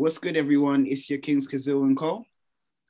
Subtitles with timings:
[0.00, 0.86] What's good, everyone?
[0.86, 2.24] It's your Kings Kazil and Cole.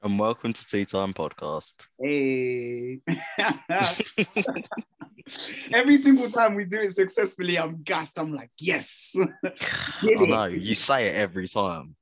[0.01, 1.89] And welcome to Tea Time Podcast.
[2.01, 3.01] Hey.
[5.73, 8.17] Every single time we do it successfully, I'm gassed.
[8.17, 9.17] I'm like, yes.
[9.45, 11.97] I know you say it every time.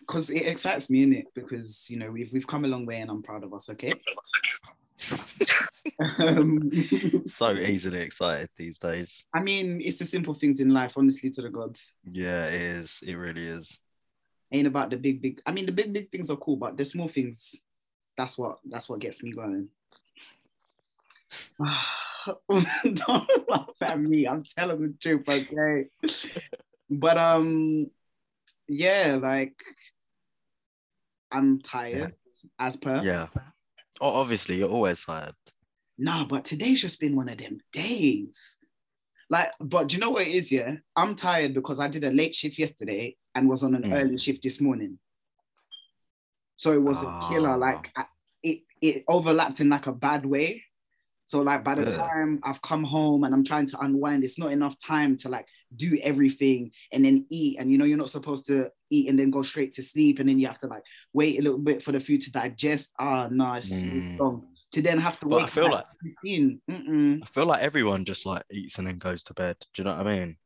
[0.00, 1.26] Because it excites me, in it?
[1.34, 3.68] Because you know we've we've come a long way, and I'm proud of us.
[3.68, 3.92] Okay.
[6.20, 6.72] um,
[7.26, 9.26] so easily excited these days.
[9.34, 11.92] I mean, it's the simple things in life, honestly, to the gods.
[12.10, 13.04] Yeah, it is.
[13.06, 13.78] It really is.
[14.50, 15.42] Ain't about the big, big.
[15.44, 17.62] I mean, the big, big things are cool, but the small things,
[18.16, 19.68] that's what that's what gets me going.
[22.48, 24.26] Don't laugh at me.
[24.26, 25.86] I'm telling the truth, okay?
[26.90, 27.90] but um,
[28.66, 29.54] yeah, like
[31.30, 32.48] I'm tired, yeah.
[32.58, 33.02] as per.
[33.02, 33.28] Yeah.
[34.00, 35.34] Oh, obviously, you're always tired.
[35.98, 38.56] Nah, but today's just been one of them days.
[39.30, 40.50] Like, but do you know what it is?
[40.50, 43.94] Yeah, I'm tired because I did a late shift yesterday and was on an mm.
[43.94, 44.98] early shift this morning.
[46.56, 47.56] So it was a killer.
[47.56, 47.90] Like,
[48.42, 50.64] it it overlapped in like a bad way.
[51.26, 54.50] So like by the time I've come home and I'm trying to unwind, it's not
[54.50, 57.58] enough time to like do everything and then eat.
[57.58, 60.20] And you know, you're not supposed to eat and then go straight to sleep.
[60.20, 62.92] And then you have to like wait a little bit for the food to digest.
[62.98, 64.42] Ah, oh, no, it's mm.
[64.72, 65.42] To then have to but wait.
[65.44, 65.84] I feel like
[66.24, 67.22] 15.
[67.22, 69.56] I feel like everyone just like eats and then goes to bed.
[69.74, 70.36] Do you know what I mean?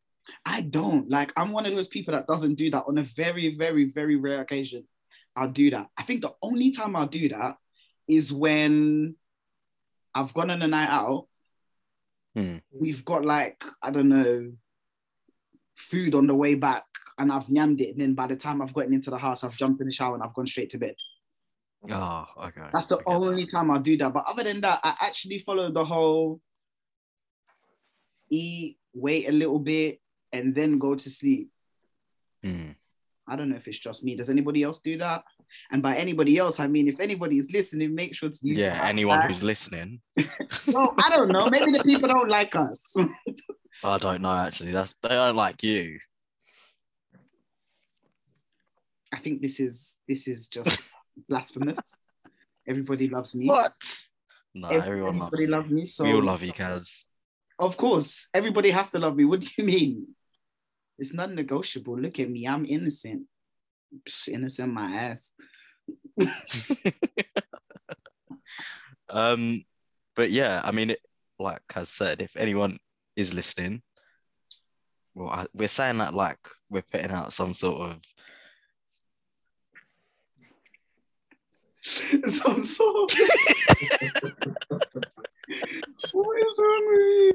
[0.45, 1.11] I don't.
[1.11, 4.17] Like I'm one of those people that doesn't do that on a very, very, very
[4.17, 4.87] rare occasion.
[5.35, 5.89] I'll do that.
[5.97, 7.57] I think the only time I'll do that
[8.09, 9.17] is when
[10.15, 11.27] I've gone on a night out.
[12.35, 12.59] Hmm.
[12.71, 14.53] We've got like, I don't know,
[15.77, 16.85] food on the way back
[17.19, 17.91] and I've nyammed it.
[17.91, 20.15] And then by the time I've gotten into the house, I've jumped in the shower
[20.15, 20.95] and I've gone straight to bed.
[21.91, 22.69] Oh, okay.
[22.73, 23.51] That's the only that.
[23.51, 24.13] time I'll do that.
[24.13, 26.41] But other than that, I actually follow the whole
[28.31, 30.01] eat, wait a little bit,
[30.33, 31.51] and then go to sleep.
[32.43, 32.71] Hmm.
[33.29, 34.17] I don't know if it's just me.
[34.17, 35.23] Does anybody else do that?
[35.71, 38.81] And by anybody else, I mean if anybody is listening, make sure to use yeah.
[38.85, 40.01] Anyone who's listening.
[40.67, 41.49] well, I don't know.
[41.49, 42.95] Maybe the people don't like us.
[43.85, 44.35] I don't know.
[44.35, 45.99] Actually, that's they don't like you.
[49.13, 50.85] I think this is this is just
[51.29, 51.79] blasphemous.
[52.67, 53.47] Everybody loves me.
[53.47, 53.75] What?
[54.55, 55.87] No, everyone everybody loves, loves me.
[55.87, 57.05] So we all love you, Kaz.
[57.59, 59.25] Of course, everybody has to love me.
[59.25, 60.15] What do you mean?
[61.03, 61.99] It's not negotiable.
[61.99, 62.47] Look at me.
[62.47, 63.27] I'm innocent.
[64.29, 65.33] innocent my ass.
[69.11, 69.65] um,
[70.15, 71.01] but yeah, I mean, it,
[71.41, 72.79] like Kaz said, if anyone
[73.17, 73.83] is listening,
[75.17, 76.39] well, I, we're saying that like
[76.71, 77.97] we're putting out some sort of
[82.31, 83.13] some sort.
[86.13, 87.33] what is wrong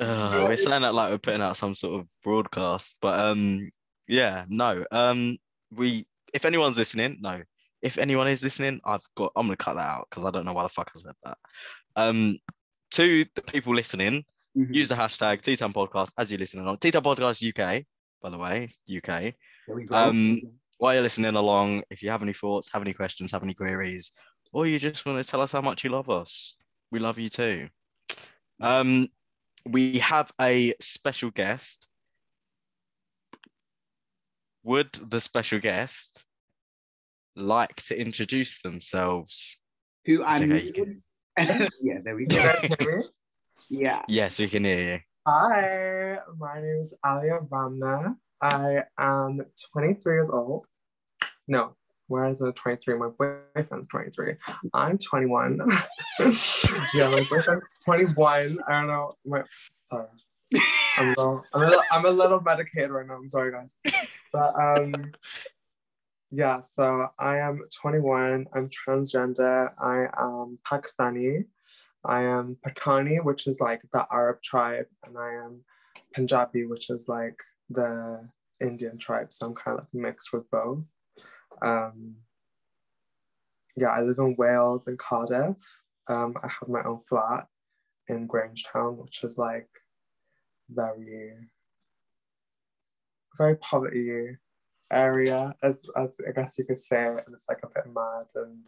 [0.00, 3.70] uh, we're saying that like we're putting out some sort of broadcast, but um,
[4.06, 4.84] yeah, no.
[4.90, 5.38] Um,
[5.74, 7.42] we if anyone's listening, no.
[7.80, 10.52] If anyone is listening, I've got I'm gonna cut that out because I don't know
[10.52, 11.38] why the fuck I said that.
[11.96, 12.38] Um,
[12.92, 14.24] to the people listening,
[14.56, 14.72] mm-hmm.
[14.72, 17.84] use the hashtag Tea Time Podcast as you're listening on Tea Time Podcast UK,
[18.22, 19.34] by the way, UK.
[19.90, 20.40] Um,
[20.78, 24.12] while you're listening along, if you have any thoughts, have any questions, have any queries,
[24.52, 26.54] or you just want to tell us how much you love us,
[26.90, 27.68] we love you too.
[28.60, 29.08] Um,
[29.66, 31.88] we have a special guest.
[34.64, 36.24] Would the special guest
[37.36, 39.58] like to introduce themselves?
[40.06, 40.96] Who I okay, can...
[41.82, 42.54] yeah, there we go.
[43.70, 44.02] yeah.
[44.08, 45.00] Yes, we can hear you.
[45.26, 48.16] Hi, my name is Alia Ramna.
[48.40, 49.42] I am
[49.72, 50.64] 23 years old.
[51.46, 51.76] No,
[52.08, 52.96] where is it 23?
[52.96, 54.34] My boyfriend's 23.
[54.74, 55.58] I'm 21.
[56.18, 58.58] yeah, my boyfriend's 21.
[58.66, 59.12] I don't know.
[59.24, 59.42] My,
[59.82, 60.06] sorry.
[60.96, 63.14] I'm a, little, I'm, a little, I'm a little medicated right now.
[63.14, 63.76] I'm sorry, guys.
[64.32, 64.92] But um,
[66.30, 68.46] yeah, so I am 21.
[68.54, 69.70] I'm transgender.
[69.78, 71.44] I am Pakistani.
[72.04, 75.60] I am Patani, which is like the Arab tribe, and I am
[76.14, 78.28] Punjabi, which is like the
[78.60, 79.32] Indian tribe.
[79.32, 80.84] So I'm kind of like mixed with both.
[81.62, 82.16] Um,
[83.76, 85.56] yeah, I live in Wales and Cardiff.
[86.08, 87.46] Um, I have my own flat
[88.08, 89.68] in Grangetown, which is like
[90.70, 91.34] very,
[93.36, 94.36] very poverty
[94.92, 98.66] area, as, as I guess you could say, and it's like a bit mad and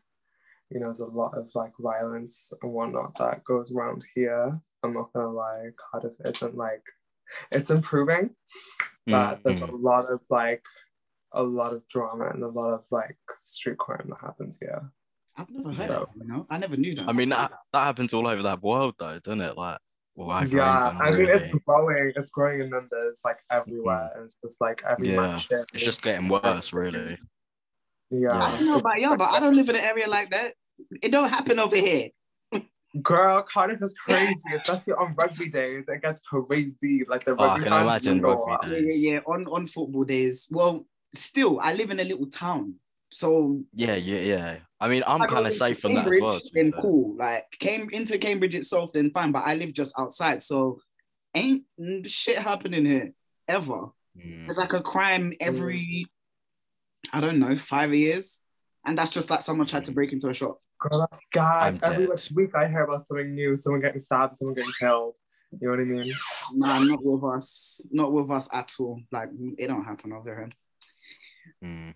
[0.70, 4.58] you know, there's a lot of like violence and whatnot that goes around here.
[4.82, 6.82] I'm not gonna lie, Cardiff isn't like
[7.50, 8.30] it's improving,
[9.06, 9.42] but mm-hmm.
[9.44, 10.64] there's a lot of like
[11.32, 14.90] a lot of drama and a lot of like street crime that happens here.
[15.36, 16.46] I've never heard so, of you know?
[16.50, 17.08] I never knew that.
[17.08, 19.56] I mean, that, that happens all over that world though, doesn't it?
[19.56, 19.78] Like
[20.16, 22.12] Or over yeah, I mean it's growing.
[22.16, 24.10] It's growing in numbers like everywhere.
[24.18, 24.24] Mm.
[24.24, 25.64] It's just like every Yeah, month shit.
[25.72, 27.18] It's just getting worse, really.
[28.10, 28.36] yeah.
[28.36, 30.54] I don't know about y'all, but I don't live in an area like that.
[31.02, 32.08] It don't happen over here.
[33.02, 35.84] Girl, Cardiff is crazy, especially on rugby days.
[35.86, 37.04] It gets crazy.
[37.08, 38.84] Like the Oh, I rugby can imagine rugby days.
[38.84, 39.20] Yeah, yeah, yeah.
[39.26, 40.48] On on football days.
[40.50, 42.74] Well, still, I live in a little town,
[43.10, 44.56] so Yeah, yeah, yeah.
[44.80, 46.40] I mean, I'm kind of into safe on that as Cambridge, well.
[46.40, 47.16] to be Then cool.
[47.16, 49.32] Like came into Cambridge itself, then fine.
[49.32, 50.80] But I live just outside, so
[51.34, 51.64] ain't
[52.06, 53.12] shit happening here
[53.48, 53.90] ever.
[54.16, 54.46] Mm.
[54.46, 56.06] There's like a crime every,
[57.12, 58.40] I don't know, five years,
[58.86, 60.60] and that's just like someone tried to break into a shop.
[60.78, 61.78] Girl, that's God.
[61.84, 62.28] I'm Every dead.
[62.34, 65.16] week I hear about something new, someone getting stabbed, someone getting killed.
[65.52, 66.12] You know what I mean?
[66.54, 67.82] Nah, not with us.
[67.90, 68.98] Not with us at all.
[69.12, 69.28] Like
[69.58, 70.48] it don't happen over here.
[71.64, 71.94] Mm.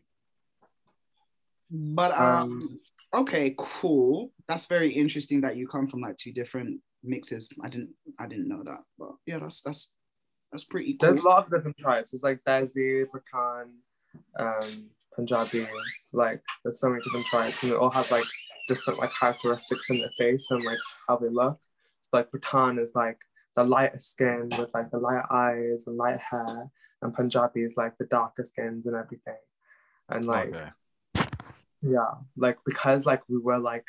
[1.70, 2.80] But um,
[3.12, 4.32] okay, cool.
[4.48, 7.48] That's very interesting that you come from like two different mixes.
[7.62, 8.82] I didn't I didn't know that.
[8.98, 9.90] But yeah, that's that's
[10.52, 11.12] that's pretty cool.
[11.12, 12.14] There's lots of different tribes.
[12.14, 13.70] It's like Desi, Pakhan,
[14.38, 15.66] um, Punjabi.
[16.12, 18.24] Like there's so many different tribes, and they all have like
[18.68, 20.78] different like characteristics in their face and like
[21.08, 21.58] how they look.
[22.00, 23.18] So like Pathan is like
[23.56, 26.70] the lighter skin with like the light eyes and light hair,
[27.02, 29.34] and Punjabi is like the darker skins and everything.
[30.08, 31.28] And like Okay.
[31.82, 33.86] yeah, like because like we were like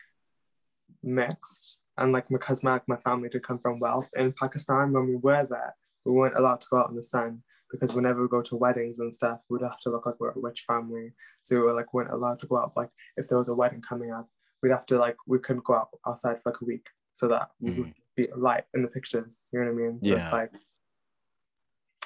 [1.04, 5.16] mixed and like because my, my family did come from wealth in Pakistan when we
[5.16, 5.76] were there,
[6.06, 7.42] we weren't allowed to go out in the sun
[7.72, 10.34] because whenever we go to weddings and stuff, we'd have to look like we're a
[10.36, 11.14] rich family.
[11.44, 12.74] So we were like weren't allowed to go out.
[12.76, 14.30] Like if there was a wedding coming up,
[14.62, 17.50] we'd have to like we couldn't go out outside for like a week so that
[17.60, 17.94] we would mm.
[18.16, 19.48] be light in the pictures.
[19.52, 20.04] You know what I mean?
[20.04, 20.18] So Yeah.
[20.18, 20.52] it's like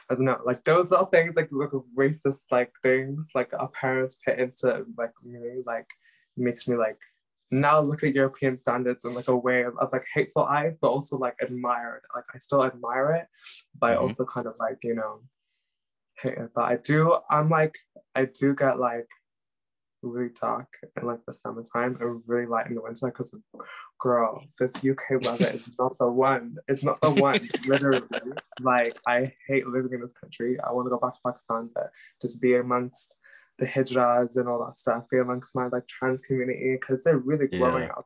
[0.10, 4.18] I don't know, like those little things, like look racist like things, like our parents
[4.26, 5.88] put into like me, like
[6.36, 6.98] makes me like
[7.52, 10.90] now look at European standards in like a way of, of like hateful eyes, but
[10.90, 12.04] also like admire it.
[12.16, 13.28] Like I still admire it,
[13.80, 14.02] but I Mhm.
[14.02, 15.22] also kind of like, you know,
[16.22, 16.52] hate it.
[16.56, 17.76] But I do, I'm like,
[18.16, 19.08] I do get like
[20.01, 20.68] really dark
[21.00, 23.34] in like the summertime and really light in the winter because
[24.00, 26.56] girl, this UK weather is not the one.
[26.68, 27.48] It's not the one.
[27.68, 28.07] Literally.
[28.60, 30.57] Like I hate living in this country.
[30.60, 31.92] I want to go back to Pakistan, but
[32.22, 33.16] just be amongst
[33.57, 37.48] the hijras and all that stuff, be amongst my like trans community because they're really
[37.48, 37.90] growing Yeah.
[37.90, 38.06] out.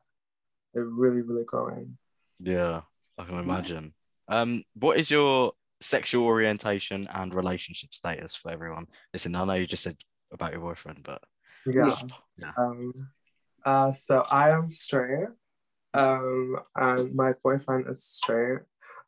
[0.74, 1.98] They're really, really growing.
[2.40, 2.82] Yeah,
[3.18, 3.94] I can imagine.
[4.28, 8.88] Um, what is your sexual orientation and relationship status for everyone?
[9.14, 9.98] Listen, I know you just said
[10.32, 11.22] about your boyfriend, but
[11.66, 11.96] Yeah.
[12.38, 12.52] Yeah.
[12.58, 13.10] Um,
[13.66, 15.30] uh, so I am straight.
[15.94, 18.62] Um, and my boyfriend is straight.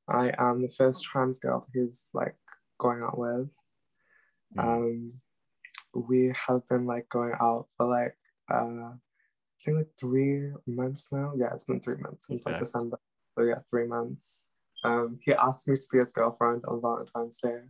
[0.08, 2.36] I am the first trans girl he's like
[2.80, 3.50] going out with.
[4.56, 5.22] mm, Um,
[5.94, 8.16] we have been like going out for like
[8.52, 11.34] uh, I think like three months now.
[11.36, 13.00] Yeah, it's been three months since like December.
[13.38, 14.44] So yeah, three months.
[14.84, 17.62] Um, he asked me to be his girlfriend on Valentine's Day.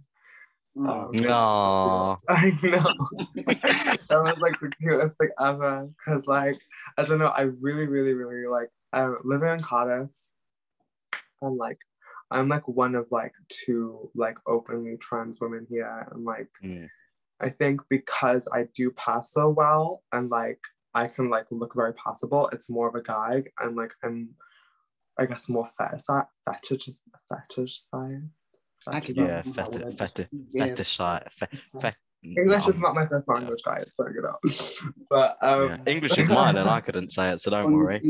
[0.78, 2.94] Oh, Um, no, I know.
[3.46, 5.90] that was like the cutest thing ever.
[6.04, 6.60] Cause like
[6.98, 10.10] I don't know, I really, really, really like I'm living in Cardiff.
[11.42, 11.78] And like
[12.32, 16.08] I'm like one of like two like openly trans women here.
[16.12, 16.90] And like Mm,
[17.40, 20.60] I think because I do pass so well and like
[20.94, 24.36] I can like look very passable, it's more of a gag and like I'm
[25.20, 26.06] I guess more fetish
[26.46, 28.45] fetish is fetish size.
[28.88, 29.98] I could Yeah, use that feti- word.
[29.98, 30.68] feti- Yeah.
[30.68, 31.48] fetish, fe,
[31.82, 31.92] fe,
[32.38, 33.94] English is um, not my first language, guys.
[33.96, 34.38] So you know,
[35.10, 38.02] but um, yeah, English is mine, and I couldn't say it, so don't worry.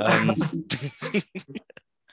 [0.00, 0.36] Um,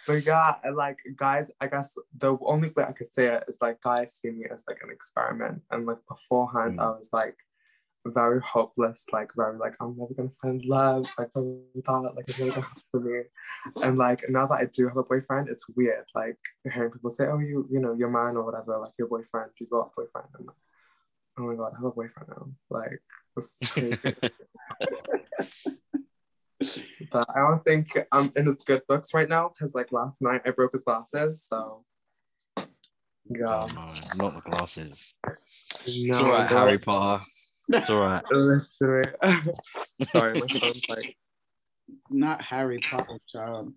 [0.08, 3.82] But yeah, like guys, I guess the only way I could say it is like
[3.82, 6.84] guys see me as like an experiment, and like beforehand, Mm.
[6.84, 7.36] I was like
[8.06, 12.52] very hopeless, like very like I'm never gonna find love, like blah, like it's never
[12.52, 13.22] gonna happen for me.
[13.84, 16.38] And like now that I do have a boyfriend, it's weird, like
[16.72, 19.68] hearing people say, "Oh, you, you know, your man or whatever, like your boyfriend, you
[19.68, 20.56] got a boyfriend." I'm like,
[21.40, 23.02] "Oh my god, I have a boyfriend now!" Like
[23.36, 24.16] this is crazy.
[27.12, 30.42] but I don't think I'm in his good books right now because like last night
[30.46, 31.84] I broke his glasses, so
[32.58, 32.64] oh,
[33.26, 33.60] yeah.
[33.64, 33.82] oh, no,
[34.24, 35.14] not the glasses.
[35.26, 35.34] No,
[35.86, 37.24] It's all right, Harry Potter.
[37.70, 38.24] It's all right.
[38.32, 39.12] Literally.
[40.12, 41.18] Sorry, my phone's like
[42.10, 43.74] not Harry Potter, child.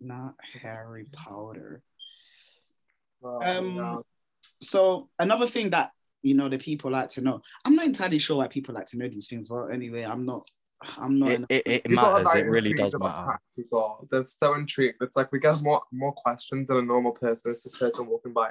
[0.00, 1.82] Not Harry Potter.
[3.22, 4.02] oh, Um, no.
[4.62, 5.90] So another thing that
[6.22, 7.42] you know the people like to know.
[7.64, 10.48] I'm not entirely sure why people like to know these things, but anyway, I'm not.
[10.98, 11.30] I'm not.
[11.30, 12.34] It, it, it matters.
[12.34, 13.38] It really does matter.
[13.54, 14.08] people.
[14.10, 15.02] They're so intrigued.
[15.02, 17.50] It's like we get more more questions than a normal person.
[17.50, 18.50] It's this person walking by.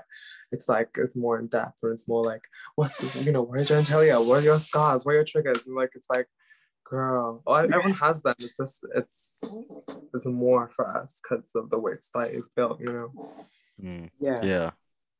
[0.51, 2.43] It's like it's more in depth, or it's more like,
[2.75, 4.24] what's you know, what are your genitalia?
[4.24, 5.05] What are your scars?
[5.05, 5.65] What are your triggers?
[5.65, 6.27] And like it's like,
[6.86, 8.36] Girl, everyone has them.
[8.39, 9.43] It's just it's
[10.13, 13.36] it's more for us because of the way society is built, you know.
[13.83, 14.43] Mm, Yeah.
[14.43, 14.71] yeah.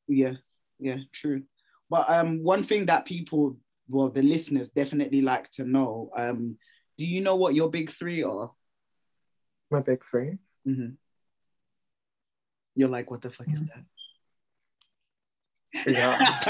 [0.08, 0.34] Yeah,
[0.80, 1.44] yeah, true.
[1.90, 6.58] But um, one thing that people, well, the listeners definitely like to know, um,
[7.00, 8.52] do you know what your big three are?
[9.72, 10.38] My big three.
[10.66, 10.90] hmm
[12.76, 13.86] You're like, what the fuck is that?
[15.86, 16.18] Yeah.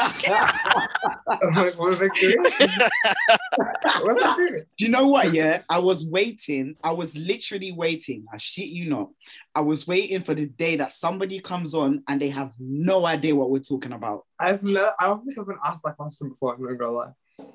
[1.28, 2.36] I'm like, what a big three?
[2.38, 4.62] What's the three?
[4.78, 5.34] Do you know what?
[5.34, 6.76] Yeah, I was waiting.
[6.84, 8.26] I was literally waiting.
[8.32, 9.10] I shit you not.
[9.54, 13.36] I was waiting for the day that somebody comes on and they have no idea
[13.36, 14.26] what we're talking about.
[14.40, 16.56] I've never, I don't think I've been asked that question before.
[16.56, 17.12] I'm not gonna lie.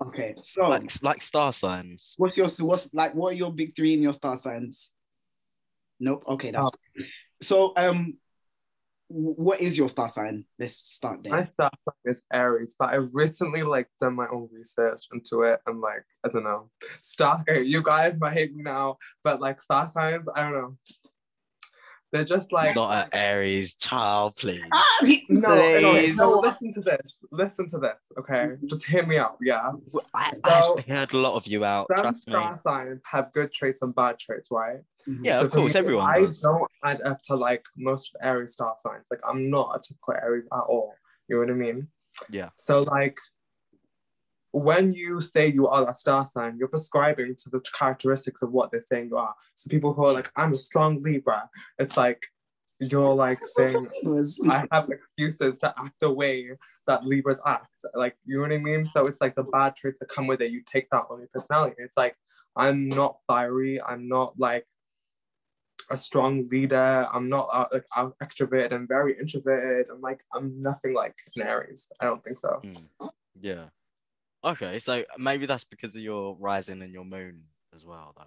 [0.09, 2.15] Okay, so Like like star signs.
[2.17, 3.15] what's your what's like?
[3.15, 4.91] What are your big three in your star signs?
[6.01, 6.25] Nope.
[6.29, 6.71] Okay, that's Oh.
[7.43, 7.73] so.
[7.77, 8.15] Um, w-
[9.15, 10.45] what is your star sign?
[10.59, 11.33] Let's start there.
[11.33, 15.61] My star sign is Aries, but I've recently like done my own research into it
[15.67, 16.71] and like I don't know.
[17.01, 20.77] Star you guys might hate me now, but like star signs, I don't know.
[22.15, 24.63] They're just like Not an Aries child, please.
[24.73, 25.41] Ah, no,
[25.81, 26.15] no, Please.
[26.15, 27.17] no, listen to this.
[27.33, 28.51] Listen to this, okay?
[28.67, 29.73] Just hear me out, yeah.
[30.15, 31.89] I, So- I've heard a lot of you out.
[31.93, 32.33] Some Trust me.
[32.35, 34.79] star signs have good traits and bad traits, right?
[35.09, 35.25] Mhm.
[35.25, 36.41] Yeah, So of course, me, everyone I does.
[36.41, 39.09] don't add up to like most of Aries star signs.
[39.11, 40.95] Like I'm not a typical Aries at all.
[41.27, 41.89] You know what I mean?
[42.31, 42.51] Yeah.
[42.55, 43.19] So like
[44.55, 48.71] when you say you are that star sign, you're prescribing to the characteristics of what
[48.71, 49.35] they're saying you are.
[49.57, 52.25] So people who are like, I'm a strong Libra, it's like
[52.79, 53.89] you're like saying
[54.49, 56.51] I have excuses to act the way
[56.87, 57.69] that Libras act.
[57.95, 58.85] Like, you know what I mean?
[58.85, 60.53] So it's like the bad traits that come with it.
[60.53, 61.77] You take that on your personality.
[61.79, 62.15] It's like,
[62.55, 63.83] I'm not fiery.
[63.83, 64.67] I'm not like
[65.91, 67.09] a strong leader.
[67.13, 68.73] I'm not uh, like out- extroverted.
[68.73, 69.87] I'm very introverted.
[69.93, 71.89] I'm like, I'm nothing like an Aries.
[72.01, 72.61] I don't think so.
[72.65, 72.89] Mm,
[73.41, 73.65] Yeah.
[74.45, 77.43] Okay, so maybe that's because of your rising and your moon
[77.75, 78.25] as well, though.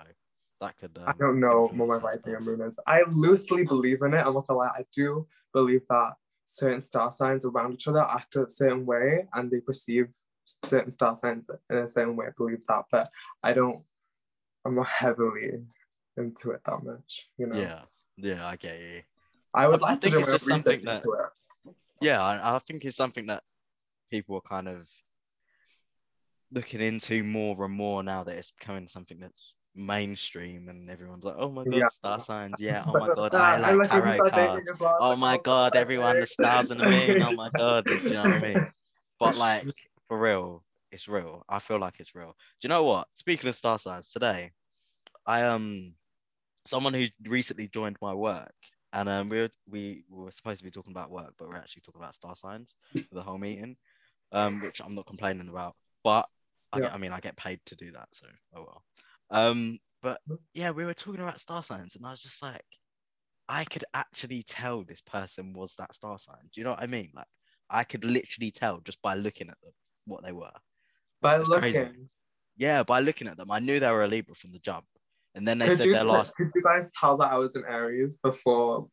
[0.59, 0.97] That could.
[0.97, 2.79] Um, I don't know what my rising and moon is.
[2.87, 4.25] I loosely believe in it.
[4.25, 4.71] I'm not gonna lie.
[4.75, 6.13] I do believe that
[6.45, 10.07] certain star signs around each other act a certain way and they perceive
[10.65, 12.25] certain star signs in a certain way.
[12.27, 13.11] I believe that, but
[13.43, 13.83] I don't.
[14.65, 15.51] I'm not heavily
[16.17, 17.29] into it that much.
[17.37, 17.59] You know.
[17.59, 17.81] Yeah,
[18.17, 19.01] yeah, I get you.
[19.53, 21.75] I would I- I like to do it's just something that- into it.
[22.01, 23.43] Yeah, I, I think it's something that
[24.09, 24.89] people are kind of
[26.51, 31.35] looking into more and more now that it's becoming something that's mainstream and everyone's like,
[31.37, 31.87] oh my god, Yeah.
[31.89, 34.71] star signs, yeah, oh my god, I like like tarot cards.
[34.79, 38.15] well, Oh my god, everyone, the stars and the moon, oh my god, do you
[38.15, 38.67] know what I mean?
[39.19, 39.65] But like
[40.07, 41.43] for real, it's real.
[41.49, 42.35] I feel like it's real.
[42.61, 43.07] Do you know what?
[43.15, 44.51] Speaking of star signs, today,
[45.25, 45.93] I um
[46.65, 48.53] someone who recently joined my work,
[48.93, 51.81] and um we were we were supposed to be talking about work, but we're actually
[51.81, 52.73] talking about star signs
[53.09, 53.77] for the whole meeting,
[54.31, 56.27] um which I'm not complaining about, but
[56.73, 56.83] I, Yeah.
[56.85, 58.83] get, I mean I get paid to do that, so oh well.
[59.29, 60.19] Um, but
[60.53, 62.61] yeah, we were talking about star signs, and I was just like,
[63.49, 66.37] I could actually tell this person was that star sign.
[66.53, 67.11] Do you know what I mean?
[67.13, 67.27] Like
[67.69, 69.73] I could literally tell just by looking at them
[70.05, 70.51] what they were.
[71.21, 71.59] By looking.
[71.59, 71.89] crazy.
[72.57, 74.85] Yeah, by looking at them, I knew they were a Libra from the jump.
[75.35, 76.35] And then they Could said you, their last.
[76.35, 78.87] could you guys tell that I was an Aries before?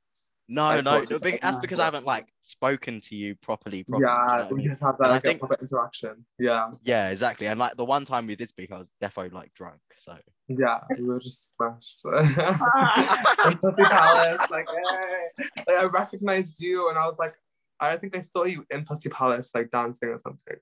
[0.47, 3.83] No, That's no, no, be- that's because I haven't like spoken to you properly.
[3.83, 4.69] properly do you know yeah, we mean?
[4.71, 6.27] just have that I like, think- proper interaction.
[6.39, 7.47] Yeah, Yeah, exactly.
[7.47, 9.81] And like the one time we did speak, I was defo like drunk.
[9.97, 10.17] So
[10.49, 12.01] yeah, we were just smashed.
[12.05, 15.45] In Palace, like, hey.
[15.67, 17.35] like I recognized you, and I was like,
[17.81, 20.57] I think I saw you in Pussy Palace, like dancing or something.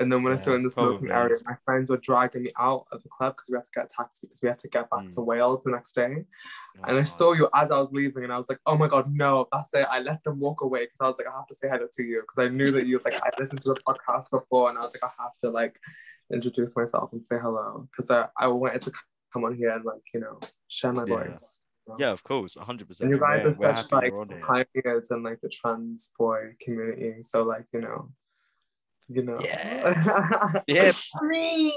[0.00, 2.86] And then when I saw in the smoking area, my friends were dragging me out
[2.90, 4.90] of the club because we had to get a taxi because we had to get
[4.90, 5.14] back Mm.
[5.14, 6.24] to Wales the next day.
[6.76, 8.88] oh And I saw you as I was leaving, and I was like, "Oh my
[8.88, 9.86] god, no!" That's it.
[9.88, 12.02] I let them walk away because I was like, "I have to say hello to
[12.02, 14.80] you," because I knew that you like I listened to the podcast before, and I
[14.80, 15.78] was like, "I have to like
[16.32, 18.92] introduce myself and say hello," because I, I wanted to
[19.32, 21.14] come on here and like you know share my Yeah.
[21.28, 21.60] voice.
[21.98, 23.00] Yeah, of course, 100%.
[23.02, 24.40] And you guys we're, are we're such like you're on here.
[24.42, 28.10] pioneers in like the trans boy community, so like you know,
[29.08, 29.38] you know.
[29.42, 30.60] Yeah.
[30.66, 31.72] Yeah, I mean,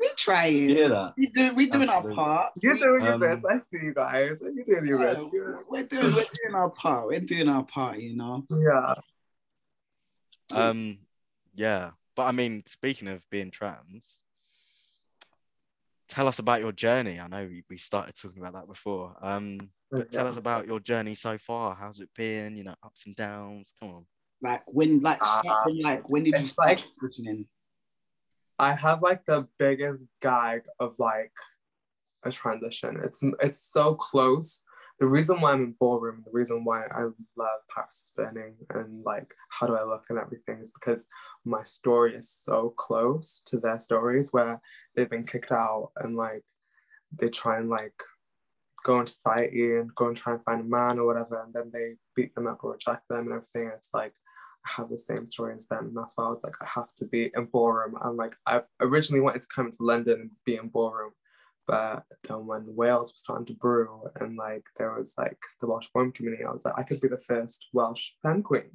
[0.00, 0.56] we trying.
[0.56, 1.14] you hear that?
[1.16, 2.10] We do, we doing Absolutely.
[2.10, 2.52] our part.
[2.60, 3.44] You're doing your Um, best.
[3.48, 4.42] I see you guys.
[4.42, 5.32] You're doing your Yeah, best.
[5.32, 7.06] We're doing, we're doing our part.
[7.06, 7.98] We're doing our part.
[7.98, 8.44] You know.
[8.50, 8.94] yeah.
[10.50, 10.98] Um,
[11.54, 14.20] yeah, but I mean, speaking of being trans,
[16.08, 17.18] tell us about your journey.
[17.18, 19.16] I know we, we started talking about that before.
[19.22, 21.74] Um, but tell us about your journey so far.
[21.74, 22.56] How's it been?
[22.56, 23.72] You know, ups and downs.
[23.80, 24.06] Come on.
[24.42, 27.46] Like when, like, Uh, from, like when did you start like- transitioning?
[28.58, 31.32] I have like the biggest gag of like
[32.24, 33.00] a transition.
[33.02, 34.62] It's it's so close.
[34.98, 37.02] The reason why I'm in ballroom, the reason why I
[37.36, 41.06] love Paris is Burning and like how do I look and everything is because
[41.44, 44.60] my story is so close to their stories where
[44.94, 46.44] they've been kicked out and like
[47.18, 47.98] they try and like
[48.84, 51.70] go into society and go and try and find a man or whatever, and then
[51.72, 53.68] they beat them up or reject them and everything.
[53.74, 54.12] It's like
[54.64, 55.86] have the same story as them.
[55.86, 57.96] And that's why I was like, I have to be in ballroom.
[58.02, 61.12] And like I originally wanted to come to London and be in ballroom.
[61.66, 65.88] But then when Wales was starting to brew and like there was like the Welsh
[65.94, 68.70] ballroom community, I was like, I could be the first Welsh femme queen.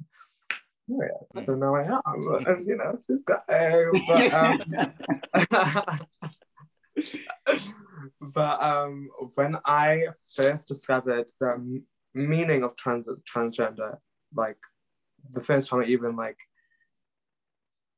[1.42, 2.46] So now I am.
[2.46, 3.36] And you know, it's just go.
[3.46, 4.58] But, um,
[8.20, 11.82] but um, when I first discovered the
[12.14, 13.98] meaning of trans transgender,
[14.34, 14.58] like
[15.30, 16.38] the first time I even like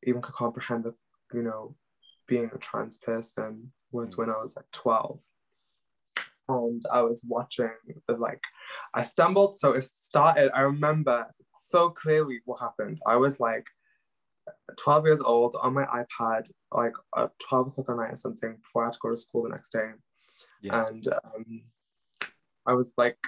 [0.03, 0.95] even could comprehend the
[1.33, 1.77] you know
[2.27, 5.19] being a trans person was when I was like 12
[6.49, 7.71] and I was watching
[8.07, 8.43] the like
[8.95, 13.01] I stumbled so it started I remember so clearly what happened.
[13.07, 13.67] I was like
[14.79, 18.83] 12 years old on my iPad like at 12 o'clock at night or something before
[18.83, 19.91] I had to go to school the next day.
[20.63, 20.87] Yeah.
[20.89, 21.63] and um,
[22.67, 23.19] I was like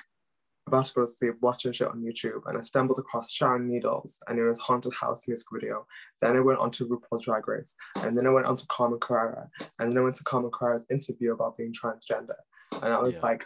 [0.66, 4.18] about to go to sleep watching shit on YouTube and I stumbled across Sharon Needles
[4.28, 5.86] and it was Haunted House music video.
[6.20, 9.00] Then I went on to RuPaul's Drag Race and then I went on to Carmen
[9.00, 12.36] Carrera and then I went to Carmen Carrera's interview about being transgender.
[12.80, 13.22] And I was yeah.
[13.22, 13.44] like,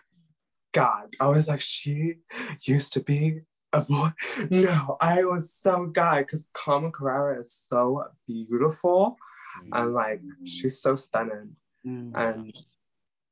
[0.72, 2.16] God, I was like, she
[2.62, 3.40] used to be
[3.72, 4.10] a boy.
[4.50, 9.16] No, I was so guy because Carmen Carrera is so beautiful
[9.64, 9.80] mm.
[9.80, 11.56] and like she's so stunning.
[11.86, 12.12] Mm.
[12.14, 12.58] And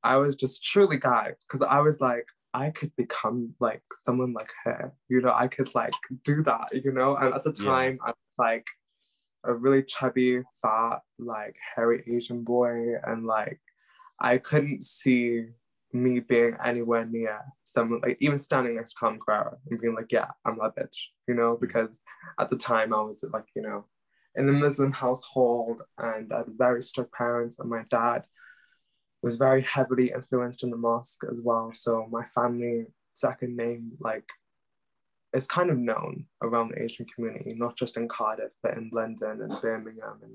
[0.03, 4.53] I was just truly guy because I was like, I could become like someone like
[4.65, 5.93] her, you know, I could like
[6.23, 7.17] do that, you know.
[7.17, 8.07] And at the time, yeah.
[8.07, 8.67] I was like
[9.45, 13.61] a really chubby, fat, like hairy Asian boy, and like
[14.21, 15.47] I couldn't see
[15.93, 20.11] me being anywhere near someone like even standing next to Carmen Carrera and being like,
[20.11, 21.61] yeah, I'm that bitch, you know, mm.
[21.61, 22.03] because
[22.39, 23.85] at the time I was like, you know,
[24.37, 28.25] in the Muslim household and I had very strict parents, and my dad
[29.25, 31.71] was very heavily influenced in the mosque as well.
[31.73, 34.29] So my family second name like
[35.33, 39.41] is kind of known around the Asian community, not just in Cardiff, but in London
[39.41, 40.35] and Birmingham, and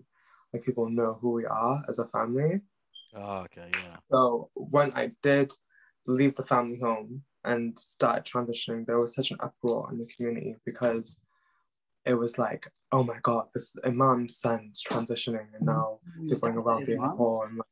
[0.51, 2.62] like people know who we are as a family.
[3.13, 3.97] Oh, okay, yeah.
[4.12, 5.54] So when I did
[6.08, 10.56] leave the family home and start transitioning, there was such an uproar in the community
[10.65, 11.19] because
[12.06, 16.88] it was like, oh my god, this imam's son's transitioning, and now they're going around
[16.88, 17.67] being poor and like,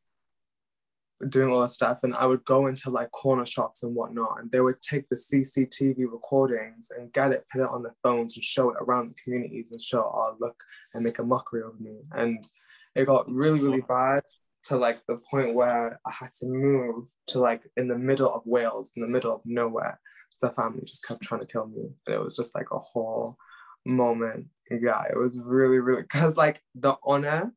[1.30, 4.52] doing all that stuff and I would go into like corner shops and whatnot and
[4.52, 8.44] they would take the CCTV recordings and get it, put it on their phones and
[8.44, 10.62] show it around the communities and show, oh look,
[10.94, 11.98] and make a mockery of me.
[12.12, 12.48] And
[12.94, 14.24] it got really, really bad
[14.66, 18.44] to like the point where I had to move to like in the middle of
[18.46, 20.00] Wales, in the middle of nowhere.
[20.30, 21.90] because The family just kept trying to kill me.
[22.06, 23.38] And it was just like a whole
[23.86, 24.48] moment.
[24.70, 27.54] Yeah, it was really, really because like the honor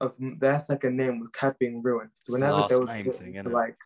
[0.00, 2.10] of their second name was kept being ruined.
[2.20, 3.76] So whenever they would thing, like,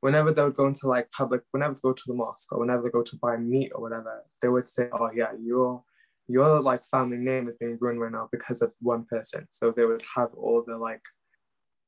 [0.00, 2.82] whenever they would go into like public, whenever they go to the mosque or whenever
[2.82, 5.82] they go to buy meat or whatever, they would say, "Oh yeah, your
[6.28, 9.84] your like family name is being ruined right now because of one person." So they
[9.84, 11.02] would have all the like,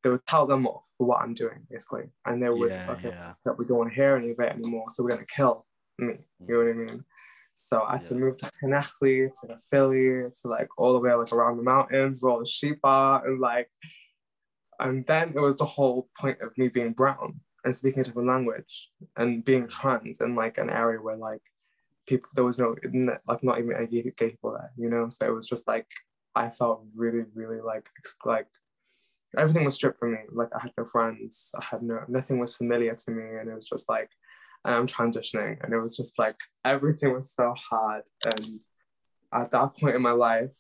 [0.03, 3.09] they would tell them off for what I'm doing basically, and they would yeah, okay,
[3.09, 3.35] yeah.
[3.45, 5.67] that we don't want to hear any of it anymore, so we're gonna kill
[5.99, 6.15] me.
[6.47, 7.05] You know what I mean?
[7.69, 8.09] So I had yeah.
[8.09, 11.63] to move to Llanelli, to the Philly, to like all the way like around the
[11.63, 13.69] mountains where all the sheep are, and like,
[14.81, 18.29] and then it was the whole point of me being brown and speaking a different
[18.29, 21.43] language and being trans in like an area where like
[22.07, 22.75] people there was no
[23.29, 25.09] like not even any gay people there, you know.
[25.09, 25.87] So it was just like
[26.35, 27.89] I felt really, really like
[28.25, 28.49] like
[29.37, 30.19] everything was stripped from me.
[30.31, 33.55] Like I had no friends, I had no nothing was familiar to me, and it
[33.55, 34.11] was just like
[34.65, 35.63] and I'm transitioning.
[35.63, 38.03] And it was just like everything was so hard.
[38.25, 38.61] And
[39.33, 40.51] at that point in my life,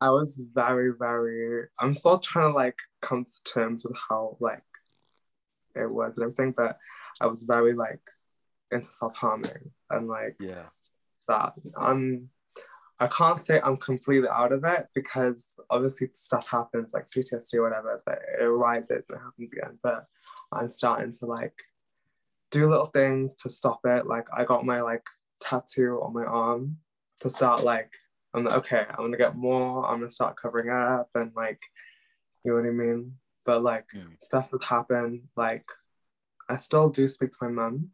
[0.00, 4.64] I was very, very, I'm still trying to like come to terms with how like
[5.76, 6.76] it was and everything, but
[7.20, 8.00] I was very like
[8.70, 10.64] into self-harming and like yeah
[11.28, 11.52] that.
[11.76, 12.30] I'm
[12.98, 17.62] I can't say I'm completely out of it because obviously stuff happens like PTSD or
[17.62, 19.78] whatever, but it arises and it happens again.
[19.82, 20.06] But
[20.52, 21.54] I'm starting to like
[22.52, 24.06] do little things to stop it.
[24.06, 25.04] Like I got my like
[25.40, 26.76] tattoo on my arm
[27.20, 27.90] to start like
[28.34, 31.60] I'm like, okay, I'm gonna get more, I'm gonna start covering up and like
[32.44, 33.14] you know what I mean?
[33.44, 34.14] But like mm.
[34.20, 35.22] stuff has happened.
[35.36, 35.64] Like
[36.48, 37.90] I still do speak to my mum.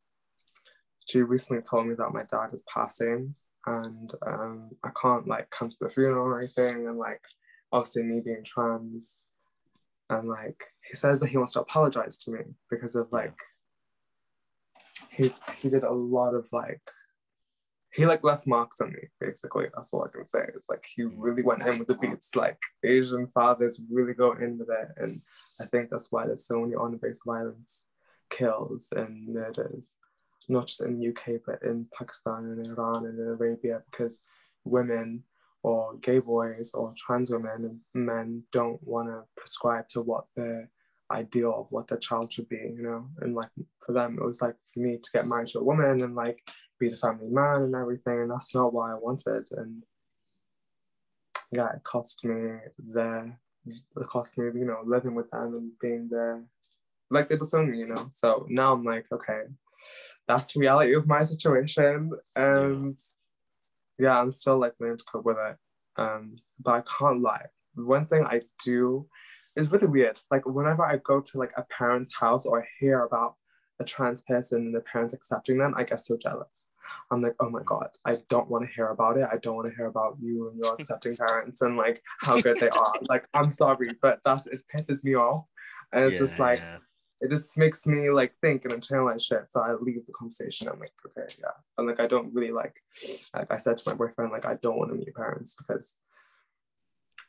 [1.09, 3.35] She recently told me that my dad is passing
[3.67, 7.23] and um, I can't like come to the funeral or anything and like
[7.73, 9.17] obviously me being trans
[10.11, 12.41] and like he says that he wants to apologize to me
[12.71, 13.39] because of like
[15.11, 16.83] he he did a lot of like
[17.93, 19.67] he like left marks on me basically.
[19.75, 20.45] That's all i can say.
[20.55, 21.21] It's like he mm-hmm.
[21.21, 22.35] really went in with the beats.
[22.35, 24.89] Like asian fathers really go in with it.
[24.97, 25.21] And
[25.61, 27.87] I think that's why there's so many honor-based violence
[28.31, 29.95] kills and murders,
[30.49, 34.21] not just in the UK, but in Pakistan and Iran and in Arabia, because
[34.65, 35.25] women
[35.63, 40.71] or gay boys or trans women and men don't want to prescribe to what their
[41.11, 43.09] ideal of what their child should be, you know?
[43.21, 43.51] And like
[43.85, 46.43] for them, it was like for me to get married to a woman and like
[46.79, 48.21] be the family man and everything.
[48.21, 49.49] And that's not what I wanted.
[49.53, 49.83] And
[51.51, 52.59] yeah, it cost me
[52.93, 53.33] the,
[53.67, 56.45] it cost me, you know, living with them and being there
[57.11, 58.09] like they disowned me, you know?
[58.11, 59.43] So now I'm like, okay,
[60.27, 62.13] that's the reality of my situation.
[62.37, 62.99] And
[63.99, 65.57] yeah, I'm still like learning to cope with it.
[65.97, 67.47] Um, but I can't lie.
[67.75, 69.07] One thing I do
[69.59, 70.19] is really weird.
[70.31, 73.35] Like whenever I go to like a parent's house or I hear about
[73.81, 76.69] a trans person and the parents accepting them, I get so jealous.
[77.11, 79.29] I'm like, oh my god, I don't want to hear about it.
[79.31, 82.59] I don't want to hear about you and your accepting parents and like how good
[82.59, 82.93] they are.
[83.09, 85.45] Like, I'm sorry, but that's it pisses me off.
[85.93, 86.79] And it's yeah, just like yeah
[87.21, 89.51] it just makes me like think and internalize shit.
[89.51, 90.69] So I leave the conversation.
[90.69, 91.51] I'm like, okay, yeah.
[91.77, 92.77] And like I don't really like
[93.35, 95.99] like I said to my boyfriend, like I don't want to meet parents because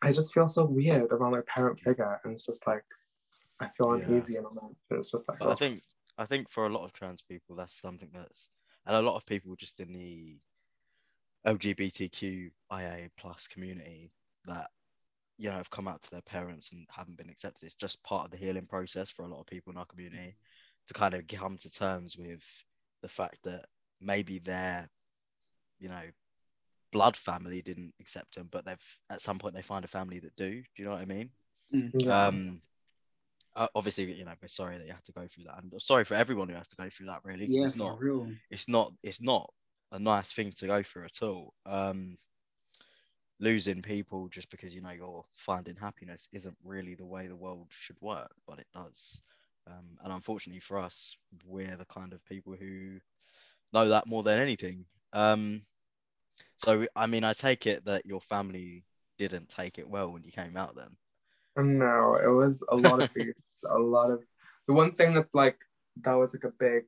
[0.01, 2.19] I just feel so weird around my parent figure.
[2.23, 2.83] And it's just like
[3.59, 4.39] I feel uneasy yeah.
[4.39, 4.75] and all that.
[4.89, 5.51] And it's just like oh.
[5.51, 5.79] I think
[6.17, 8.49] I think for a lot of trans people that's something that's
[8.85, 10.37] and a lot of people just in the
[11.45, 14.11] LGBTQIA plus community
[14.45, 14.69] that
[15.37, 18.25] you know have come out to their parents and haven't been accepted it's just part
[18.25, 20.35] of the healing process for a lot of people in our community
[20.87, 22.41] to kind of come to terms with
[23.01, 23.65] the fact that
[24.01, 24.89] maybe their
[25.79, 26.01] you know
[26.91, 30.35] blood family didn't accept them but they've at some point they find a family that
[30.35, 31.29] do do you know what i mean
[31.73, 32.09] mm-hmm.
[32.11, 32.61] um
[33.75, 36.15] obviously you know we're sorry that you have to go through that and sorry for
[36.15, 38.27] everyone who has to go through that really yeah it's not real.
[38.49, 39.51] it's not it's not
[39.91, 42.17] a nice thing to go through at all um
[43.39, 47.67] losing people just because you know you're finding happiness isn't really the way the world
[47.69, 49.21] should work, but it does.
[49.67, 52.99] Um, and unfortunately for us, we're the kind of people who
[53.73, 54.85] know that more than anything.
[55.13, 55.61] Um,
[56.57, 58.83] so, I mean, I take it that your family
[59.17, 60.95] didn't take it well when you came out then.
[61.57, 63.09] No, it was a lot of
[63.69, 64.23] a lot of
[64.67, 65.57] the one thing that like
[66.01, 66.83] that was like a big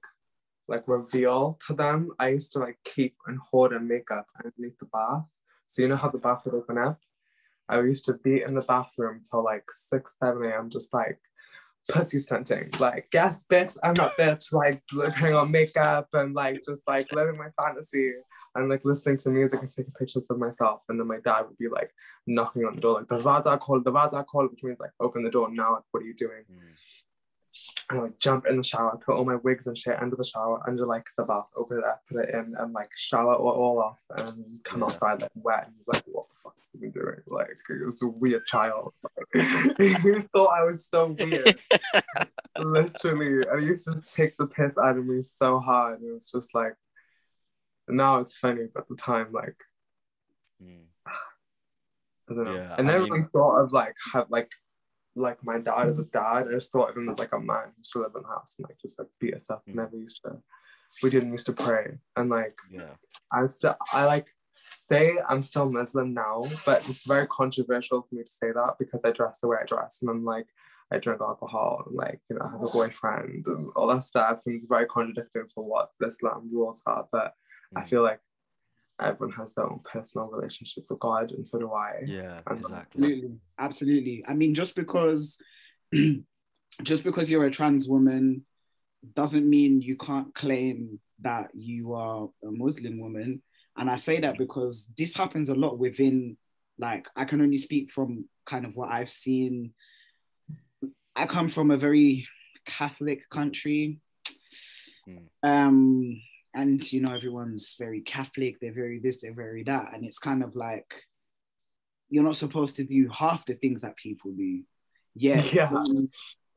[0.68, 2.12] like reveal to them.
[2.20, 5.30] I used to like keep and hoard a makeup underneath the bath
[5.72, 7.00] so you know how the bath would open up?
[7.70, 10.70] I used to be in the bathroom till like 6, 7 a.m.
[10.70, 11.18] just like
[11.90, 12.70] pussy stunting.
[12.80, 14.52] Like, yes, bitch, I'm not bitch.
[14.54, 18.14] Like putting on makeup and like just like living my fantasy
[18.56, 20.82] and like listening to music and taking pictures of myself.
[20.90, 21.92] And then my dad would be like
[22.28, 25.24] knocking on the door, like the Vaza call, the Vaza call, which means like open
[25.24, 25.80] the door now.
[25.92, 26.44] What are you doing?
[26.52, 27.04] Mm.
[27.90, 30.24] And I like jump in the shower, put all my wigs and shit under the
[30.24, 33.38] shower, under like the bath, open it up, put it in, and like shower it
[33.38, 34.86] all off, and come yeah.
[34.86, 35.66] outside like wet.
[35.66, 36.28] And he's like, "What
[36.74, 38.94] the fuck are you doing?" Like, it's a weird child.
[39.34, 39.94] he
[40.34, 41.60] thought I was so weird,
[42.58, 43.44] literally.
[43.50, 46.02] And he used to just take the piss out of me so hard.
[46.02, 46.74] It was just like,
[47.88, 49.56] now it's funny, but at the time, like,
[50.62, 50.84] mm.
[51.08, 52.56] I don't know.
[52.56, 53.28] Yeah, and then mean...
[53.34, 54.52] thought of like have like
[55.16, 56.48] like my dad as a dad.
[56.48, 58.28] I just thought of him as like a man who used to live in the
[58.28, 59.64] house and like just like beat us up.
[59.68, 59.76] Mm.
[59.76, 60.38] Never used to.
[61.04, 62.90] We didn't used to pray and like yeah.
[63.32, 64.28] I still I like
[64.92, 69.04] say I'm still Muslim now, but it's very controversial for me to say that because
[69.06, 70.48] I dress the way I dress and I'm like
[70.92, 74.42] I drink alcohol and like you know I have a boyfriend and all that stuff
[74.46, 77.06] and it's very contradictory to what Islam rules are.
[77.12, 77.34] But
[77.74, 77.82] mm.
[77.82, 78.20] I feel like
[79.02, 82.04] everyone has their own personal relationship with God, and so do I.
[82.06, 83.04] Yeah, and exactly.
[83.04, 84.24] Absolutely, absolutely.
[84.28, 85.42] I mean, just because,
[86.84, 88.46] just because you're a trans woman,
[89.16, 93.42] doesn't mean you can't claim that you are a Muslim woman.
[93.82, 96.38] And I say that because this happens a lot within,
[96.78, 99.74] like, I can only speak from kind of what I've seen.
[101.16, 102.28] I come from a very
[102.64, 104.00] Catholic country.
[105.10, 105.26] Mm.
[105.42, 106.22] Um,
[106.54, 110.44] and you know everyone's very catholic they're very this they're very that and it's kind
[110.44, 110.94] of like
[112.10, 114.62] you're not supposed to do half the things that people do
[115.16, 115.72] yeah, yeah.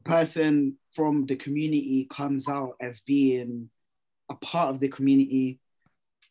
[0.05, 3.71] person from the community comes out as being
[4.29, 5.61] a part of the community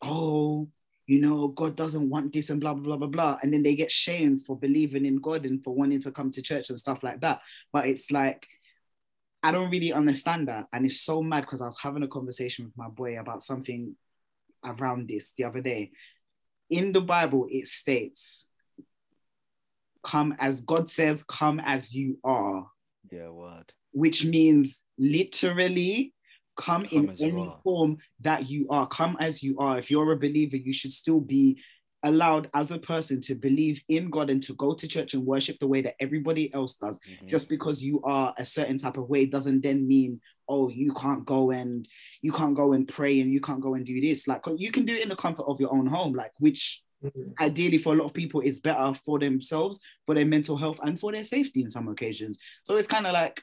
[0.01, 0.67] oh
[1.07, 3.75] you know god doesn't want this and blah blah blah blah blah and then they
[3.75, 7.03] get shamed for believing in god and for wanting to come to church and stuff
[7.03, 8.47] like that but it's like
[9.43, 10.67] I don't really understand that.
[10.71, 13.95] And it's so mad because I was having a conversation with my boy about something
[14.63, 15.91] around this the other day.
[16.69, 18.47] In the Bible, it states,
[20.01, 22.67] come as God says, come as you are.
[23.11, 23.73] Yeah, word.
[23.91, 26.12] Which means literally
[26.55, 28.87] come, come in any form that you are.
[28.87, 29.77] Come as you are.
[29.77, 31.57] If you're a believer, you should still be
[32.05, 35.57] allowed as a person to believe in God and to go to church and worship
[35.59, 37.29] the way that everybody else does, Mhm.
[37.29, 41.25] just because you are a certain type of way doesn't then mean oh you can't
[41.25, 41.87] go and
[42.21, 44.27] you can't go and pray and you can't go and do this.
[44.27, 47.33] Like you can do it in the comfort of your own home, like which Mhm.
[47.39, 50.99] ideally for a lot of people is better for themselves, for their mental health, and
[50.99, 52.37] for their safety in some occasions.
[52.65, 53.41] So it's kind of like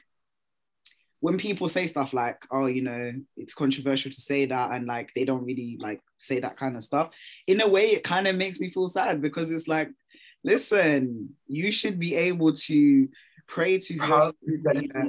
[1.21, 5.11] when people say stuff like, oh, you know, it's controversial to say that, and like
[5.15, 7.11] they don't really like say that kind of stuff.
[7.47, 9.89] In a way, it kind of makes me feel sad because it's like,
[10.43, 13.07] listen, you should be able to
[13.47, 14.33] pray to How- God.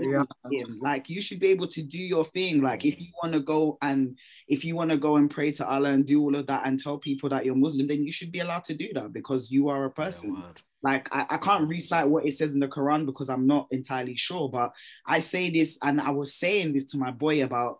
[0.03, 0.65] yeah, yeah.
[0.81, 2.61] Like you should be able to do your thing.
[2.61, 5.67] Like if you want to go and if you want to go and pray to
[5.67, 8.33] Allah and do all of that and tell people that you're Muslim, then you should
[8.33, 10.35] be allowed to do that because you are a person.
[10.35, 10.61] word.
[10.83, 14.17] Like I, I can't recite what it says in the Quran because I'm not entirely
[14.17, 14.73] sure, but
[15.07, 17.79] I say this and I was saying this to my boy about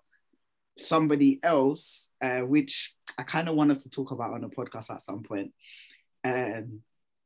[0.79, 4.91] somebody else, uh, which I kind of want us to talk about on a podcast
[4.91, 5.53] at some point.
[6.25, 6.83] Um,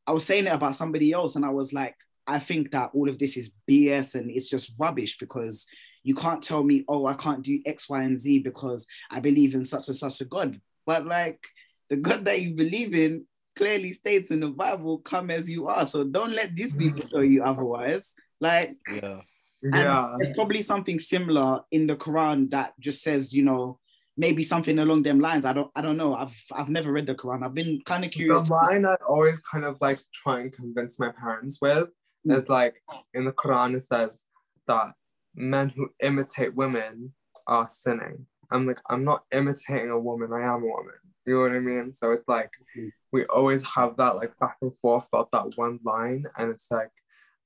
[0.06, 3.08] I was saying it about somebody else, and I was like, I think that all
[3.08, 5.66] of this is BS and it's just rubbish because
[6.02, 9.54] you can't tell me, oh, I can't do X, Y, and Z because I believe
[9.54, 10.60] in such and such a God.
[10.84, 11.40] But like
[11.88, 13.26] the God that you believe in
[13.56, 15.86] clearly states in the Bible, come as you are.
[15.86, 18.14] So don't let these people show you otherwise.
[18.40, 19.20] Like, Yeah.
[19.62, 20.14] and Yeah.
[20.18, 23.80] there's probably something similar in the Quran that just says, you know,
[24.18, 25.44] maybe something along them lines.
[25.44, 26.14] I don't, I don't know.
[26.14, 27.42] I've, I've never read the Quran.
[27.44, 28.48] I've been kind of curious.
[28.48, 28.68] The curious.
[28.68, 31.88] line I always kind of like try and convince my parents with
[32.26, 32.36] Mm.
[32.36, 32.74] is like
[33.14, 34.24] in the Quran it says
[34.66, 34.94] that
[35.34, 37.14] men who imitate women
[37.46, 38.26] are sinning.
[38.50, 40.94] I'm like, I'm not imitating a woman, I am a woman.
[41.26, 41.92] You know what I mean?
[41.92, 42.92] So it's like Mhm.
[43.12, 46.90] we always have that like back and forth about that one line, and it's like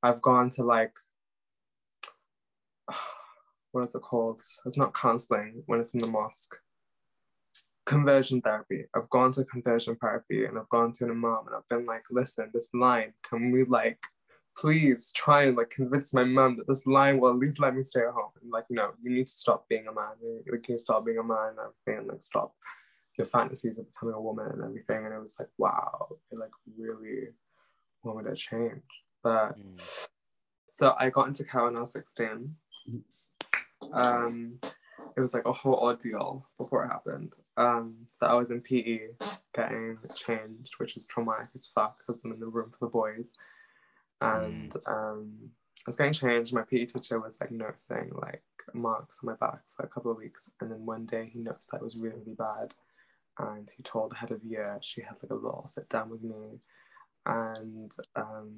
[0.03, 0.95] I've gone to like
[3.73, 4.41] what is it called?
[4.67, 6.57] It's not counseling when it's in the mosque.
[7.87, 8.85] Conversion therapy.
[8.95, 12.05] I've gone to conversion therapy and I've gone to an imam and I've been like,
[12.11, 13.99] listen, this line, can we like
[14.61, 17.83] please try and like convince my mom that this line will at least let me
[17.83, 18.31] stay at home.
[18.43, 20.13] And like, no, you need to stop being a man.
[20.23, 22.55] You you can stop being a man and everything and like stop
[23.17, 25.07] your fantasies of becoming a woman and everything.
[25.07, 27.29] And it was like, wow, it like really
[28.03, 28.83] wanted to change.
[29.23, 30.09] But Mm.
[30.69, 32.55] so I got into Cal when I was 16.
[33.93, 34.59] Um,
[35.17, 37.35] it was like a whole ordeal before it happened.
[37.57, 39.09] Um, so I was in PE
[39.55, 43.33] getting changed, which is traumatic as fuck because I'm in the room for the boys.
[44.21, 46.53] And um, I was getting changed.
[46.53, 48.43] My PE teacher was like noticing like
[48.75, 50.49] marks on my back for a couple of weeks.
[50.61, 52.75] And then one day he noticed that it was really, really bad.
[53.39, 56.23] And he told the head of year she had like a little sit down with
[56.23, 56.61] me.
[57.25, 58.57] And um,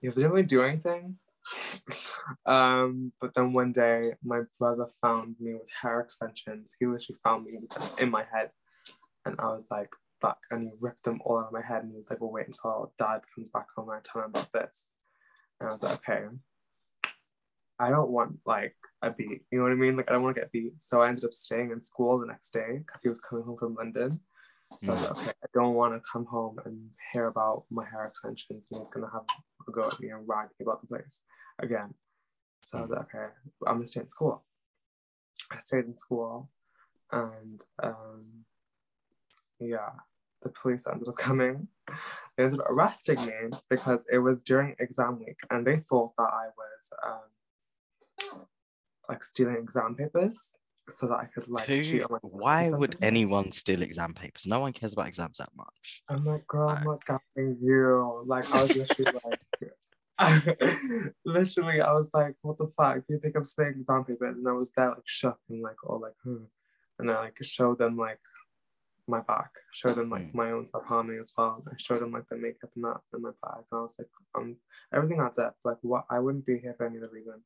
[0.00, 1.18] yeah, they didn't really do anything.
[2.46, 6.74] um, but then one day, my brother found me with hair extensions.
[6.78, 7.58] He literally found me
[7.98, 8.50] in my head,
[9.24, 11.92] and I was like, "Fuck!" And he ripped them all out of my head, and
[11.92, 14.52] he was like, "Well, wait until Dad comes back home and I tell him about
[14.52, 14.92] this."
[15.60, 16.26] And I was like, "Okay."
[17.78, 19.96] I don't want like a beat, you know what I mean?
[19.96, 20.80] Like I don't want to get beat.
[20.80, 23.58] So I ended up staying in school the next day because he was coming home
[23.58, 24.18] from London.
[24.78, 27.84] So I was like, okay, I don't want to come home and hear about my
[27.84, 29.24] hair extensions and he's gonna have
[29.68, 31.22] a go at me and rag me about the place
[31.58, 31.92] again.
[32.62, 33.26] So I was like, okay,
[33.66, 34.44] I'm gonna stay in school.
[35.52, 36.50] I stayed in school
[37.12, 38.24] and um
[39.60, 39.90] yeah,
[40.42, 41.68] the police ended up coming.
[42.36, 46.30] They ended up arresting me because it was during exam week and they thought that
[46.32, 48.40] I was um
[49.08, 50.56] like stealing exam papers
[50.88, 54.46] so that I could like Who- cheat on my why would anyone steal exam papers?
[54.46, 56.02] No one cares about exams that much.
[56.08, 58.22] I'm like, girl, I'm not gapping you.
[58.26, 59.20] Like, I was literally
[60.20, 62.96] like, literally, I was like, what the fuck?
[62.98, 64.36] Do you think I'm stealing exam papers?
[64.36, 66.44] And I was there, like, shook and like, all like, hmm.
[66.98, 68.20] And I like showed them like
[69.08, 70.34] my back, showed them like Mm.
[70.34, 71.62] my own self harming as well.
[71.66, 73.64] I showed them like the makeup and that in my bag.
[73.70, 74.56] And I was like, um,
[74.92, 75.56] everything adds up.
[75.64, 76.04] Like, what?
[76.10, 77.42] I wouldn't be here for any other reason.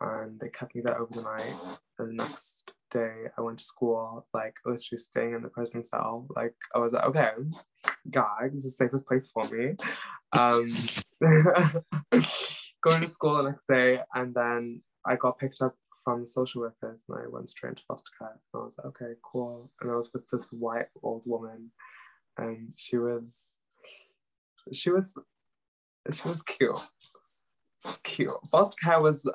[0.00, 1.54] And they kept me there over the night.
[1.98, 6.26] And the next day, I went to school, like literally staying in the prison cell.
[6.36, 7.32] Like, I was like, okay,
[8.10, 9.74] guys, this is the safest place for me.
[10.32, 10.72] Um,
[12.80, 15.74] going to school the next day, and then I got picked up
[16.08, 18.30] from the social workers, and I went straight into foster care.
[18.54, 19.70] And I was like, okay, cool.
[19.80, 21.70] And I was with this white old woman,
[22.38, 23.48] and she was,
[24.72, 25.14] she was,
[26.10, 26.78] she was cute.
[28.04, 28.32] Cute.
[28.50, 29.30] Foster care was,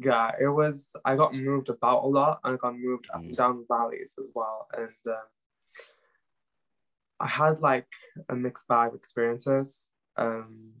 [0.00, 0.88] yeah, it was.
[1.04, 3.36] I got moved about a lot, and I got moved up and Mm.
[3.36, 4.90] down valleys as well, and.
[5.06, 5.28] Um,
[7.18, 7.86] I had like
[8.28, 9.88] a mixed bag of experiences.
[10.18, 10.72] Um,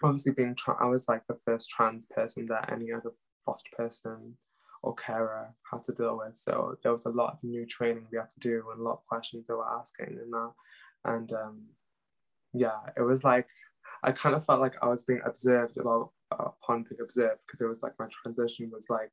[0.00, 3.10] obviously, being tra- I was like the first trans person that any other
[3.44, 4.36] foster person
[4.82, 6.36] or carer had to deal with.
[6.36, 8.94] So there was a lot of new training we had to do and a lot
[8.94, 10.52] of questions they were asking and that.
[11.04, 11.62] and um,
[12.52, 13.48] yeah, it was like
[14.04, 17.60] I kind of felt like I was being observed about uh, upon being observed because
[17.60, 19.12] it was like my transition was like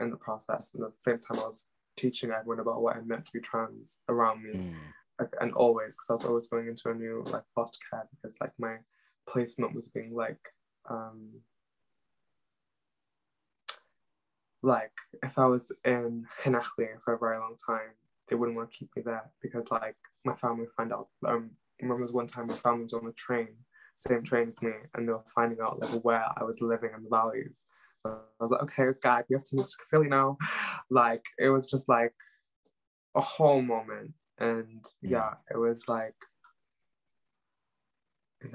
[0.00, 3.04] in the process, and at the same time I was teaching everyone about what it
[3.06, 4.74] meant to be trans around me, Mm.
[5.20, 8.36] like, and always because I was always going into a new like foster care because
[8.40, 8.76] like my
[9.28, 10.38] placement was being like
[10.88, 11.18] um
[14.62, 14.92] like
[15.22, 17.90] if I was in Chinachli for a very long time,
[18.28, 21.08] they wouldn't want to keep me there because like my family would find out.
[21.26, 23.48] Um, I remember was one time my family was on the train,
[23.96, 27.04] same train as me, and they were finding out like where I was living in
[27.04, 27.64] the valleys.
[27.98, 30.36] So I was like, okay, God, we have to move to Philly now.
[30.90, 32.14] Like it was just like
[33.14, 36.14] a whole moment, and yeah, it was like.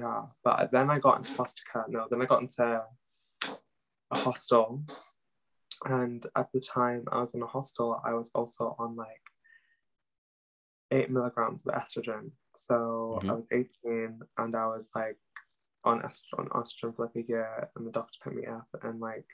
[0.00, 1.84] Yeah, but then I got into foster care.
[1.88, 2.82] No, then I got into
[4.10, 4.82] a hostel
[5.84, 9.22] and at the time I was in a hostel, I was also on like
[10.90, 12.32] eight milligrams of estrogen.
[12.54, 13.36] So I Mhm.
[13.36, 15.18] was 18 and I was like
[15.84, 19.00] on estrogen, on estrogen for like a year, and the doctor picked me up, and
[19.00, 19.26] like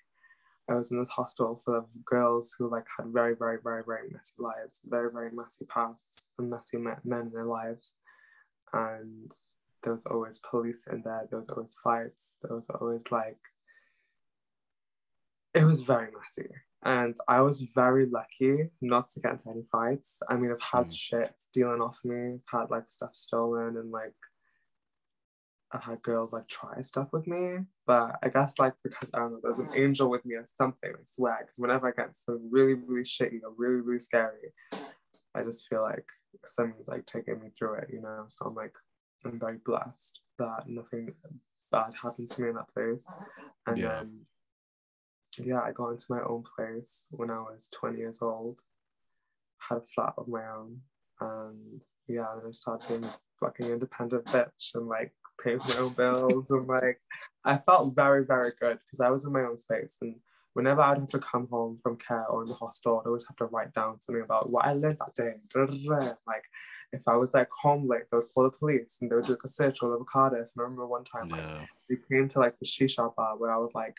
[0.68, 4.08] I was in this hostel full of girls who like had very, very, very, very
[4.10, 7.96] messy lives, very, very messy pasts, and messy men in their lives,
[8.72, 9.32] and
[9.82, 11.26] there was always police in there.
[11.28, 12.38] There was always fights.
[12.42, 13.40] There was always like
[15.54, 16.48] it was very messy.
[16.82, 20.18] And I was very lucky not to get into any fights.
[20.28, 20.96] I mean, I've had Mm.
[20.96, 24.14] shit stealing off me, I've had like stuff stolen, and like
[25.72, 27.58] I've had girls like try stuff with me.
[27.86, 30.90] But I guess like because I don't know, there's an angel with me or something,
[30.90, 31.38] I swear.
[31.42, 34.52] Because whenever I get something really, really shitty or really, really scary,
[35.34, 36.08] I just feel like
[36.44, 38.24] something's like taking me through it, you know?
[38.26, 38.74] So I'm like,
[39.24, 41.12] I'm very blessed that nothing
[41.70, 43.06] bad happened to me in that place.
[43.66, 44.00] And Yeah.
[44.00, 44.26] then
[45.44, 48.60] yeah, I got into my own place when I was 20 years old,
[49.58, 50.80] had a flat of my own,
[51.20, 56.50] and yeah, then I started being fucking independent bitch and like paying my own bills
[56.50, 57.00] and like
[57.44, 60.16] I felt very, very good because I was in my own space and
[60.52, 63.36] whenever I'd have to come home from care or in the hostel, I'd always have
[63.36, 65.34] to write down something about what I learned that day.
[65.54, 66.12] da, da, da, da.
[66.26, 66.44] Like
[66.92, 69.32] if I was like home late, they would call the police and they would do
[69.32, 70.40] like a search all over Cardiff.
[70.40, 71.64] And I remember one time like Yeah.
[71.88, 73.94] we came to like the shisha bar where I would like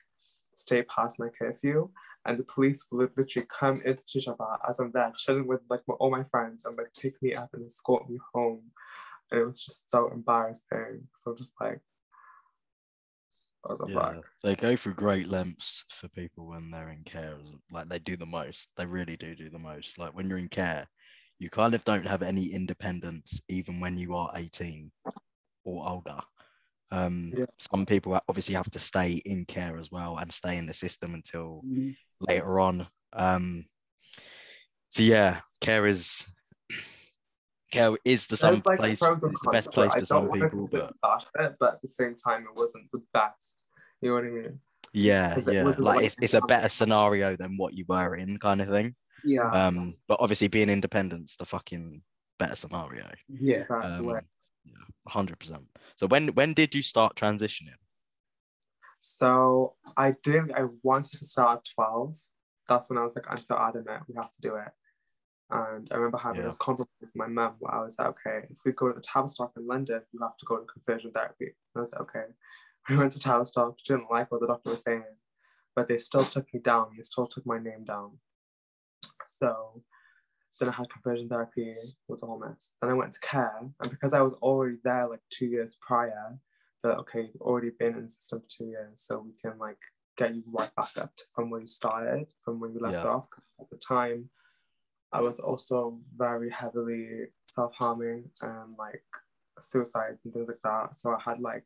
[0.53, 1.89] stay past my curfew,
[2.25, 5.81] and the police would literally come into shisha bar as I'm there chilling with like
[5.87, 8.63] my, all my friends and like pick me up and escort me home,
[9.31, 11.07] and it was just so embarrassing.
[11.15, 11.79] So just like,
[13.67, 17.35] I was Yeah, they go through great lengths for people when they're in care.
[17.71, 18.69] Like they do the most.
[18.75, 19.97] They really do do the most.
[19.97, 20.87] Like when you're in care,
[21.39, 24.91] you kind of don't have any independence even when you are 18
[25.63, 26.19] or older.
[26.91, 27.45] Um, Yeah.
[27.57, 31.13] Some people obviously have to stay in care as well and stay in the system
[31.13, 31.95] until Mhm.
[32.19, 32.87] later on.
[33.13, 33.65] Um,
[34.89, 36.25] so yeah, care is
[37.71, 38.99] care is the some like place.
[38.99, 40.93] the best place for some people, but
[41.39, 43.63] it, but at the same time, it wasn't the best.
[44.01, 44.59] You know what I mean?
[44.93, 48.61] Yeah, yeah, like like it's, it's a better scenario than what you were in, kind
[48.61, 48.95] of thing.
[49.23, 49.49] Yeah.
[49.49, 52.01] Um, but obviously being independent's the fucking
[52.39, 53.09] better scenario.
[53.29, 53.63] Yeah.
[53.69, 54.19] Um,
[54.65, 54.73] yeah,
[55.07, 55.63] hundred percent.
[55.95, 57.79] So when when did you start transitioning?
[58.99, 60.51] So I didn't.
[60.53, 62.17] I wanted to start at twelve.
[62.67, 64.69] That's when I was like, I'm so adamant, we have to do it.
[65.49, 66.45] And I remember having Yeah.
[66.45, 69.01] this compromise with my mum where I was like, okay, if we go to the
[69.01, 71.47] Tavistock in London, you have to go to conversion therapy.
[71.47, 72.25] And I was like, okay.
[72.89, 75.03] We went to Tavistock, didn't like what the doctor was saying,
[75.75, 76.91] but they still took me down.
[76.95, 78.17] They still took my name down.
[79.27, 79.83] So
[80.59, 81.75] then I had conversion therapy,
[82.07, 82.73] was a whole mess.
[82.81, 86.37] Then I went to care, and because I was already there like two years prior,
[86.83, 89.79] that okay, you've already been in the system for two years, so we can like
[90.17, 93.11] get you right back up to, from where you started, from where you left Yeah.
[93.11, 93.27] off.
[93.59, 94.29] At the time,
[95.13, 99.03] I was also very heavily self-harming and like
[99.59, 100.95] suicide and things like that.
[100.95, 101.65] So I had like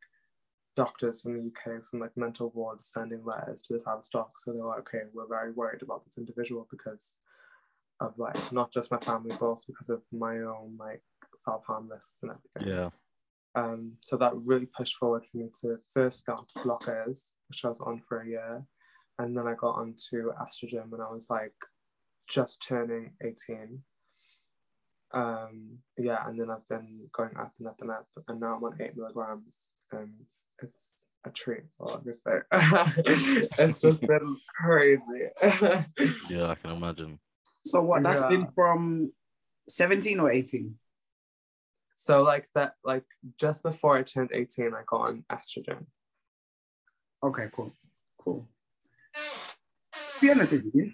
[0.75, 4.37] doctors from the UK from like mental wards sending letters to the Tavistock.
[4.39, 7.15] So they were like, okay, we're very worried about this individual because
[7.99, 11.01] of like not just my family, but also because of my own like
[11.35, 12.73] self-harm risks and everything.
[12.73, 12.89] Yeah,
[13.55, 17.69] Um, so that really pushed forward for me to first get onto blockers, which I
[17.69, 18.65] was on for a year,
[19.19, 21.53] and then I got onto estrogen when I was like
[22.29, 23.81] just turning 18.
[25.13, 28.63] Um, yeah, and then I've been going up and up and up, and now I'm
[28.63, 30.11] on eight milligrams, and
[30.61, 30.91] it's
[31.25, 31.63] a treat.
[31.79, 33.57] All I can say.
[33.63, 35.01] it's just been crazy.
[36.29, 37.19] yeah, I can imagine.
[37.65, 38.03] So what?
[38.03, 38.29] That's Yeah.
[38.29, 39.11] been from
[39.69, 40.77] 17 or 18.
[41.97, 43.05] so like that, like
[43.39, 45.85] just before I turned 18, I got on estrogen.
[47.23, 47.71] Okay, cool.
[48.19, 48.47] Cool.
[49.15, 50.91] To be honest with you,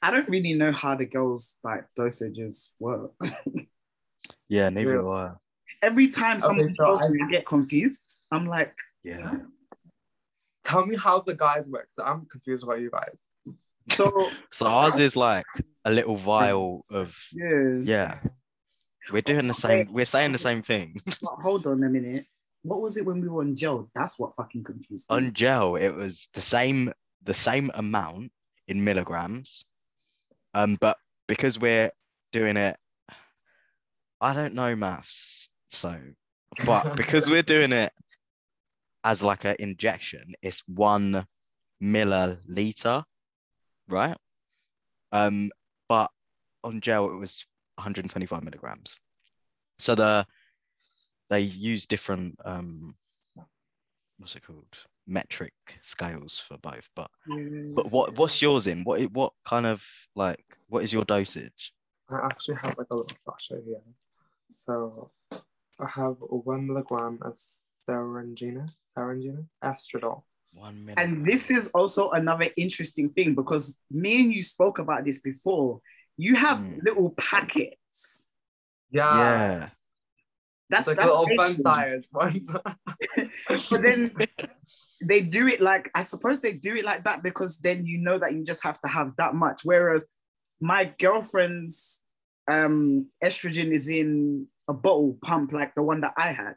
[0.00, 3.12] I don't really know how the girls like dosages work.
[4.48, 5.00] Yeah, neither Yeah.
[5.02, 5.32] do I.
[5.80, 8.20] Every time someone so tells I- me, I get confused.
[8.32, 9.32] I'm like, Yeah.
[10.64, 11.88] Tell me how the guys work.
[11.92, 13.28] So I'm confused about you guys.
[13.90, 15.46] So So ours is like
[15.84, 17.78] a little vial of yeah.
[17.82, 18.18] yeah.
[19.12, 19.92] We're doing the same.
[19.92, 21.00] We're saying the same thing.
[21.22, 22.26] But hold on a minute.
[22.62, 23.90] What was it when we were on gel?
[23.94, 25.16] That's what fucking confused me.
[25.16, 28.32] On gel, it was the same the same amount
[28.68, 29.64] in milligrams,
[30.54, 31.90] um, but because we're
[32.32, 32.76] doing it,
[34.20, 35.98] I don't know maths, so
[36.64, 37.92] but because we're doing it
[39.04, 41.26] as like an injection, it's one
[41.82, 43.04] milliliter,
[43.92, 44.16] right?
[45.12, 45.50] Um,
[45.88, 46.10] but
[46.62, 47.44] on gel it was
[47.76, 48.96] 125 milligrams.
[49.78, 50.26] So the
[51.30, 52.94] they use different um
[54.18, 54.66] what's it called
[55.06, 57.10] metric scales for both but
[57.74, 59.82] but what what's yours in what what kind of
[60.14, 61.72] like what is your dosage
[62.10, 63.80] I actually have like a little flasher here.
[64.50, 65.10] So
[65.78, 67.38] I have one milligram of
[67.88, 70.24] serengina, serengina, estradiol.
[70.52, 75.04] One minute And this is also another interesting thing because me and you spoke about
[75.04, 75.80] this before.
[76.16, 76.82] You have Mm.
[76.84, 78.24] little packets.
[78.90, 79.14] Yeah.
[79.14, 79.68] yeah
[80.68, 82.50] That's It's like that's little fun science ones.
[83.70, 84.12] But then
[85.02, 88.18] they do it like I suppose they do it like that because then you know
[88.18, 89.62] that you just have to have that much.
[89.64, 90.04] Whereas
[90.60, 92.02] my girlfriend's
[92.48, 96.56] um estrogen is in a bottle pump like the one that I had.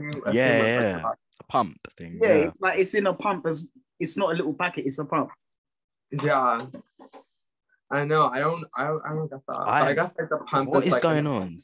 [0.00, 1.02] Mm, Yeah, yeah.
[1.40, 3.66] A pump thing Yeah, yeah, it's like it's in a pump as
[4.00, 5.30] it's not a little packet, it's a pump.
[6.22, 6.58] Yeah.
[7.90, 8.28] I know.
[8.28, 8.64] I don't.
[8.76, 9.42] I don't, I don't get that.
[9.46, 10.70] But I, I- guess like the pump.
[10.70, 11.62] what is like, going on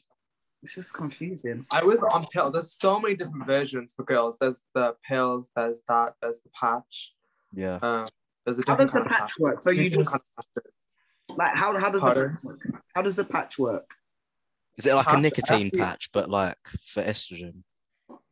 [0.63, 1.65] It's just confusing.
[1.71, 2.53] I was on pills.
[2.53, 4.37] There's so many different versions for girls.
[4.39, 5.49] There's the pills.
[5.55, 6.13] There's that.
[6.21, 7.13] There's the patch.
[7.53, 8.07] yeah Um,
[8.45, 9.63] there's a How different does the kind of patch work?
[9.63, 10.21] So you just kind
[10.57, 12.29] of like how how does the Pardon?
[12.33, 12.59] patch work?
[12.95, 13.89] How does the patch work?
[14.77, 16.57] is it like a nicotine patch but like
[16.93, 17.61] for estrogen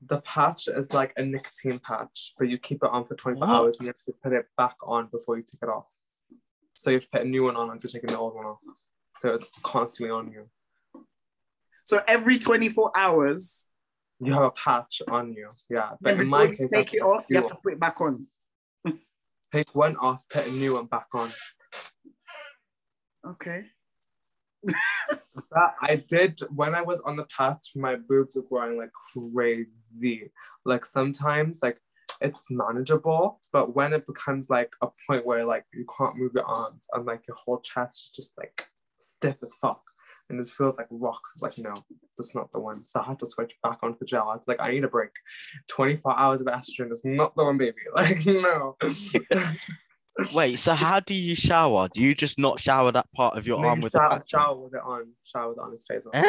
[0.01, 3.53] The patch is like a nicotine patch, but you keep it on for 24 What?
[3.53, 5.87] hours and you have to put it back on before you take it off.
[6.73, 8.45] So you have to put a new one on once you're taking the old one
[8.45, 8.59] off.
[9.17, 10.49] So it's constantly on you.
[11.83, 13.69] So every 24 hours,
[14.21, 15.49] You have a patch on you.
[15.69, 15.91] Yeah.
[15.99, 18.27] But in my case, take it off, you have to put it back on.
[19.51, 21.31] take one off, put a new one back on.
[23.25, 23.65] Okay.
[24.63, 30.31] That I did when I was on the patch, my boobs were growing like crazy.
[30.65, 31.79] Like sometimes like
[32.21, 36.45] it's manageable, but when it becomes like a point where like you can't move your
[36.45, 38.67] arms and like your whole chest is just like
[38.99, 39.81] stiff as fuck.
[40.29, 41.31] And this feels like rocks.
[41.33, 41.73] It's like, no,
[42.15, 42.85] that's not the one.
[42.85, 44.29] So I had to switch back onto the gel.
[44.29, 45.09] I was like, I need a break.
[45.69, 47.77] 24 hours of estrogen is not the one, baby.
[47.95, 48.77] Like, no.
[50.33, 53.59] wait so how do you shower do you just not shower that part of your
[53.61, 54.39] No, arm you with the shower, patch on?
[54.41, 55.11] shower with it on.
[55.23, 55.73] Shower with it on.
[55.73, 56.11] It stays on.
[56.15, 56.27] Eh?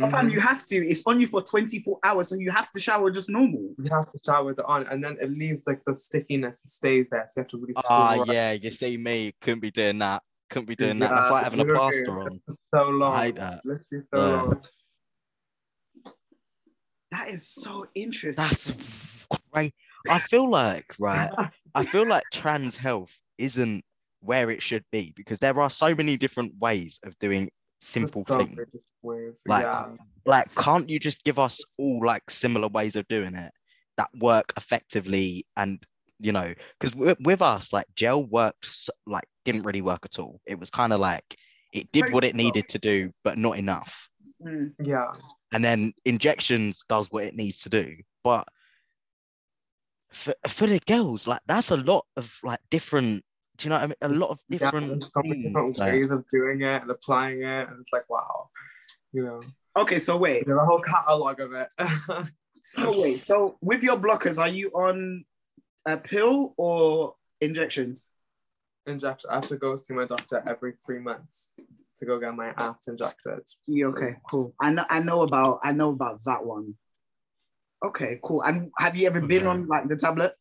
[0.00, 0.76] Oh, fam, you have to.
[0.76, 3.74] It's on you for 24 hours, so you have to shower just normal.
[3.78, 6.70] You have to shower with it on, and then it leaves like the stickiness and
[6.70, 7.26] stays there.
[7.28, 7.74] So you have to really.
[7.90, 8.28] Ah, screw it.
[8.34, 10.22] yeah, you see me, couldn't be doing that.
[10.50, 11.10] Couldn't be doing that.
[11.10, 12.40] That's like having a literally, plaster on.
[12.72, 13.12] So long.
[13.12, 13.60] I hate that.
[13.64, 14.42] Literally so Yeah.
[14.42, 14.62] long.
[17.10, 18.44] That is so interesting.
[18.44, 18.72] That's
[19.52, 19.74] great.
[20.10, 21.30] I feel like, right,
[21.74, 23.84] I feel like trans health isn't
[24.20, 27.50] where it should be because there are so many different ways of doing
[27.80, 28.58] simple things.
[29.02, 29.42] ways.
[29.46, 29.86] Like, yeah.
[30.26, 33.52] Like, can't you just give us all like similar ways of doing it
[33.96, 35.84] that work effectively and
[36.20, 40.18] you know, because with, with us, like gel worked s- like didn't really work at
[40.18, 40.40] all.
[40.46, 41.36] It was kind of like
[41.72, 44.08] it did what it needed to do, but not enough.
[44.44, 44.72] Mm.
[44.82, 45.12] Yeah.
[45.52, 48.46] and then injections does what it needs to do but
[50.10, 53.22] for, for the girls like that's a lot of like different
[53.58, 55.78] do you know what I mean a lot of different there's so many things, different
[55.78, 58.48] like- ways of doing it and applying it, and it's like wow,
[59.12, 59.40] you know,
[59.76, 60.44] Okay, so wait.
[60.46, 61.68] there's a whole catalog of it.
[62.60, 63.24] So wait.
[63.24, 65.24] So with your blockers, are you on
[65.86, 68.10] a pill or injections?
[68.86, 69.30] Injection.
[69.30, 71.52] I have to go see my doctor every three months
[71.98, 73.40] to go get my ass injected.
[73.68, 74.54] Yeah, okay, cool.
[74.60, 76.74] I know I know about I know about that one.
[77.84, 78.42] Okay, cool.
[78.42, 79.46] And have you ever been Okay.
[79.46, 80.34] on like the tablet?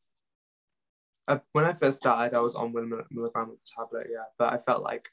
[1.28, 4.54] Uh, when I first started, I was on one milligram of the tablet, yeah, but
[4.54, 5.10] I felt like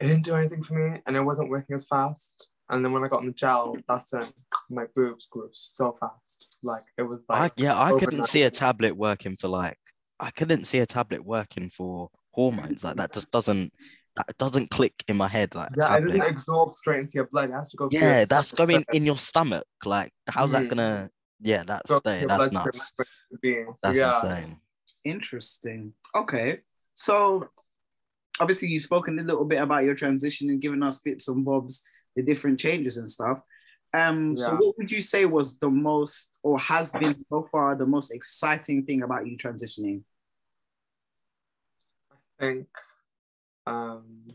[0.00, 2.48] it didn't do anything for me, and it wasn't working as fast.
[2.68, 4.24] And then when I got on the gel, that's when
[4.68, 6.56] my boobs grew so fast.
[6.62, 9.78] Like it was I, like yeah i couldn't see a tablet working for like
[10.20, 13.72] i couldn't see a tablet working for hormones like that just doesn't
[14.16, 17.26] that doesn't click in my head like a yeah, it doesn't absorb straight into your
[17.26, 17.50] blood.
[17.50, 17.88] It has to go.
[17.92, 20.68] yeah that's system going in your stomach like how's that Mhm.
[20.70, 21.10] gonna
[21.40, 23.64] yeah that's go there that's bloodstream, nuts that's where it be.
[23.82, 24.14] that's yeah.
[24.16, 24.60] insane
[25.04, 25.92] Interesting.
[26.16, 26.62] Okay.
[26.94, 27.48] So
[28.40, 31.82] obviously you've spoken a little bit about your transition and given us bits and bobs,
[32.16, 33.38] the different changes and stuff.
[33.94, 37.86] Um, so what would you say was the most or has been so far the
[37.86, 40.02] most exciting thing about you transitioning?
[42.10, 42.66] I think
[43.66, 44.26] um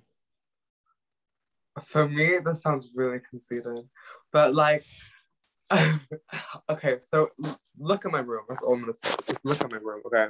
[1.82, 3.88] for me this sounds really conceited.
[4.32, 4.84] But like
[6.70, 7.30] okay, so
[7.80, 8.44] look at my room.
[8.50, 9.16] That's all I'm gonna say.
[9.28, 10.28] Just look at my room, okay?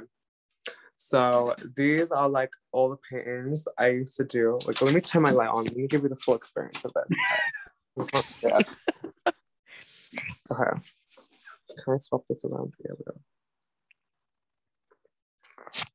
[0.96, 4.58] So these are like all the paintings I used to do.
[4.66, 5.64] Like let me turn my light on.
[5.64, 7.18] Let me give you the full experience of this.
[8.44, 8.58] Okay.
[10.50, 10.80] Okay.
[11.82, 12.74] Can I swap this around?
[12.84, 13.18] Yeah, we go.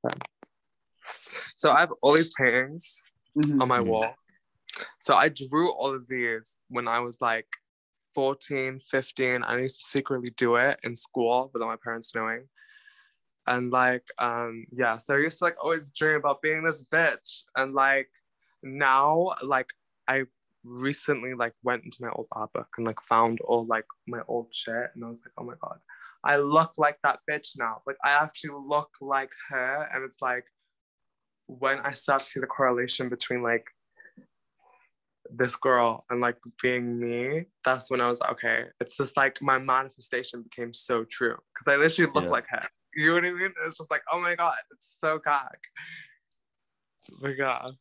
[0.06, 0.20] Okay.
[1.56, 3.02] So I have all these paintings
[3.38, 3.62] Mhm.
[3.62, 3.88] on my Mhm.
[3.88, 4.16] wall.
[5.00, 7.48] So I drew all of these when I was like
[8.14, 9.44] 14, 15.
[9.44, 12.50] I used to secretly do it in school without my parents knowing.
[13.46, 17.44] And like, um, yeah, so I used to like always dream about being this bitch.
[17.56, 18.10] And like
[18.62, 19.72] now, like
[20.08, 20.26] I
[20.64, 24.48] recently like went into my old art book and like found all like my old
[24.52, 25.80] shit and I was like, oh my god,
[26.24, 27.82] I look like that bitch now.
[27.88, 29.90] Like I actually look like her.
[29.94, 30.46] And it's like
[31.48, 33.66] when I start to see the correlation between like
[35.30, 39.42] this girl and like being me, that's when I was like, okay, it's just like
[39.42, 42.30] my manifestation became so true because I literally look Yeah.
[42.30, 42.62] like her.
[42.96, 43.54] You know what I mean?
[43.66, 45.58] It's just like, oh my god, it's so gag.
[47.12, 47.76] Oh my god.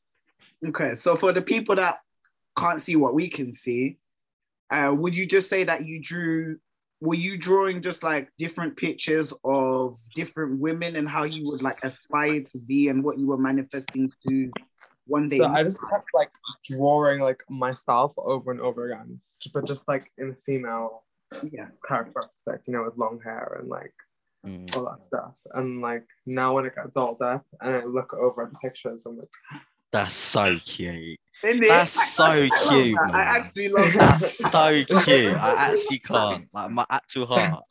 [0.66, 1.98] Okay, so for the people that
[2.56, 3.98] can't see what we can see,
[4.70, 6.58] uh, would you just say that you drew?
[7.00, 11.84] Were you drawing just like different pictures of different women and how you would like
[11.84, 14.50] aspire to be and what you were manifesting to
[15.06, 15.38] one day?
[15.38, 16.30] So I just kept like
[16.64, 19.20] drawing like myself over and over again,
[19.52, 21.04] but just like in a female
[21.52, 23.92] yeah, characteristic, you know, with long hair and like
[24.46, 24.76] Mm.
[24.76, 25.32] all that stuff.
[25.54, 29.18] And like now when it gets older and I look over at the pictures, I'm
[29.18, 29.28] like,
[29.90, 31.18] That's so cute.
[31.42, 31.68] Isn't it?
[31.68, 33.14] That's I- so I love cute, that.
[33.14, 34.20] I actually love that.
[34.20, 35.36] That's so cute.
[35.36, 36.48] I actually can't.
[36.52, 37.64] Like my actual heart.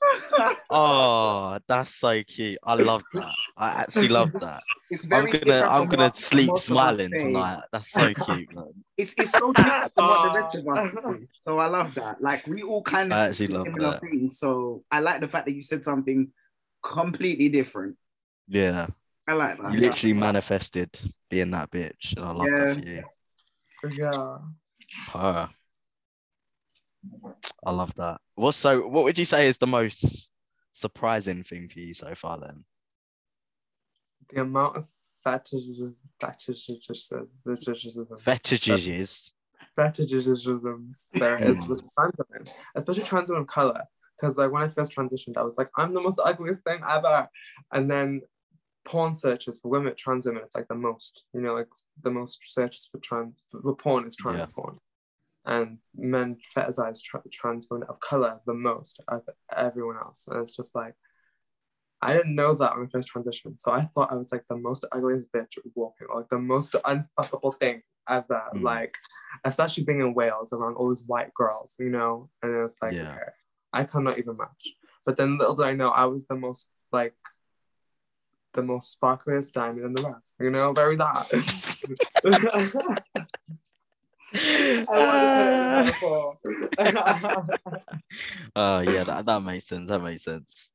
[0.69, 2.57] Oh, that's so cute.
[2.63, 3.33] I love that.
[3.57, 4.61] I actually love that.
[4.89, 7.63] It's I'm gonna I'm gonna what sleep most of us smiling tonight.
[7.71, 8.65] That's so cute, man.
[8.97, 11.27] It's it's so different from what the rest of us do.
[11.43, 12.21] So I love that.
[12.21, 14.01] Like we all kind of I actually love similar that.
[14.01, 14.39] things.
[14.39, 16.31] So I like the fact that you said something
[16.83, 17.97] completely different.
[18.47, 18.87] Yeah.
[19.27, 19.73] I like that.
[19.73, 20.97] You literally manifested
[21.29, 22.15] being that bitch.
[22.15, 23.03] And I love that for you.
[23.91, 24.37] Yeah.
[25.13, 25.49] Her.
[27.65, 28.19] I love that.
[28.35, 30.31] What's so what would you say is the most
[30.71, 32.63] surprising thing for you so far then?
[34.29, 34.89] The amount of
[35.23, 37.11] fetishes, fetishes,
[38.23, 39.33] Fetishes.
[39.77, 43.83] fetishisms there is with trans women, especially trans women of color.
[44.19, 47.27] Because like when I first transitioned, I was like, I'm the most ugliest thing ever.
[47.71, 48.21] And then
[48.85, 51.67] porn searches for women, trans women, it's like the most, you know, like
[52.01, 54.45] the most searches for trans for porn is trans Yeah.
[54.55, 54.75] porn.
[55.47, 59.21] And men fetishize tra- trans women of color the most of
[59.55, 60.27] everyone else.
[60.27, 60.95] And it's just like
[62.01, 63.59] I didn't know that when I first transitioned.
[63.59, 66.73] So I thought I was like the most ugliest bitch walking, or like the most
[66.73, 68.41] unfuckable thing ever.
[68.53, 68.61] Mm.
[68.61, 68.95] Like,
[69.43, 72.29] especially being in Wales around all these white girls, you know?
[72.43, 73.11] And it was like, Yeah.
[73.13, 73.29] okay,
[73.73, 74.75] I cannot even match.
[75.05, 77.15] But then little did I know I was the most like
[78.55, 81.27] the most sparkliest diamond in the rough, you know, very that.
[84.33, 86.11] I wanted to put
[86.51, 87.03] it in uh.
[87.03, 87.47] metaphor.
[88.55, 89.89] Oh yeah, that, that makes sense.
[89.89, 90.69] That makes sense.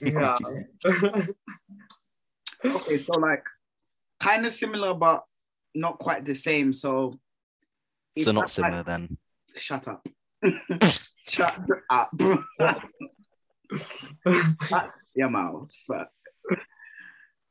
[0.00, 0.36] yeah.
[2.62, 3.42] Okay, so like
[4.20, 5.24] kind of similar, but
[5.74, 6.74] not quite the same.
[6.74, 7.18] So
[8.18, 9.16] So not that's like- similar then.
[9.56, 10.06] shut up.
[11.28, 11.58] shut
[11.88, 12.10] up.
[15.16, 15.70] Your mouth.
[15.88, 16.08] But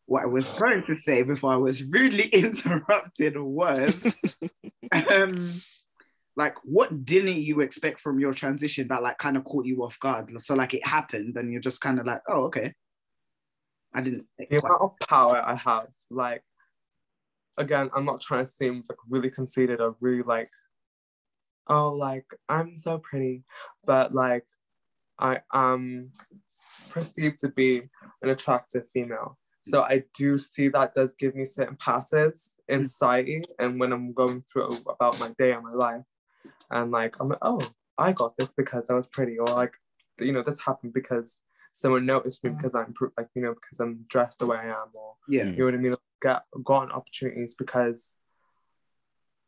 [0.10, 3.93] what I was trying to say before I was rudely interrupted was
[4.91, 5.62] um
[6.36, 9.99] like what didn't you expect from your transition that like kind of caught you off
[9.99, 10.32] guard?
[10.41, 12.74] So like it happened and you're just kind of like, oh okay.
[13.93, 16.43] I didn't the amount of power I have, like,
[17.57, 20.51] again, I'm not trying to seem like really conceited or really like,
[21.68, 23.43] oh, like I'm so pretty,
[23.86, 24.45] but like,
[25.20, 26.12] I am
[26.89, 27.82] perceived to be
[28.22, 29.38] an attractive female.
[29.62, 34.14] So I do see that does give me certain passes in society, and when I'm
[34.14, 36.03] going through about my day and my life,
[36.72, 37.62] and like I'm like, oh,
[37.97, 39.76] I got this because I was pretty, or like,
[40.20, 41.38] you know, this happened because
[41.74, 44.89] someone noticed me because I'm like you know because I'm dressed the way I am
[44.93, 45.43] or yeah.
[45.43, 45.51] Mm.
[45.51, 45.95] you know what I mean?
[46.22, 48.18] Got gotten opportunities because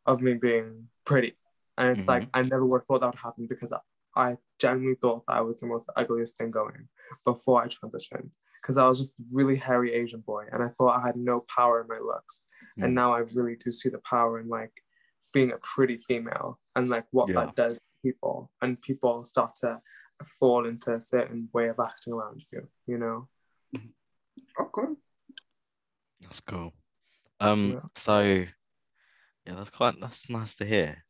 [0.06, 1.34] of me being pretty.
[1.78, 3.78] And it's like I never would have thought that would happen because I,
[4.14, 6.88] I genuinely thought that I was the most ugliest thing going
[7.24, 8.30] before I transitioned
[8.62, 11.40] because I was just a really hairy Asian boy and I thought I had no
[11.54, 12.42] power in my looks
[12.78, 12.94] and Mm.
[12.94, 14.72] now I really do see the power in like
[15.34, 17.34] being a pretty female and like what Yeah.
[17.46, 19.80] that does to people and people start to
[20.38, 23.28] fall into a certain way of acting around you, you know?
[24.60, 24.94] Okay.
[26.20, 26.72] That's cool.
[27.40, 27.80] Um, Yeah.
[27.96, 28.20] so
[29.44, 31.04] yeah, that's quite that's nice to hear.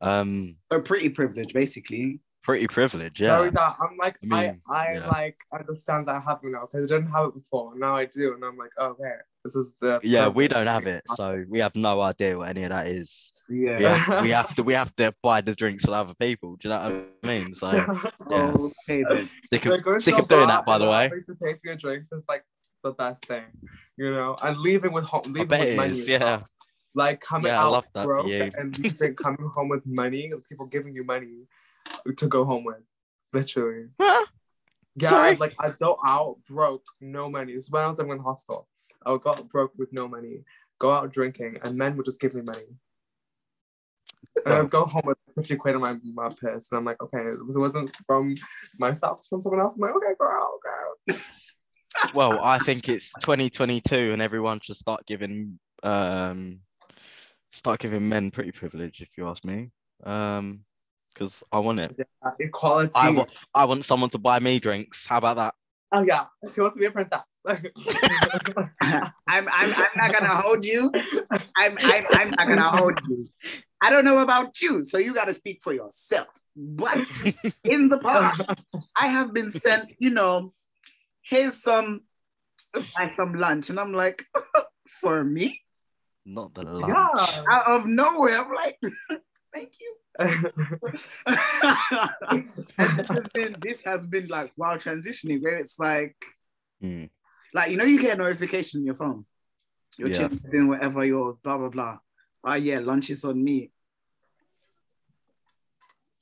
[0.00, 2.20] Um, A pretty privilege, basically.
[2.46, 3.50] Pretty privilege, No, yeah.
[3.50, 5.08] that I'm like, I I, mean, I, yeah.
[5.08, 7.76] like understand that I it now because I didn't have it before.
[7.76, 9.98] Now I do, and I'm like, oh, okay, this is the.
[10.04, 13.32] Yeah, we don't have it, so we have no idea what any of that is.
[13.50, 13.78] Yeah.
[13.78, 16.54] We have, we have to we have to buy the drinks with other people.
[16.56, 17.52] Do you know what I mean?
[17.52, 17.86] So yeah.
[18.30, 19.28] Oh, okay then.
[19.52, 21.08] sick of, sick of doing that, by the way.
[21.08, 22.44] To pay for your drinks is like
[22.84, 23.46] the best thing,
[23.96, 25.90] you know, and leaving with home, leaving with money.
[25.90, 26.42] is, yeah.
[26.94, 30.66] Like coming Yeah, I out love that broke and leaving, coming home with money, people
[30.66, 31.48] giving you money
[32.16, 32.82] to go home with,
[33.32, 33.88] literally.
[34.00, 34.26] Huh?
[34.96, 35.36] Yeah, Sorry?
[35.36, 37.52] like I go out broke, no money.
[37.54, 38.68] This is when I was living in hostel.
[39.04, 40.44] I would go out broke with no money,
[40.78, 42.66] go out drinking, and men would just give me money.
[44.44, 46.70] And I'd go home with 50 quid in my, my purse.
[46.70, 48.34] And I'm like, okay, it wasn't from
[48.78, 49.76] myself, it's from someone else.
[49.76, 51.18] I'm like, okay, girl, girl.
[52.14, 56.60] Well, I think it's 2022 and everyone should start giving um
[57.50, 59.70] start giving men pretty privilege, if you ask me.
[60.04, 60.60] Um,
[61.16, 61.94] because I want it.
[61.98, 62.92] Yeah, equality.
[62.94, 65.06] I want I want someone to buy me drinks.
[65.06, 65.54] How about that?
[65.92, 67.22] oh, yeah, she wants to be a princess.
[67.46, 70.90] I'm, I'm, I'm not gonna hold you.
[71.56, 73.28] I'm, I'm, I'm not gonna hold you.
[73.80, 76.28] I don't know about you, so you gotta speak for yourself.
[76.56, 76.98] But
[77.64, 78.42] in the past,
[78.96, 80.52] I have been sent, you know,
[81.22, 82.02] here's some,
[82.98, 84.24] like some lunch, and I'm like,
[85.00, 85.60] for me,
[86.24, 86.88] Not the lunch.
[86.88, 87.42] yeah.
[87.50, 88.78] out of nowhere, I'm like,
[89.54, 89.96] thank you.
[90.18, 90.52] And
[92.78, 96.16] this has been, this has been like while transitioning, where it's like,
[96.80, 97.04] Hmm.
[97.54, 99.24] like you know, you get a notification on your phone.
[99.96, 100.28] You're Yeah.
[100.28, 101.04] chilling, doing whatever.
[101.04, 101.98] You're blah blah blah.
[102.44, 103.70] Oh yeah, lunch is on me.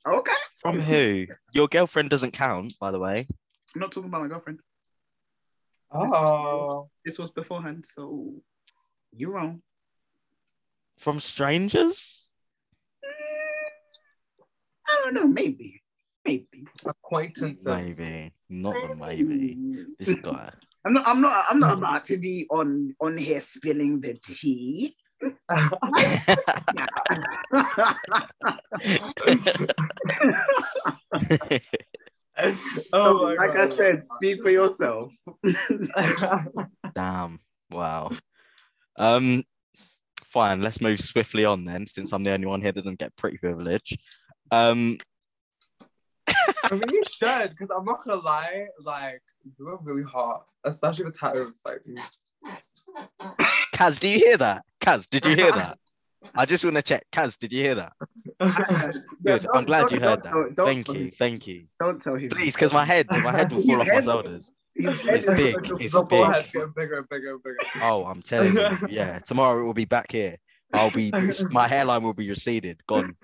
[0.07, 0.31] Okay,
[0.61, 1.25] From who?
[1.51, 3.27] Your girlfriend doesn't count, by the way.
[3.73, 4.59] I'm not talking about my girlfriend.
[5.91, 6.89] oh.
[7.03, 8.33] This was beforehand, so
[9.15, 9.61] you're wrong.
[10.99, 12.24] From strangers?
[14.87, 15.27] I don't know.
[15.27, 15.81] Maybe,
[16.25, 17.65] maybe, Acquaintances.
[17.65, 18.33] Maybe.
[18.49, 19.57] Not the maybe.
[19.99, 20.51] This guy.
[20.85, 21.07] I'm not.
[21.07, 21.45] I'm not.
[21.49, 24.95] I'm not about to be on on here spilling the tea.
[32.93, 35.13] oh my like I said, speak for yourself.
[36.95, 37.39] Damn.
[37.71, 38.11] Wow.
[38.97, 39.43] Um
[40.35, 43.15] fine, let's move swiftly on then, since I'm the only one here that doesn't get
[43.15, 43.97] pretty privilege.
[44.51, 44.97] Um
[46.63, 49.21] I mean, you should, because I'm not gonna lie, like,
[49.57, 51.61] you were really hot, especially the tattoos.
[51.65, 51.81] Like,
[53.73, 54.63] Kaz, do you hear that?
[54.81, 55.77] Kaz, did you hear that?
[56.33, 57.03] I just want to check.
[57.11, 57.93] Kaz, did you hear that?
[58.41, 58.91] Yeah,
[59.23, 59.47] Good.
[59.53, 60.55] I'm glad don't- you heard don't that.
[60.55, 60.93] don't Thank you.
[61.05, 61.11] him.
[61.11, 61.65] Thank you.
[61.79, 62.29] Don't tell him.
[62.29, 64.51] Please, because my head, my head will fall off my shoulders.
[64.75, 65.55] His head It's big.
[65.81, 66.53] It's big.
[66.53, 67.57] getting bigger and bigger and bigger.
[67.83, 68.69] Oh, I'm telling you.
[68.89, 69.19] Yeah.
[69.19, 70.37] Tomorrow it will be back here.
[70.73, 71.11] I'll be
[71.51, 73.15] my hairline will be receded, gone.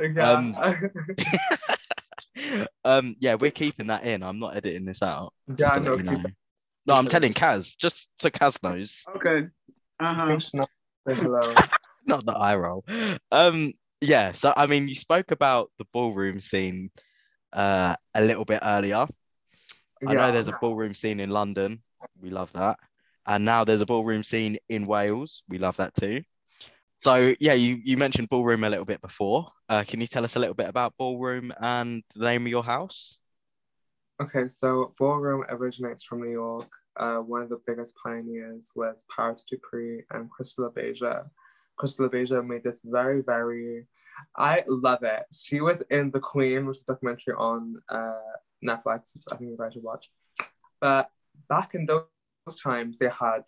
[0.00, 0.30] Yeah.
[0.30, 0.56] Um,
[2.84, 4.22] um, yeah, we're keeping that in.
[4.22, 5.32] I'm not editing this out.
[5.56, 6.22] yeah, no, let you keep know.
[6.86, 9.04] No, I'm telling Kaz, just so Kaz knows.
[9.16, 9.48] Okay.
[10.00, 10.38] Uh huh.
[10.38, 11.18] it.
[11.18, 11.54] Hello.
[12.06, 12.84] Not the I roll.
[13.30, 16.90] Um, yeah, so I mean you spoke about the ballroom scene
[17.52, 19.06] uh a little bit earlier.
[20.00, 20.08] Yeah.
[20.08, 21.82] I know there's a ballroom scene in London.
[22.20, 22.78] We love that.
[23.26, 25.42] And now there's a ballroom scene in Wales.
[25.48, 26.22] We love that too.
[27.00, 29.48] So yeah, you, you mentioned ballroom a little bit before.
[29.68, 32.64] Uh, can you tell us a little bit about ballroom and the name of your
[32.64, 33.18] house?
[34.20, 36.68] Okay, so ballroom originates from New York.
[36.96, 41.28] Uh, one of the biggest pioneers was Paris Dupree and Crystal LaBeija.
[41.76, 43.86] Crystal LaBeija made this very, very,
[44.36, 45.22] I love it.
[45.32, 48.14] She was in The Queen, which is a documentary on uh,
[48.64, 50.10] Netflix, which I think you guys should watch.
[50.80, 51.10] But
[51.48, 53.44] back in those times, they had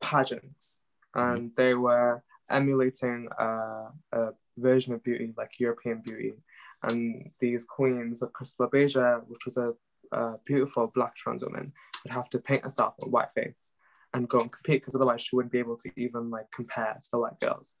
[0.00, 6.34] pageants and they were emulating uh, a version of beauty, like European beauty.
[6.82, 9.72] And these queens of Crystal LaBeija, which was a,
[10.12, 11.72] a beautiful black trans woman,
[12.04, 13.74] would have to paint herself a white face
[14.14, 17.10] and go and compete because otherwise she wouldn't be able to even like compare to
[17.12, 17.74] the white girls.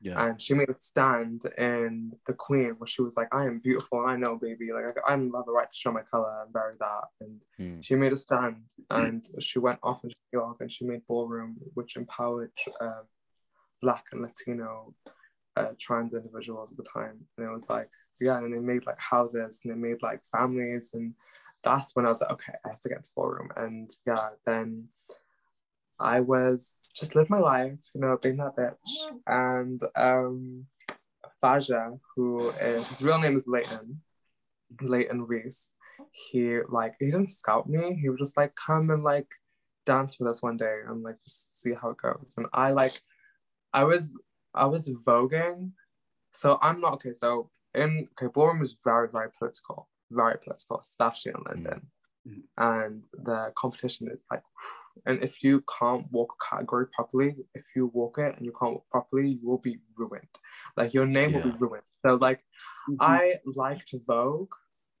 [0.00, 0.26] Yeah.
[0.28, 4.00] And she made a stand in the Queen where she was like, "I am beautiful,
[4.00, 4.70] and I know, baby.
[4.72, 7.84] Like I, I have the right to show my color and bury that." And Mm.
[7.84, 11.56] she made a stand, and she went off in New York and she made ballroom,
[11.74, 13.02] which empowered uh,
[13.80, 14.94] Black and Latino
[15.56, 17.18] uh, trans individuals at the time.
[17.36, 20.90] And it was like, yeah, and they made like houses and they made like families,
[20.94, 21.14] and
[21.62, 23.50] that's when I was like, okay, I have to get into ballroom.
[23.56, 24.88] And yeah, then
[26.00, 28.74] I was just live my life, you know, being that bitch.
[29.26, 30.66] And um,
[31.40, 34.00] Faja, who is his real name is Leighton,
[34.80, 35.68] Leighton Reese.
[36.12, 37.98] He like he didn't scout me.
[38.00, 39.26] He was just like come and like
[39.84, 42.34] dance with us one day and like just see how it goes.
[42.36, 43.00] And I like
[43.78, 44.12] I was
[44.54, 45.70] I was voguing.
[46.32, 47.12] So I'm not okay.
[47.12, 51.80] So in okay, ballroom is very, very political, very political, especially in London.
[52.28, 52.42] Mm.
[52.72, 54.42] And the competition is like
[55.06, 58.72] and if you can't walk a category properly, if you walk it and you can't
[58.76, 60.34] walk properly, you will be ruined.
[60.76, 61.88] Like your name will be ruined.
[62.02, 62.40] So like
[62.88, 62.96] Mhm.
[63.00, 64.54] I like to Vogue,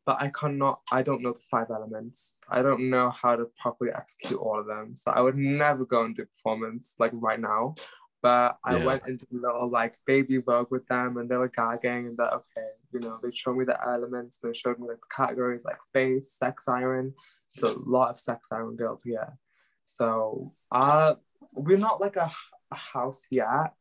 [0.06, 2.38] but I cannot, I don't know the five elements.
[2.56, 4.86] I don't know how to properly execute all of them.
[5.02, 7.74] So I would never go and do performance like right now.
[8.20, 8.84] But I Yeah.
[8.84, 12.32] went into the little like baby Vogue with them and they were gagging and that
[12.32, 15.78] okay, you know, they showed me the elements, they showed me like the categories like
[15.92, 17.14] face, sex siren.
[17.54, 19.38] There's a lot of sex siren girls here.
[19.84, 21.14] So uh
[21.54, 22.30] we're not like a,
[22.70, 23.72] a house yet.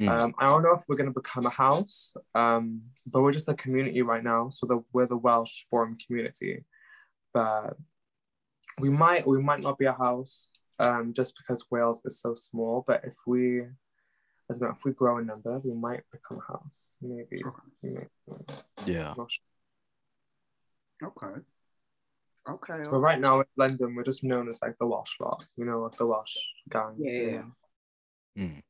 [0.00, 0.08] Mm.
[0.08, 3.54] Um, I don't know if we're gonna become a house, um, but we're just a
[3.54, 4.50] community right now.
[4.50, 6.64] So the we're the Welsh Forum community,
[7.32, 7.76] but
[8.78, 12.84] we might we might not be a house, um, just because Wales is so small.
[12.86, 13.66] But if we, I
[14.50, 16.94] don't know, if we grow in number, we might become a house.
[17.00, 17.42] Maybe.
[17.82, 18.06] maybe.
[18.86, 19.14] Yeah.
[19.14, 19.26] Sure.
[21.02, 21.40] Okay.
[22.48, 22.84] Okay.
[22.90, 25.80] But right now in London, we're just known as like the Welsh lot, you know,
[25.82, 26.36] like the Welsh
[26.70, 26.94] gang.
[26.98, 27.42] Yeah, yeah,
[28.36, 28.44] yeah.
[28.44, 28.62] Mm.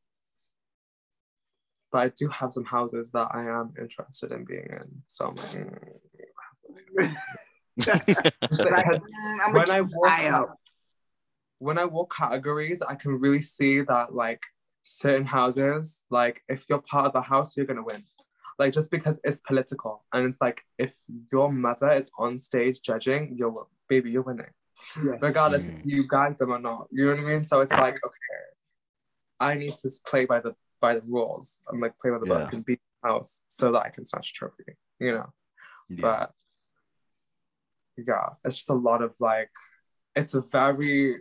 [1.93, 5.03] But I do have some houses that I am interested in being in.
[5.07, 5.69] So I'm like,
[6.99, 7.17] mm.
[7.87, 8.17] Like, Like,
[8.59, 10.49] mm, I'm when gonna I keep walk out,
[11.59, 14.43] when I walk categories, I can really see that like
[14.83, 18.03] certain houses, like if you're part of the house, you're gonna win.
[18.59, 20.97] Like just because it's political, and it's like if
[21.33, 23.55] your mother is on stage judging, you're
[23.89, 24.53] baby, you're winning,
[24.97, 25.19] Yes.
[25.21, 25.79] regardless Mm.
[25.79, 26.89] if you guide them or not.
[26.91, 27.45] You know what I mean?
[27.45, 28.43] So it's like okay,
[29.41, 32.53] I need to play by the by the rules and like play by the book
[32.53, 34.65] and be the house so that I can snatch a trophy.
[35.01, 35.33] You know
[35.89, 36.01] yeah.
[36.01, 36.33] but
[37.97, 39.51] yeah, it's just a lot of like,
[40.17, 41.19] it's a very,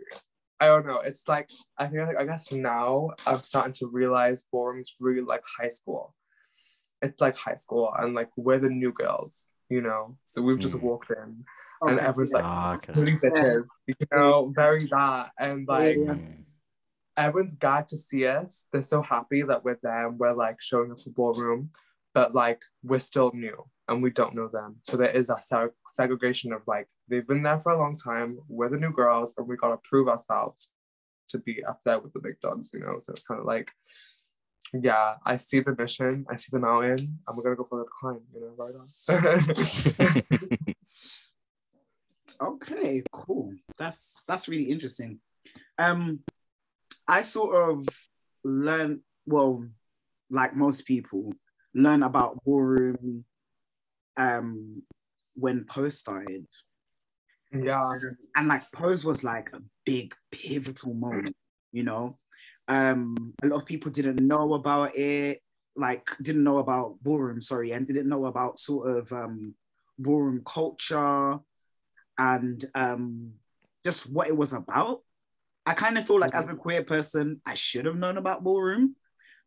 [0.58, 4.44] I don't know, it's like, I think, like, I guess now I'm starting to realize
[4.50, 6.14] ballroom's really like high school.
[7.02, 10.16] It's like high school, and like we're the new girls, you know?
[10.24, 10.80] So we've just Mm.
[10.82, 11.44] walked in,
[11.82, 12.94] and everyone's like, Ah, okay.
[12.94, 15.32] really bitches, you know, very that.
[15.38, 16.14] And like, Yeah.
[16.14, 16.44] Mm.
[17.18, 18.66] everyone's glad to see us.
[18.72, 21.70] They're so happy that we're there and we're like showing up the ballroom,
[22.14, 24.76] but like we're still new and we don't know them.
[24.82, 28.38] So there is that seg- segregation of like they've been there for a long time.
[28.48, 30.72] We're the new girls and we gotta prove ourselves
[31.28, 32.96] to be up there with the big dogs, you know.
[32.98, 33.70] So it's kind of like,
[34.74, 37.86] yeah, I see the mission, I see the mountain, and we're gonna go for the
[37.98, 40.66] climb, you know, right on.
[42.40, 43.54] Okay, cool.
[43.78, 45.20] That's that's really interesting.
[45.78, 46.20] Um,
[47.08, 47.88] I sort of
[48.44, 49.66] learn well,
[50.30, 51.32] like most people,
[51.74, 53.24] learn about ballroom
[54.16, 54.82] um
[55.34, 56.46] when Pose started.
[57.52, 57.92] yeah,
[58.34, 61.36] And like Pose was like a big pivotal moment,
[61.72, 62.18] you know.
[62.68, 65.40] Um, a lot of people didn't know about it,
[65.76, 69.54] like didn't know about ballroom, sorry, and didn't know about sort of um
[69.98, 71.38] ballroom culture
[72.18, 73.32] and um
[73.84, 75.02] just what it was about.
[75.64, 78.96] I kind of feel like as a queer person, I should have known about ballroom,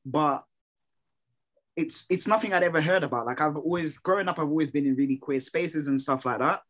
[0.06, 0.44] but
[1.76, 3.26] it's it's nothing I'd ever heard about.
[3.26, 6.40] Like I've always growing up, I've always been in really queer spaces and stuff like
[6.40, 6.62] that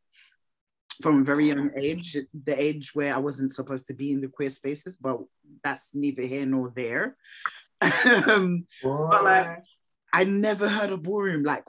[1.01, 4.27] from a very young age, the age where I wasn't supposed to be in the
[4.27, 5.19] queer spaces, but
[5.63, 7.15] that's neither here nor there.
[8.27, 9.63] um, But, like,
[10.11, 11.43] I never heard of ballroom.
[11.43, 11.65] Like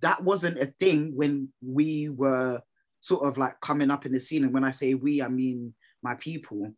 [0.00, 2.62] that wasn't a thing when we were
[3.00, 4.44] sort of like coming up in the scene.
[4.44, 6.72] And when I say we, I mean my people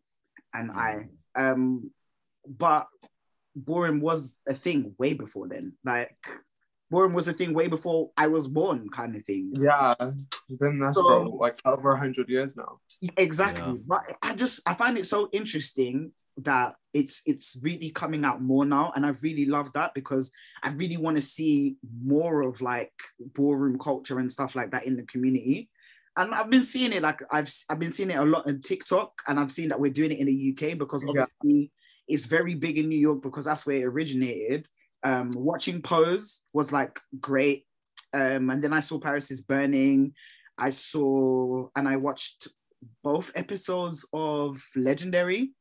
[0.55, 1.09] and I.
[1.35, 1.91] Um,
[2.47, 2.87] but
[3.57, 5.73] ballroom was a thing way before then.
[5.85, 6.17] Like
[6.91, 9.53] ballroom was a thing way before I was born, kind of thing.
[9.57, 12.81] yeah, it's been there So- for like over a hundred years now.
[13.17, 13.63] Exactly.
[13.65, 13.79] Yeah.
[13.87, 18.65] But I just I find it so interesting that it's it's really coming out more
[18.65, 18.91] now.
[18.97, 20.31] And I really love that because
[20.63, 22.93] I really want to see more of like
[23.35, 25.69] ballroom culture and stuff like that in the community.
[26.17, 29.13] And I've been seeing it like I've I've been seeing it a lot on TikTok
[29.27, 31.25] and I've seen that we're doing it in the UK because Yeah.
[32.09, 34.69] It's very big in New York because that's where it originated.
[35.03, 37.67] Um, watching Pose was like great.
[38.15, 40.15] Um, and then I saw Paris is Burning.
[40.59, 42.49] I saw and I watched
[43.03, 45.53] both episodes of Legendary.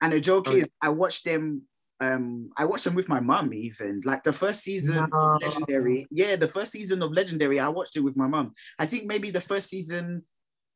[0.00, 1.62] And the joke Oh, is, I watched them.
[2.00, 3.54] Um, I watched them with my mum.
[3.54, 5.08] Even like the first season No.
[5.12, 6.06] of Legendary.
[6.10, 8.52] Yeah, the first season of Legendary, I watched it with my mum.
[8.78, 10.24] I think maybe the first season,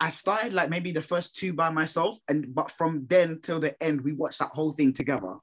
[0.01, 3.81] I started like maybe the first two by myself, and but from then till the
[3.83, 5.35] end, we watched that whole thing together.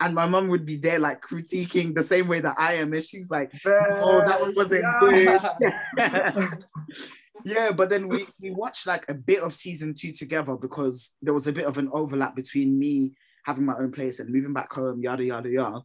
[0.00, 3.04] and my mom would be there like critiquing the same way that I am, and
[3.04, 3.52] she's like,
[4.00, 5.54] "Oh, that one wasn't Yeah.
[5.96, 6.64] good."
[7.44, 11.34] yeah, but then we we watched like a bit of season two together because there
[11.34, 13.12] was a bit of an overlap between me
[13.44, 15.80] having my own place and moving back home, yada yada yada.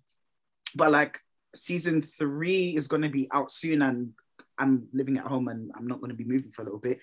[0.75, 1.19] But like
[1.55, 4.13] season three is going to be out soon, and
[4.57, 6.99] I'm living at home and I'm not going to be moving for a little bit.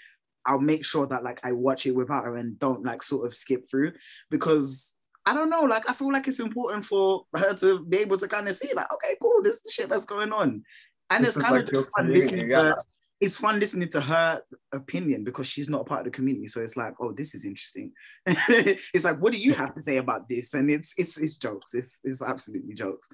[0.47, 3.35] I'll make sure that like I watch it without her and don't like sort of
[3.35, 3.93] skip through
[4.31, 4.95] because
[5.27, 8.29] I don't know, like I feel like it's important for her to be able to
[8.29, 10.63] kind of see like, okay, cool, this is the shit that's going on.
[11.11, 12.59] And This it's kind like of just fun listening yeah.
[12.59, 12.77] to her,
[13.21, 14.43] it's fun listening to her
[14.73, 16.49] opinion because she's not a part of the community.
[16.49, 17.93] So it's like, oh, this is interesting.
[18.27, 20.53] it's like, what do you have to say about this?
[20.53, 21.75] And it's it's it's jokes.
[21.75, 23.09] It's it's absolutely jokes.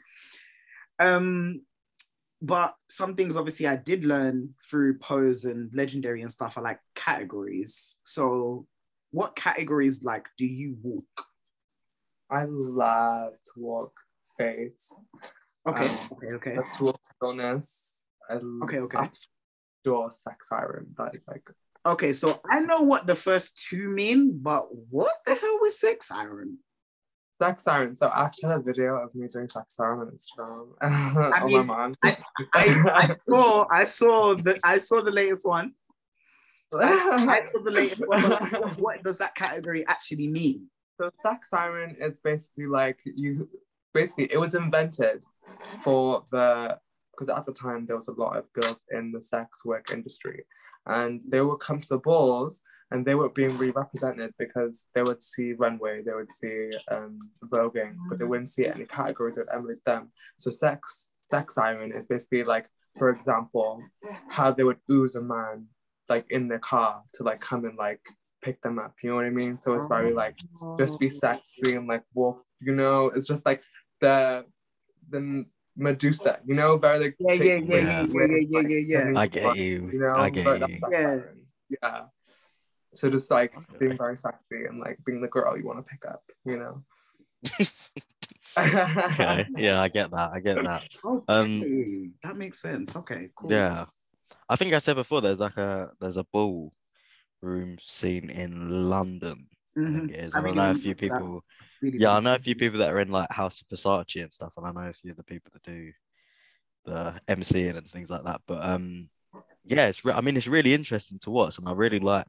[0.99, 1.62] Um,
[2.43, 6.80] but some things obviously I did learn through pose and legendary and stuff are like
[6.95, 7.99] categories.
[8.05, 8.66] So
[9.11, 11.26] what categories like do you walk?
[12.30, 13.93] I love to walk
[14.38, 14.93] face.
[15.66, 16.59] Okay, Um, okay, okay.
[16.78, 18.05] To walk stillness.
[18.28, 18.34] I
[18.64, 19.11] Okay, okay.
[19.84, 20.95] Adore sex siren.
[20.97, 21.43] That is like
[21.84, 26.09] Okay, so I know what the first two mean, but what the hell was sex
[26.09, 26.59] siren?
[27.41, 27.97] Sex siren.
[27.97, 30.68] So I actually had a video of me doing sex siren on Instagram.
[31.43, 31.95] oh mean, my man.
[32.05, 32.16] I,
[32.55, 35.72] I saw I saw the I saw the latest one.
[36.72, 38.22] I saw the latest one.
[38.84, 40.68] What does that category actually mean?
[41.01, 43.49] So sex siren is basically like you
[43.95, 45.24] basically it was invented
[45.82, 46.78] for the
[47.12, 50.45] because at the time there was a lot of girls in the sex work industry
[50.86, 52.61] and they would come to the balls
[52.91, 57.95] and they were being re-represented because they would see runway, they would see um voguing,
[58.09, 60.11] but they wouldn't see any categories that emulates them.
[60.36, 62.66] So sex sex siren is basically like,
[62.99, 63.82] for example,
[64.28, 65.66] how they would ooze a man
[66.09, 68.01] like in their car to like come and like
[68.43, 68.95] pick them up.
[69.03, 69.61] You know what I mean?
[69.61, 70.36] So it's very like
[70.78, 73.62] just be sexy and like wolf, you know, it's just like
[74.01, 74.45] the
[75.09, 75.45] the
[75.76, 79.11] Medusa, you know, very like Yeah, take yeah, yeah, away, yeah, yeah, yeah, yeah, yeah,
[79.12, 79.20] yeah.
[79.20, 79.91] I get you.
[79.93, 80.78] you know, I get but you.
[80.91, 81.18] Yeah.
[81.82, 82.01] yeah.
[82.95, 83.78] So just like Okay.
[83.78, 86.82] being very sexy and like being the girl you want to pick up, you know.
[89.12, 89.49] Okay.
[89.57, 90.30] Yeah, I get that.
[90.32, 90.82] I get that.
[91.05, 91.66] Okay, Um,
[92.22, 92.97] that makes sense.
[92.97, 93.51] Okay, cool.
[93.51, 93.86] Yeah.
[94.49, 96.72] I think I said before there's like a there's a ball
[97.43, 99.49] room scene in London.
[99.78, 100.01] I Mhm.
[100.01, 100.34] think it is.
[100.34, 101.45] I And I really know a few people
[101.82, 104.32] Really yeah, I know a few people that are in like House of Versace and
[104.32, 105.93] stuff, and I know a few of the people that do
[106.86, 108.43] the MCing and things like that.
[108.47, 109.09] But um,
[109.64, 112.26] yeah, it's re- I mean it's really interesting to watch, and I really like.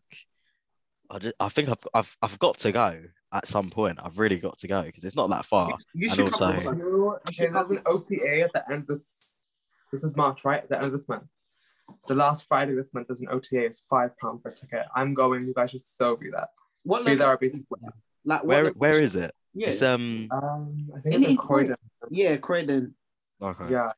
[1.12, 3.02] I just, I think I've I've I've got to go
[3.34, 4.00] at some point.
[4.02, 5.76] I've really got to go because it's not that far.
[5.94, 6.84] You and should come also- with us.
[6.86, 9.04] You- okay, there's an OTA at the end of this.
[9.92, 10.64] This is March, right?
[10.64, 11.24] At the end of this month.
[12.08, 13.66] The last Friday this month, there's an OTA.
[13.66, 14.86] It's five pound for a ticket.
[14.96, 15.44] I'm going.
[15.46, 16.48] You guys should still be there.
[16.84, 17.80] What Be there, basically.
[18.24, 19.32] Like what Where where is it?
[19.54, 21.76] Yeah, It's um Um, I think In- it's in in Croydon.
[22.10, 22.96] yeah, Croydon.
[23.42, 23.70] okay.
[23.72, 23.92] Yeah,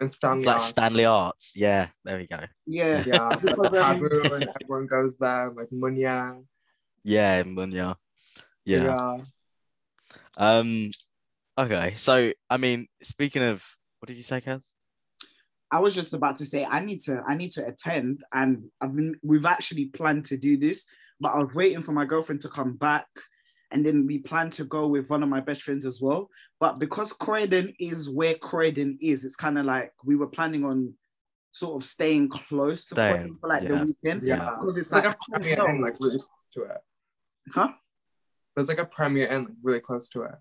[0.00, 0.46] and It's Stanley.
[0.46, 0.68] like Arts.
[0.68, 1.52] Stanley Arts.
[1.54, 2.40] Yeah, there we go.
[2.66, 5.50] Yeah, Yeah, like Because, the Habu and everyone goes there.
[5.54, 6.42] Like Munya.
[7.04, 7.96] Yeah, in Munya.
[8.64, 8.84] Yeah.
[8.84, 9.18] yeah.
[10.36, 10.90] Um.
[11.56, 13.62] Okay, so I mean, speaking of,
[14.00, 14.64] what did you say, Kaz?
[15.70, 18.94] I was just about to say I need to I need to attend, and I've
[18.94, 20.86] been we've actually planned to do this,
[21.20, 23.06] but I was waiting for my girlfriend to come back,
[23.70, 26.30] and then we plan to go with one of my best friends as well.
[26.58, 30.94] But because Croydon is where Croydon is, it's kind of like we were planning on
[31.52, 33.68] sort of staying close to Staying, Croydon for like yeah.
[33.68, 34.22] the weekend.
[34.22, 34.50] Yeah.
[34.58, 36.78] because it's It's like like, a Premier Inn, like really close to it.
[37.52, 37.72] Huh?
[38.54, 40.34] There's like a Premier Inn, like really close to it.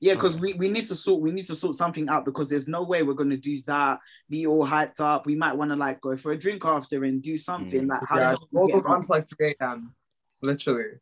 [0.00, 2.66] Yeah, because we, we need to sort we need to sort something out because there's
[2.66, 5.24] no way we're gonna do that, be all hyped up.
[5.26, 7.88] We might want to like go for a drink after and do something Mm.
[7.88, 9.94] like how the yeah, do we all get goes on to like 3 a.m.
[10.42, 10.98] Literally.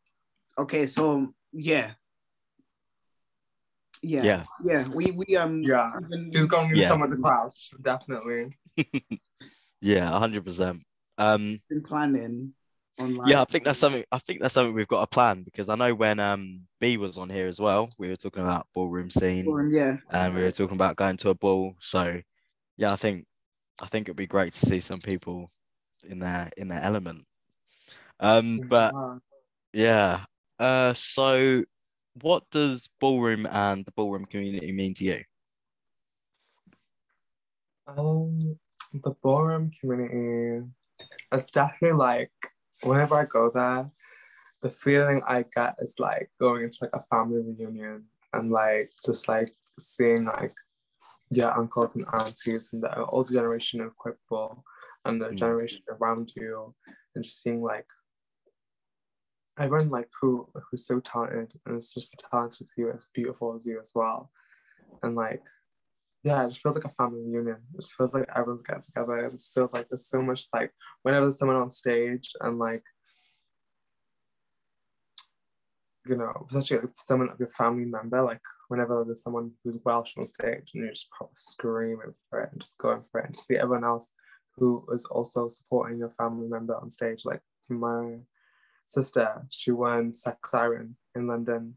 [0.59, 1.92] Okay, so yeah.
[4.03, 4.22] Yeah.
[4.24, 4.44] Yeah.
[4.64, 4.88] Yeah.
[4.88, 5.90] We we um Yeah.
[6.05, 6.88] even- She's going to need Yeah.
[6.88, 8.57] somewhere to crash, definitely.
[9.82, 10.82] Yeah, hundred percent.
[11.18, 11.61] Um.
[11.68, 12.55] been planning
[12.99, 14.05] on like Yeah, I think that's something.
[14.12, 17.18] I think that's something we've got to plan because I know when um B was
[17.18, 19.97] on here as well, we were talking about ballroom scene um, yeah.
[20.11, 21.74] and we were talking about going to a ball.
[21.80, 22.20] So
[22.76, 23.26] yeah, I think
[23.78, 25.51] I think it'd be great to see some people
[26.09, 27.24] in their in their element.
[28.20, 28.94] Um, but
[29.72, 30.24] yeah.
[30.59, 31.62] Uh, so
[32.22, 35.22] what does ballroom and the ballroom community mean to you?
[37.86, 38.59] um,
[38.92, 40.66] the ballroom community
[41.32, 42.32] is definitely like
[42.83, 43.91] whenever I go there,
[44.62, 49.29] the feeling I get is like going into like a family reunion and like just
[49.29, 50.55] like seeing like
[51.31, 54.64] your uncles and aunties and the older generation of people
[55.05, 55.37] and the Mm.
[55.37, 56.74] generation around you
[57.14, 57.87] and just seeing like
[59.59, 63.66] everyone like who who's so talented and is just talented as you as beautiful as
[63.66, 64.31] you as well
[65.03, 65.43] and like
[66.23, 67.59] yeah, it just feels like a family reunion.
[67.75, 69.19] It just feels like everyone's getting together.
[69.19, 72.83] It just feels like there's so much like whenever there's someone on stage and like
[76.09, 80.17] you know, especially if someone like a family member, like whenever there's someone who's Welsh
[80.17, 83.39] on stage and you're just probably screaming for it and just going for it and
[83.39, 84.12] see everyone else
[84.57, 87.25] who is also supporting your family member on stage.
[87.25, 88.19] Like my
[88.87, 91.77] sister, she won Sex Siren in London.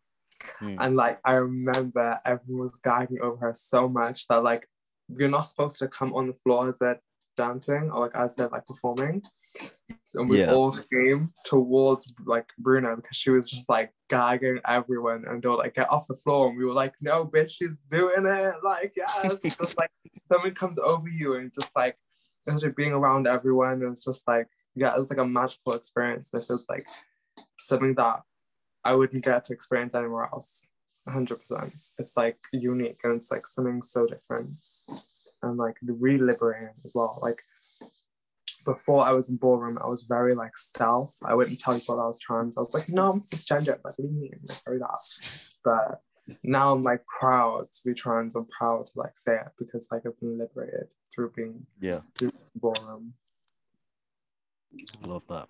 [0.62, 0.78] Mm.
[0.80, 4.68] And like I remember everyone was gagging over her so much that like
[5.10, 7.02] you're not supposed to come on the floor as they're
[7.40, 9.24] dancing or like as they're like performing.
[10.04, 10.54] So we yeah.
[10.54, 15.56] all came towards like Bruna because she was just like gagging everyone and they were
[15.56, 18.94] like get off the floor and we were like no bitch she's doing it like
[18.98, 19.92] yes just like
[20.26, 21.96] someone comes over you and just like
[22.48, 26.44] it's just being around everyone it's just like yeah it's like a magical experience it
[26.44, 26.88] feels like
[27.60, 28.22] something that
[28.84, 30.68] I wouldn't get to experience anywhere else
[31.08, 34.52] 100% it's like unique and it's like something so different
[35.42, 37.20] and like really liberating as well.
[37.22, 37.42] Like
[38.66, 41.16] before I was in ballroom, I was very like stealth.
[41.24, 42.58] I wouldn't tell people I was trans.
[42.58, 43.78] I was like, no, I'm cisgender.
[43.84, 45.00] Like, leave me in, like, very that.
[45.64, 46.02] But
[46.44, 48.36] now I'm like proud to be trans.
[48.36, 52.32] I'm proud to like say it because like I've been liberated through being yeah through
[52.56, 53.14] ballroom.
[55.04, 55.48] I love that.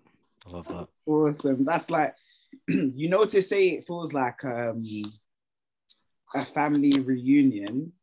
[0.48, 0.90] I love That's that.
[1.06, 1.66] Awesome.
[1.66, 2.16] That's like
[2.68, 4.82] you know to say it feels like um
[6.36, 7.94] a family reunion.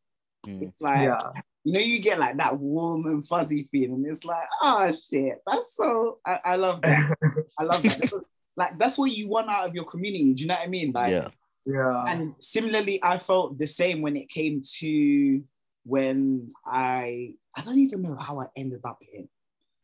[0.45, 0.63] Mm.
[0.63, 1.31] It's like yeah
[1.67, 4.05] you know, you get like that warm and fuzzy feeling.
[4.07, 6.19] It's like, oh shit, that's so.
[6.25, 7.13] I, I love that.
[7.59, 8.23] I love that.
[8.55, 10.33] like that's what you want out of your community.
[10.33, 10.93] Do you know what I mean?
[10.93, 11.27] Like, yeah,
[11.65, 12.05] yeah.
[12.07, 15.43] And similarly, I felt the same when it came to
[15.83, 19.25] when I I don't even know how I ended up here.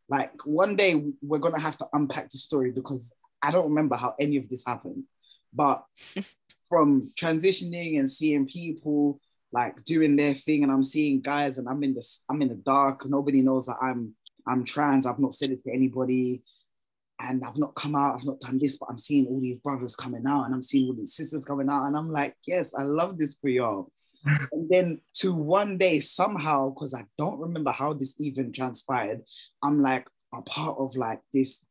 [0.08, 3.14] Like one day we're gonna have to unpack the story because
[3.44, 5.04] I don't remember how any of this happened.
[5.54, 5.84] But
[6.70, 9.20] from transitioning and seeing people
[9.52, 12.56] like doing their thing and I'm seeing guys and I'm in this I'm in the
[12.56, 13.06] dark.
[13.06, 14.16] Nobody knows that I'm
[14.48, 15.06] I'm trans.
[15.06, 16.42] I've not said it to anybody
[17.20, 18.16] and I've not come out.
[18.16, 20.88] I've not done this but I'm seeing all these brothers coming out and I'm seeing
[20.88, 23.92] all these sisters coming out and I'm like yes I love this for y'all.
[24.54, 29.22] And then to one day somehow because I don't remember how this even transpired
[29.62, 31.62] I'm like a part of like this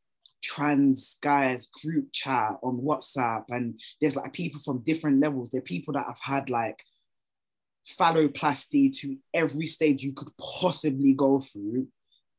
[0.43, 5.63] trans guys group chat on WhatsApp and there's like people from different levels there are
[5.63, 6.83] people that have had like
[7.99, 11.87] phalloplasty to every stage you could possibly go through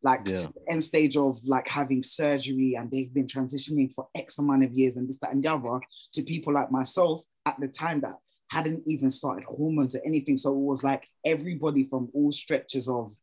[0.04, 0.36] like yeah.
[0.36, 4.64] to the end stage of like having surgery and they've been transitioning for X amount
[4.64, 5.80] of years and this, that, and the other
[6.14, 8.16] to people like myself at the time that
[8.50, 10.38] hadn't even started hormones or anything.
[10.38, 13.14] So it was like everybody from all stretches of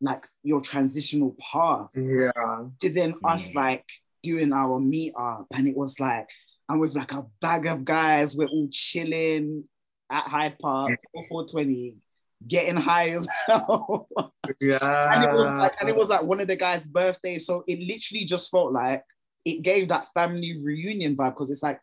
[0.00, 1.90] like your transitional path.
[1.94, 2.30] Yeah.
[2.80, 3.54] To then us mm.
[3.54, 3.84] like
[4.22, 6.28] doing our meetup and it was like,
[6.68, 9.64] and with like a bag of guys, we're all chilling,
[10.10, 11.94] at Hyde Park for 420,
[12.46, 14.08] getting high as hell.
[14.60, 15.14] yeah.
[15.14, 17.46] And it was like, and it was like one of the guys' birthdays.
[17.46, 19.04] So it literally just felt like
[19.44, 21.80] it gave that family reunion vibe because it's like,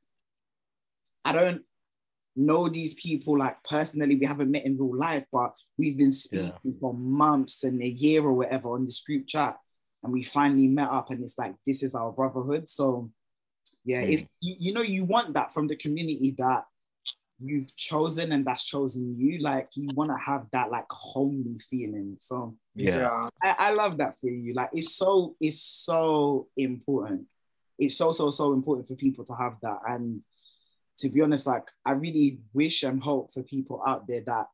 [1.23, 1.63] I don't
[2.35, 4.15] know these people like personally.
[4.15, 6.71] We haven't met in real life, but we've been speaking yeah.
[6.79, 9.57] for months and a year or whatever on this group chat.
[10.03, 12.69] And we finally met up, and it's like, this is our brotherhood.
[12.69, 13.11] So,
[13.83, 14.13] yeah, mm.
[14.13, 16.65] it's you, you know, you want that from the community that
[17.39, 19.39] you've chosen and that's chosen you.
[19.39, 22.15] Like you want to have that like homely feeling.
[22.19, 23.29] So yeah.
[23.43, 24.53] I, I, love that for you.
[24.53, 27.25] Like it's so it's so important.
[27.77, 29.79] It's so so so important for people to have that.
[29.87, 30.21] And
[30.99, 34.47] to be honest like i really wish and hope for people out there that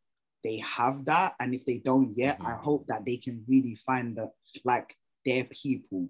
[0.44, 1.34] they have that.
[1.40, 2.48] And if they don't yet mm-hmm.
[2.48, 4.32] i hope that they can really find that
[4.66, 4.96] like
[5.26, 6.10] their people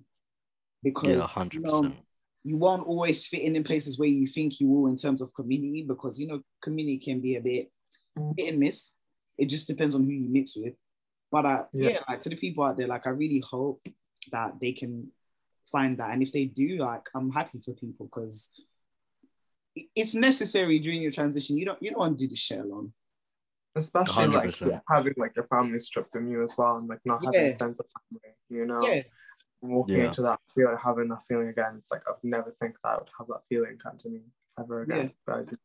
[0.83, 1.91] because yeah 100% you know,
[2.43, 5.33] you won't always fit in in places where you think you will in terms of
[5.33, 7.71] community because you know community can be a bit
[8.17, 8.33] mm.
[8.37, 8.91] hit and miss.
[9.37, 10.73] It just depends on who you mix with.
[11.31, 11.89] But uh, yeah.
[11.89, 13.87] yeah, like to the people out there, like I really hope
[14.31, 15.11] that they can
[15.71, 18.49] find that, and if they do, like I'm happy for people because
[19.95, 21.57] it's necessary during your transition.
[21.57, 22.93] You don't you don't want to do the shit alone.
[23.75, 24.61] Especially 100%.
[24.71, 27.47] like having like your family stripped from you as well, and like not having yeah.
[27.47, 28.35] a sense of family.
[28.49, 28.85] You know.
[28.85, 29.03] Yeah
[29.63, 30.05] walking yeah.
[30.05, 33.09] into that feel having that feeling again it's like i've never think that i would
[33.17, 34.19] have that feeling come to me
[34.59, 35.09] ever again yeah.
[35.25, 35.59] but I did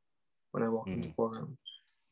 [0.52, 0.94] when i walk mm.
[0.94, 1.58] into forum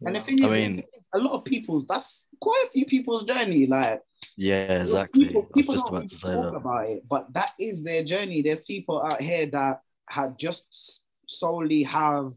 [0.01, 0.09] yeah.
[0.09, 0.83] and the thing is, I mean,
[1.15, 3.65] a lot of people's that's quite a few people's journey.
[3.65, 4.03] Like,
[4.37, 5.29] yeah, exactly.
[5.29, 6.57] People, people don't about to talk that.
[6.57, 8.43] about it, but that is their journey.
[8.43, 12.35] There's people out here that had just solely have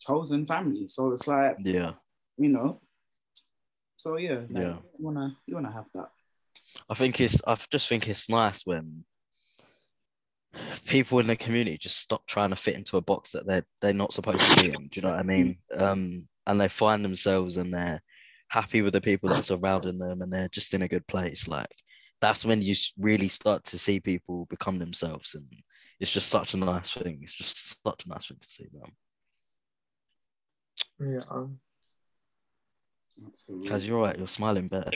[0.00, 0.88] chosen family.
[0.88, 1.92] So it's like, yeah,
[2.38, 2.80] you know.
[3.96, 4.76] So yeah, like, yeah.
[4.76, 6.08] You wanna you wanna have that.
[6.88, 9.04] I think it's I just think it's nice when
[10.86, 13.92] people in the community just stop trying to fit into a box that they're they're
[13.92, 14.88] not supposed to be in.
[14.88, 15.58] Do you know what I mean?
[15.76, 18.00] Um, and they find themselves and they're
[18.48, 21.46] happy with the people that are surrounding them and they're just in a good place
[21.46, 21.70] like
[22.20, 25.44] that's when you really start to see people become themselves and
[26.00, 28.90] it's just such a nice thing it's just such a nice thing to see them.
[31.00, 31.46] Yeah.
[33.26, 33.68] Absolutely.
[33.68, 34.90] Kaz, you're right you're smiling better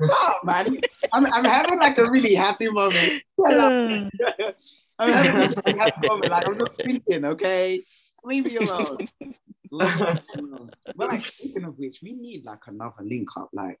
[0.00, 0.78] Shut up, man.
[1.12, 3.22] I'm, I'm having like a really happy moment.
[3.46, 4.10] I'm
[4.98, 6.30] having a really happy moment.
[6.30, 7.82] Like I'm just thinking, okay,
[8.24, 9.06] leave me alone.
[9.72, 10.70] Alone.
[10.96, 13.50] But like speaking of which, we need like another link up.
[13.52, 13.78] Like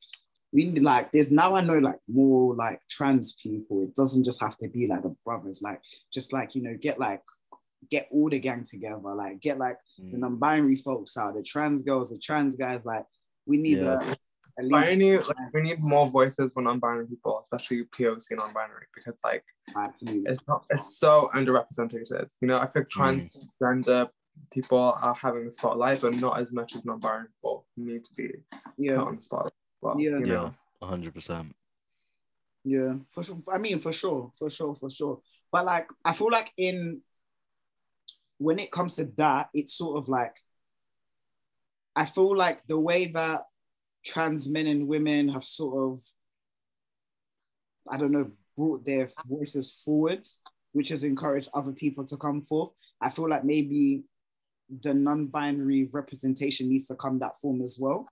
[0.52, 3.84] we need like there's now I know like more like trans people.
[3.84, 5.62] It doesn't just have to be like the brothers.
[5.62, 5.80] Like
[6.12, 7.22] just like you know get like
[7.90, 9.00] get all the gang together.
[9.14, 12.84] Like get like the Mm, non-binary folks out, the trans girls, the trans guys.
[12.84, 13.04] Like
[13.50, 13.98] we need Yeah.
[13.98, 18.86] a, a But I like we need more voices for non-binary people, especially POC non-binary,
[18.94, 19.44] because like
[19.76, 20.30] Absolutely.
[20.30, 22.26] it's not it's so underrepresented.
[22.40, 24.08] You know, I think transgender
[24.56, 28.28] people are having the spotlight, but not as much as non-binary people need to be
[28.88, 29.52] put on the spotlight.
[29.82, 30.18] Well, Yeah.
[30.18, 30.50] you yeah
[30.82, 31.52] 100%
[32.64, 33.42] Yeah, for sure.
[33.56, 35.16] I mean, for sure, for sure, for sure.
[35.52, 37.02] But like, I feel like in
[38.46, 40.36] when it comes to that, it's sort of like
[41.96, 43.42] I feel like the way that
[44.04, 46.02] trans men and women have sort of,
[47.90, 50.26] I don't know, brought their voices forward,
[50.72, 52.70] which has encouraged other people to come forth.
[53.00, 54.04] I feel like maybe
[54.82, 58.06] the non-binary representation needs to come that form as well.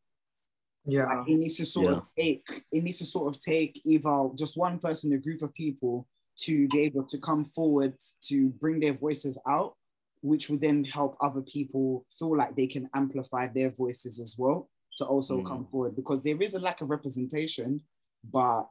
[0.84, 1.04] Yeah.
[1.04, 4.56] Like, it needs to sort of take it needs to sort of take either just
[4.56, 6.06] one person, a group of people
[6.38, 9.74] to be able to come forward to bring their voices out,
[10.20, 14.68] which would then help other people feel like they can amplify their voices as well
[14.96, 15.46] to also Mm.
[15.46, 17.82] come forward because there is a lack of representation,
[18.24, 18.64] but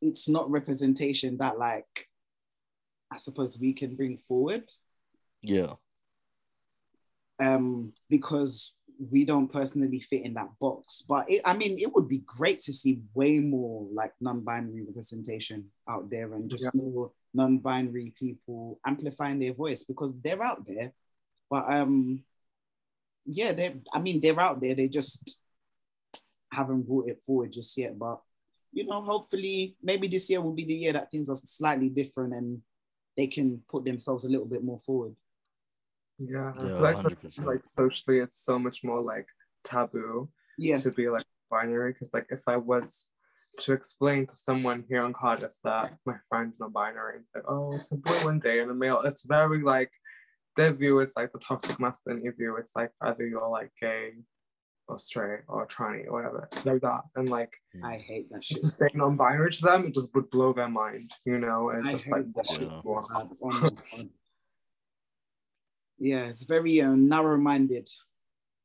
[0.00, 2.08] it's not representation that like
[3.10, 4.70] I suppose we can bring forward
[5.42, 5.74] yeah
[7.40, 8.74] um, because
[9.10, 11.02] we don't personally fit in that box.
[11.08, 15.70] But it, I mean, it would be great to see way more like non-binary representation
[15.88, 16.70] out there and just Yeah.
[16.74, 20.92] more non-binary people amplifying their voice because they're out there.
[21.48, 22.22] But um,
[23.26, 23.76] yeah, they.
[23.92, 24.74] I mean, they're out there.
[24.74, 25.36] They just
[26.52, 27.98] haven't brought it forward just yet.
[27.98, 28.20] But
[28.72, 32.34] you know, hopefully, maybe this year will be the year that things are slightly different
[32.34, 32.62] and
[33.16, 35.14] they can put themselves a little bit more forward.
[36.18, 36.52] Yeah.
[36.58, 37.04] Yeah like,
[37.38, 39.26] like socially it's so much more like
[39.64, 40.28] taboo
[40.58, 40.76] Yeah.
[40.76, 43.08] to be like binary because like if I was
[43.58, 47.92] to explain to someone here in Cardiff that my friend's not binary, like oh it's
[47.92, 49.92] a boy one day and a male, it's very like
[50.56, 52.56] their view is like the toxic masculinity view.
[52.56, 54.12] It's like either you're like gay
[54.88, 56.48] or straight or tranny or whatever.
[56.52, 57.02] It's like that.
[57.16, 58.62] And like I hate that shit.
[58.62, 61.70] to say non-binary to them, it just would blow their mind, you know.
[61.70, 62.62] It's I just hate like that shit.
[62.62, 62.68] Yeah.
[62.68, 63.08] you want.
[63.08, 63.30] Sad.
[63.40, 64.08] My God.
[65.98, 67.88] yeah, it's very uh, narrow-minded.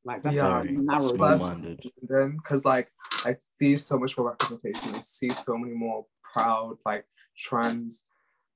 [0.06, 0.62] Like that's Yeah.
[0.62, 1.58] a narrow.
[2.04, 2.92] then because like
[3.26, 4.94] I see so much more representation.
[4.96, 7.06] I see so many more proud like
[7.38, 8.04] trans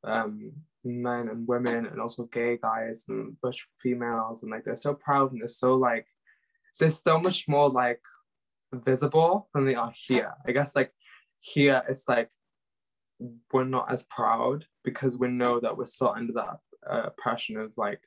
[0.03, 0.51] um
[0.83, 5.31] men and women and also gay guys and bush females and like they're so proud
[5.31, 6.05] and they're so like
[6.79, 8.01] they're so much more like
[8.71, 10.33] visible than they are here.
[10.47, 10.91] I guess like
[11.39, 12.29] here it's like
[13.51, 17.71] we're not as proud because we know that we're still under that uh, oppression of
[17.75, 18.01] like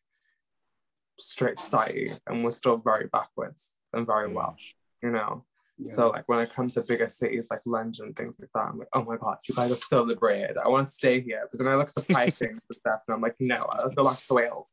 [1.23, 4.33] straight society and we're still very backwards and very.
[4.33, 5.45] Welsh, you know.
[5.79, 5.93] Yeah.
[5.93, 8.79] So like when it comes to bigger cities like London and things like that, I'm
[8.79, 10.57] like, oh my god, you guys are so liberated.
[10.59, 11.49] I want to stay here.
[11.51, 14.05] But then I look at the pricing and stuff and I'm like, no, let's go
[14.05, 14.71] back to Wales.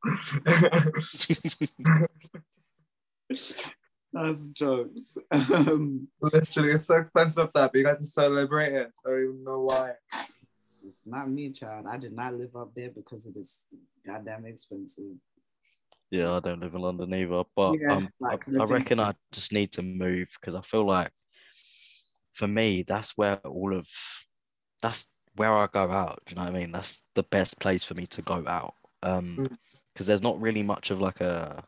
[4.12, 5.18] That's jokes.
[5.32, 8.88] Um, Literally, it's so expensive up there, but you guys are so liberated.
[9.06, 9.94] I don't even know why.
[10.58, 11.86] it's not me, child.
[11.88, 13.74] I did not live up there because it is
[14.06, 15.16] goddamn expensive.
[16.12, 19.14] Yeah, I don't live in London either, but Yeah, um, like, I, I reckon I
[19.32, 21.12] just need to move because I feel like
[22.34, 23.88] for me, that's where all of
[24.82, 25.06] that's
[25.36, 26.22] where I go out.
[26.26, 26.72] Do you know what I mean?
[26.72, 28.74] That's the best place for me to go out.
[29.04, 29.58] Um, Mm.
[29.94, 31.64] because there's not really much of like a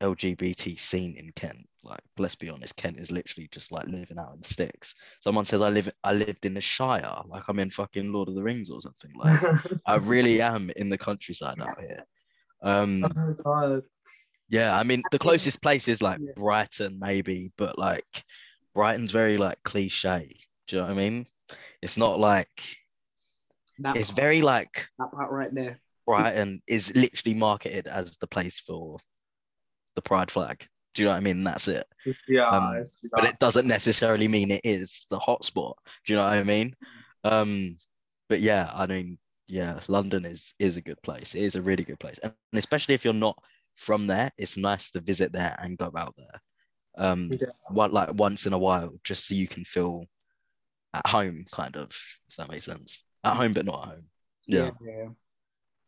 [0.00, 1.68] LGBT scene in Kent.
[1.82, 4.94] Like, let's be honest, Kent is literally just like living out in the sticks.
[5.20, 8.34] Someone says I live, I lived in the Shire, like I'm in fucking Lord of
[8.34, 9.10] the Rings or something.
[9.16, 9.40] Like,
[9.86, 12.04] I really am in the countryside out here.
[12.64, 13.82] Um, oh god.
[14.48, 16.32] yeah, I mean the closest place is like Yeah.
[16.36, 18.24] Brighton, maybe, but like
[18.74, 20.36] Brighton's very like cliche.
[20.66, 21.26] Do you know what I mean?
[21.82, 22.76] It's not like
[23.80, 25.78] That, it's part- very like that part right there.
[26.06, 28.98] Brighton is literally marketed as the place for
[29.94, 30.66] the pride flag.
[30.94, 31.42] Do you know what I mean?
[31.44, 31.86] That's it.
[32.28, 35.74] Yeah, Um, But it doesn't necessarily mean it is the hotspot.
[36.06, 36.74] Do you know what I mean?
[37.24, 37.78] Um,
[38.28, 41.34] but yeah, I mean, yeah, London is is a good place.
[41.34, 43.36] It is a really good place, and especially if you're not
[43.76, 46.40] from there, it's nice to visit there and go out there.
[46.96, 47.48] Um, Yeah.
[47.70, 50.06] what like once in a while, just so you can feel
[50.94, 51.90] at home, kind of,
[52.28, 53.02] if that makes sense.
[53.24, 54.04] At home, but not at home.
[54.46, 54.70] Yeah.
[54.80, 55.08] yeah,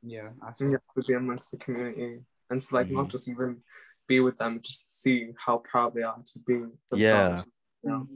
[0.03, 0.29] yeah.
[0.43, 2.21] I feel Yeah, to be amongst the community
[2.51, 3.11] and to like not Mhm.
[3.11, 3.63] just even
[4.09, 6.55] be with them, just see how proud they are to be
[6.91, 7.01] themselves.
[7.01, 7.43] Yeah.
[7.83, 8.09] You know,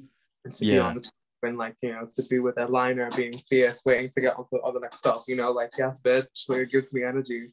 [0.44, 0.88] and to be Yeah.
[0.88, 1.10] on the
[1.42, 4.44] and like you know to be with their liner being fierce waiting to get on
[4.48, 7.46] to all the next stuff you know like yes bitch like it gives me energy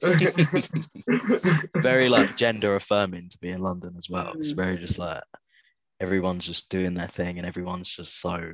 [1.76, 4.32] Very like gender affirming to be in London as well.
[4.38, 4.56] It's Mm.
[4.56, 5.22] very just like
[6.00, 8.52] everyone's just doing their thing and everyone's just so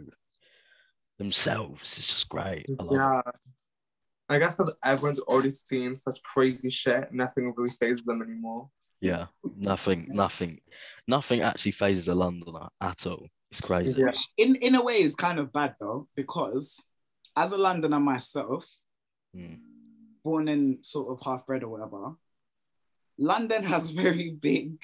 [1.19, 1.97] themselves.
[1.98, 2.66] It's just great.
[2.78, 2.97] I love it.
[2.97, 3.23] yeah
[4.28, 8.70] I guess because everyone's already seen such crazy shit nothing really phases them anymore
[9.01, 10.61] Yeah, nothing, nothing,
[11.06, 13.27] nothing actually phases a Londoner at all.
[13.55, 13.94] It's crazy.
[13.97, 14.10] Yeah.
[14.36, 16.85] In, in a way it's kind of bad though, because
[17.36, 18.66] as a Londoner myself,
[19.36, 19.59] Mm.
[20.22, 22.14] born and sort of half bred or whatever,
[23.18, 24.76] London has very big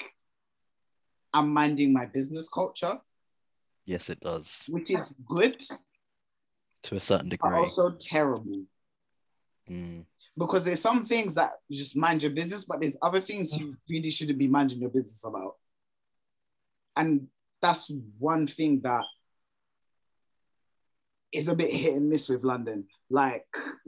[1.32, 2.98] I'm minding my business culture,
[3.86, 5.60] Yes, it does which is good,
[6.82, 7.58] to a certain but degree.
[7.58, 8.64] also terrible.
[9.68, 10.04] Mm.
[10.36, 13.74] Because there's some things that you just mind your business, but there's other things you
[13.88, 15.54] really shouldn't be minding your business about.
[16.96, 17.28] And
[17.60, 19.04] that's one thing that
[21.32, 22.86] is a bit hit and miss with London.
[23.08, 23.46] Like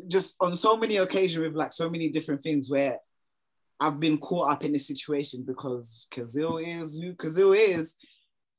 [0.08, 2.98] just on so many occasions with like so many different things where
[3.80, 7.96] I've been caught up in this situation because Kazil is who Kazil is.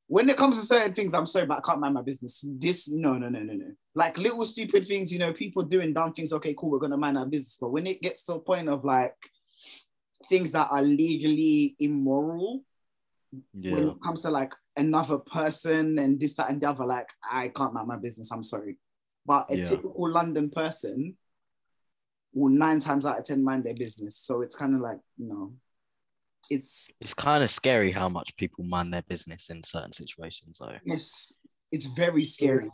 [0.07, 2.43] When it comes to certain things, I'm sorry, but I can't mind my business.
[2.45, 3.71] This, no, no, no, no, no.
[3.95, 6.33] Like little stupid things, you know, people doing dumb things.
[6.33, 7.57] Okay, cool, we're gonna mind our business.
[7.59, 9.15] But when it gets to a point of like
[10.29, 12.63] things that are legally immoral,
[13.71, 17.49] when it comes to like another person and this, that, and the other, like I
[17.49, 18.31] can't mind my business.
[18.31, 18.77] I'm sorry.
[19.25, 19.63] But a Yeah.
[19.63, 21.17] typical London person
[22.33, 24.17] will nine times out of ten mind their business.
[24.17, 25.53] So it's kind of like, you know,
[26.49, 30.75] it's it's kind of scary how much people mind their business in certain situations, though.
[30.83, 31.33] yes,
[31.71, 32.69] it's very scary.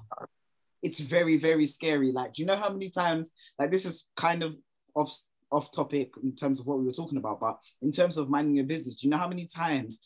[0.82, 2.12] It's very, very scary.
[2.14, 4.56] Like, do you know how many times, like this is kind of
[4.96, 5.16] off
[5.52, 8.56] off topic in terms of what we were talking about, but in terms of minding
[8.56, 10.00] your business, do you know how many times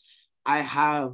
[0.44, 1.12] I have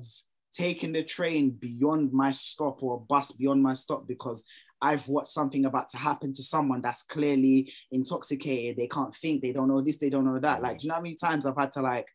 [0.53, 4.45] taken the train beyond my stop or a bus beyond my stop because
[4.83, 8.77] I've watched something about to happen to someone that's clearly intoxicated.
[8.77, 10.63] They can't think, they don't know this, they don't know that.
[10.63, 12.09] Like, do you know how many times I've had to like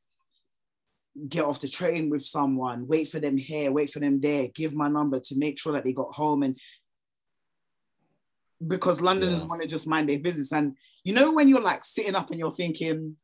[1.30, 4.74] get off the train with someone, wait for them here, wait for them there, give
[4.74, 6.58] my number to make sure that they got home and
[8.66, 9.46] because Londoners Yeah.
[9.46, 10.52] want to just mind their business.
[10.52, 13.18] And you know when you're like sitting up and you're thinking,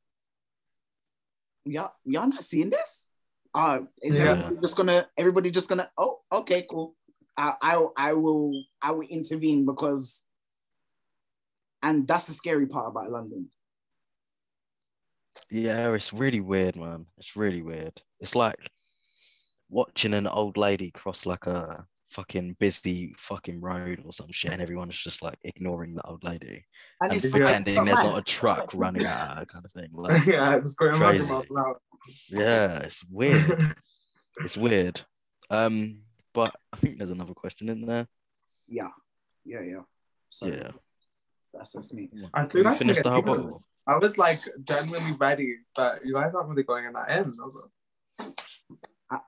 [1.65, 3.07] yeah, y'all not seeing this?
[3.53, 4.31] Uh, is Yeah.
[4.31, 6.95] everybody just gonna everybody just gonna oh okay cool
[7.37, 10.23] I, I I will I will intervene because
[11.83, 13.49] and that's the scary part about London.
[15.49, 17.05] Yeah, it's really weird, man.
[17.17, 18.01] It's really weird.
[18.19, 18.55] It's like
[19.69, 24.61] watching an old lady cross like a fucking busy fucking road or some shit, and
[24.61, 26.65] everyone's just like ignoring the old lady
[27.01, 29.89] And and pretending not there's not a truck running at her, kind of thing.
[29.93, 31.31] Like, yeah, it was going Crazy.
[31.49, 31.75] loud.
[32.29, 33.75] yeah, it's weird.
[34.45, 35.01] It's weird.
[35.49, 38.07] Um, but I think there's another question in there.
[38.67, 38.87] yeah,
[39.43, 39.81] yeah, yeah.
[40.29, 40.71] So Yeah.
[41.53, 42.09] that's just me.
[42.33, 43.61] I Can think we I finish the whole bottle?
[43.85, 47.33] I was like genuinely ready, but you guys aren't really going in that end.
[47.41, 47.61] I, was
[48.19, 48.25] I-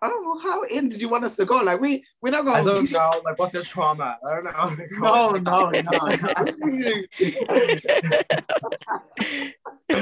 [0.02, 1.58] Oh, how in did you want us to go?
[1.58, 2.66] Like we we're not I going.
[2.66, 3.12] don't know.
[3.26, 4.18] Like, what's your trauma?
[4.26, 4.70] I don't know.
[5.00, 6.00] No, no, no.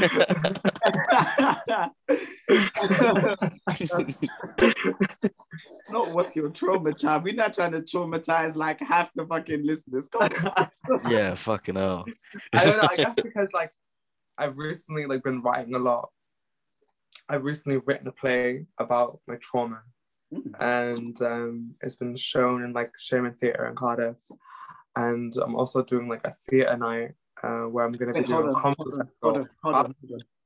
[5.90, 7.24] Not what's your trauma, child.
[7.24, 10.08] We're not trying to traumatize like half the fucking listeners.
[10.10, 10.30] Come
[11.10, 12.06] yeah, fucking hell.
[12.54, 12.88] I don't know.
[12.90, 13.72] I guess because like
[14.38, 16.10] I've recently like been writing a lot.
[17.32, 19.82] I've recently written a play about my trauma,
[20.34, 20.54] Mm.
[20.62, 24.16] and um, it's been shown in like Sherman Theatre in Cardiff.
[24.96, 27.12] And I'm also doing like a theatre night
[27.44, 28.82] uh, where I'm going to be doing on, a comedy.
[28.82, 29.18] hold on, festival.
[29.22, 29.96] hold on, hold on,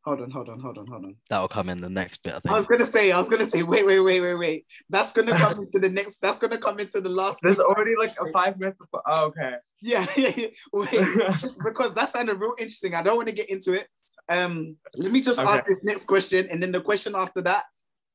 [0.03, 1.15] hold on, hold on, hold on, hold on.
[1.29, 3.61] That'll come in the next bit, I I was gonna say, I was gonna say,
[3.61, 4.65] wait, wait, wait, wait, wait.
[4.89, 6.19] That's gonna come into the next.
[6.19, 7.39] That's gonna come into the last.
[7.43, 9.03] There's already like a five minutes before.
[9.05, 9.55] Oh, okay.
[9.81, 10.47] Yeah, yeah, yeah.
[10.73, 10.89] Wait,
[11.63, 12.95] because that sounded real interesting.
[12.95, 13.87] I don't want to get into it.
[14.27, 15.49] Um, let me just Okay.
[15.49, 17.65] ask this next question, and then the question after that,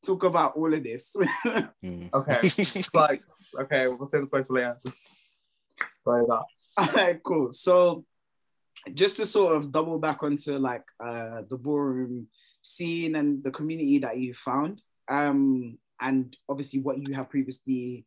[0.05, 1.15] talk about all of this.
[1.82, 2.12] Mm.
[2.12, 2.85] Okay.
[2.95, 3.23] like,
[3.59, 4.77] okay, we'll save the place for later.
[6.05, 6.45] Sorry that.
[6.77, 7.53] all right, cool.
[7.53, 8.05] So,
[8.93, 12.28] just to sort of double back onto like uh the ballroom
[12.62, 18.05] scene and the community that you found, um, and obviously what you have previously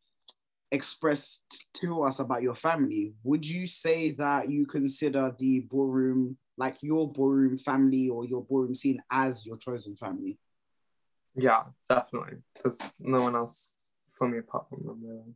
[0.72, 1.42] expressed
[1.76, 7.12] to us about your family, would you say that you consider the ballroom like your
[7.12, 10.38] ballroom family or your ballroom scene as your chosen family.
[11.36, 12.38] Yeah, definitely.
[12.62, 13.76] There's no one else
[14.12, 15.34] for me apart from them, really.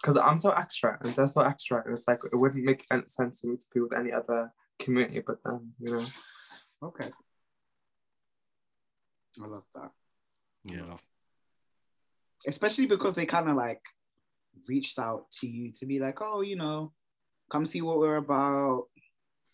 [0.00, 3.04] Because I'm so extra and they're so extra, and it's like it wouldn't make any
[3.06, 6.06] sense for me to be with any other community but them, you know.
[6.82, 7.08] Okay.
[9.42, 9.90] I love that.
[10.64, 10.96] Yeah.
[12.46, 13.80] Especially because they kind of like
[14.68, 16.92] reached out to you to be like, oh, you know,
[17.50, 18.88] come see what we're about.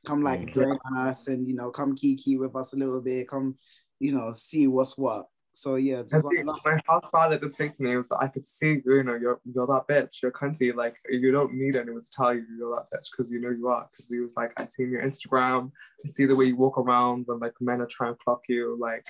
[0.06, 3.28] Come like join us and you know, come kiki with us a little bit.
[3.28, 3.56] Come,
[3.98, 5.26] you know, see what's what.
[5.52, 6.60] So yeah, And that's what I see, love.
[6.64, 9.66] my house father did say to me, was I could see, you know, you're you're
[9.66, 10.74] that bitch, you're cunty.
[10.74, 13.68] Like you don't need anyone to tell you you're that bitch because you know you
[13.68, 13.88] are.
[13.90, 15.72] Because he was like, I seen your Instagram,
[16.04, 18.78] I see the way you walk around when like men are trying to clock you.
[18.80, 19.04] Like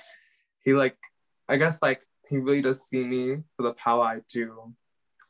[0.63, 0.97] he like,
[1.47, 4.73] I guess like he really does see me for the power I do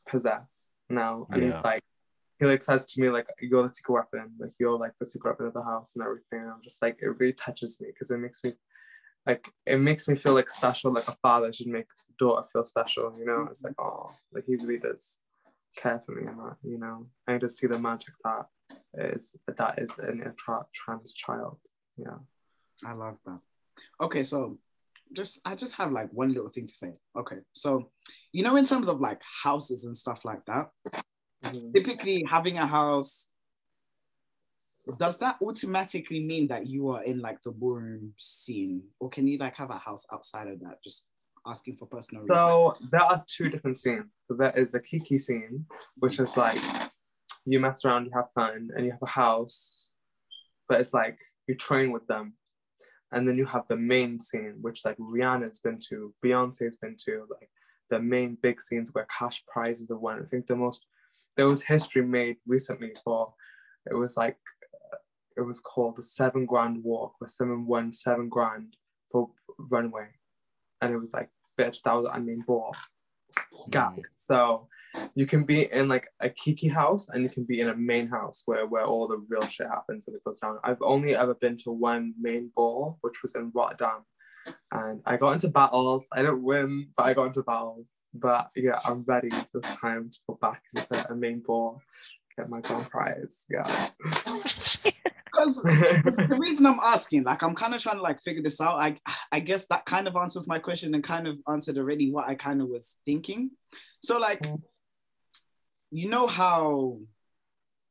[0.07, 1.27] possess now.
[1.29, 1.61] And he's Yeah.
[1.63, 1.81] like,
[2.41, 5.33] he like says to me like, you're the secret weapon, like you're like the secret
[5.33, 6.39] weapon of the house and everything.
[6.39, 8.53] And I'm just like, it really touches me because it makes me
[9.27, 12.65] like it makes me feel like special, like a father should make his daughter feel
[12.65, 13.45] special, you know?
[13.47, 15.19] It's like, oh, like he really does
[15.77, 17.05] care for me and that, you know.
[17.27, 18.47] I just see the magic that
[18.95, 21.59] is that is in a tra- trans child.
[21.95, 22.17] Yeah.
[22.83, 23.39] I love that.
[24.01, 24.57] Okay, so
[25.13, 26.93] just I just have like one little thing to say.
[27.15, 27.91] Okay, so
[28.31, 30.69] you know, in terms of like houses and stuff like that,
[31.43, 31.73] Mhm.
[31.73, 33.27] typically having a house
[34.97, 39.37] does that automatically mean that you are in like the ballroom scene, or can you
[39.37, 41.05] like have a house outside of that, just
[41.45, 42.39] asking for personal reasons?
[42.39, 44.07] So there are two different scenes.
[44.27, 46.59] So there is the Kiki scene, which is like
[47.45, 49.91] you mess around, you have fun, and you have a house,
[50.67, 52.33] but it's like you train with them.
[53.11, 57.27] And then you have the main scene, which like Rihanna's been to, Beyonce's been to,
[57.29, 57.49] like
[57.89, 60.21] the main big scenes where cash prizes are won.
[60.21, 60.85] I think the most
[61.37, 63.33] there was history made recently for
[63.89, 64.37] it was like
[65.37, 68.75] it was called the seven grand walk where someone won seven grand
[69.11, 69.29] for
[69.71, 70.07] runway.
[70.81, 71.29] And it was like
[71.59, 72.75] bitch that was I mean ball.
[73.69, 73.97] Gag.
[73.97, 74.03] Mm.
[74.15, 74.67] So
[75.15, 78.07] you can be in like a kiki house and you can be in a main
[78.07, 80.59] house where where all the real shit happens and it goes down.
[80.63, 84.01] I've only ever been to one main ball which was in Rotterdam
[84.71, 86.07] and I got into battles.
[86.11, 87.91] I didn't win, but I got into battles.
[88.13, 91.81] But yeah, I'm ready this time to go back into a main ball,
[92.37, 93.45] get my grand prize.
[93.49, 93.89] Yeah.
[95.25, 98.77] Because the reason I'm asking, like, I'm kind of trying to like figure this out.
[98.79, 98.97] I
[99.31, 102.35] I guess that kind of answers my question and kind of answered already what I
[102.35, 103.51] kind of was thinking.
[104.03, 104.61] So like, Mm.
[105.91, 106.99] you know how,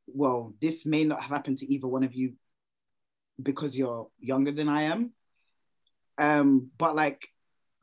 [0.07, 2.33] well, this may not have happened to either one of you
[3.41, 5.11] because you're younger than I am.
[6.21, 7.27] Um, but like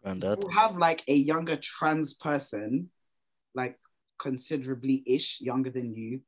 [0.02, 0.39] Granddad.
[0.40, 2.90] you have like a younger trans person,
[3.55, 3.78] like
[4.19, 6.20] considerably ish younger than you,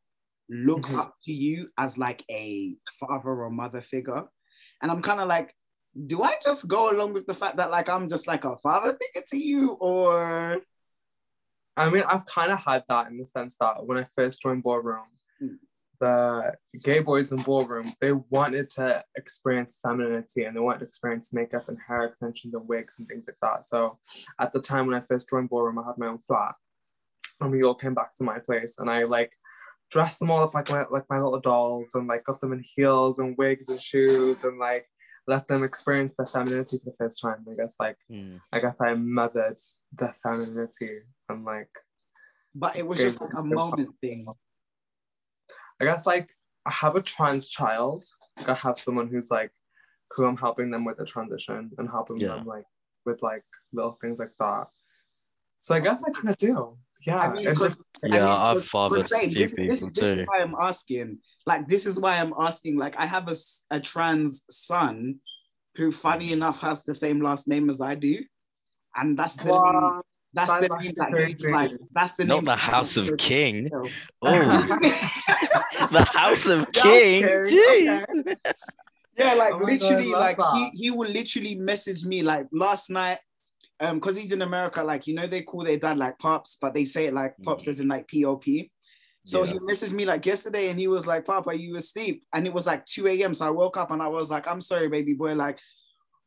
[0.49, 0.99] look Mhm.
[0.99, 4.25] up to you as like a father or mother figure.
[4.83, 5.55] And I'm kind of like,
[6.07, 8.97] do I just go along with the fact that like I'm just like a father
[9.01, 9.73] figure to you?
[9.81, 10.61] Or
[11.77, 14.63] I mean, I've kind of had that in the sense that when I first joined
[14.65, 15.07] Ballroom,
[15.41, 15.59] Mm.
[16.01, 21.33] The gay boys in Ballroom, they wanted to experience femininity and they wanted to experience
[21.33, 23.65] makeup and hair extensions and wigs and things like that.
[23.65, 23.99] So
[24.41, 26.55] at the time when I first joined Ballroom, I had my own flat.
[27.41, 29.33] And we all came back to my place and I like
[29.91, 32.65] dressed them all up like my, like my little dolls and like got them in
[32.75, 34.87] heels and wigs and shoes and like
[35.27, 37.45] let them experience their femininity for the first time.
[37.51, 38.41] I guess like Mm.
[38.53, 39.59] I guess I mothered
[39.93, 41.71] their femininity and like
[42.55, 44.27] but it was just like a moment thing.
[45.81, 46.31] I guess like
[46.67, 48.05] I have a trans child.
[48.39, 49.53] Like I have someone who's like
[50.13, 52.29] who I'm helping them with the transition and helping Yeah.
[52.37, 52.65] them like
[53.07, 54.67] with like little things like that.
[55.61, 56.77] So I guess I kind of do.
[57.07, 57.19] Yeah.
[57.19, 59.81] I mean, and 'cause- diff- I Yeah, mean, I've fathered but a few this, this,
[59.95, 61.19] this is why I'm asking.
[61.47, 62.77] Like, this is why I'm asking.
[62.79, 63.37] Like, I have a,
[63.71, 65.17] a trans son
[65.77, 66.33] who, funny Mm.
[66.33, 68.25] enough, has the same last name as I do,
[68.97, 70.03] and that's the name, Wow,
[70.33, 71.53] that's that's the name that he's crazy.
[71.53, 71.71] like.
[71.93, 73.69] That's the Not name the House of King.
[73.73, 73.89] so-
[74.23, 74.69] Oh,
[75.93, 77.23] the House of King.
[77.25, 78.05] Jeez.
[78.21, 78.37] okay.
[79.19, 80.71] Yeah, like Oh my God, literally, like he that.
[80.75, 83.19] he will literally message me like last night,
[83.81, 86.73] um, because he's in America, like you know they call their dad like pops, but
[86.75, 87.69] they say it like pops Mm.
[87.69, 88.43] as in like pop.
[89.27, 89.53] So Yeah.
[89.53, 92.55] he messaged me like yesterday, and he was like, "Pop, are you asleep?" And it
[92.55, 93.35] was like 2 a.m.
[93.35, 95.35] So I woke up and I was like, "I'm sorry, baby boy.
[95.35, 95.59] Like,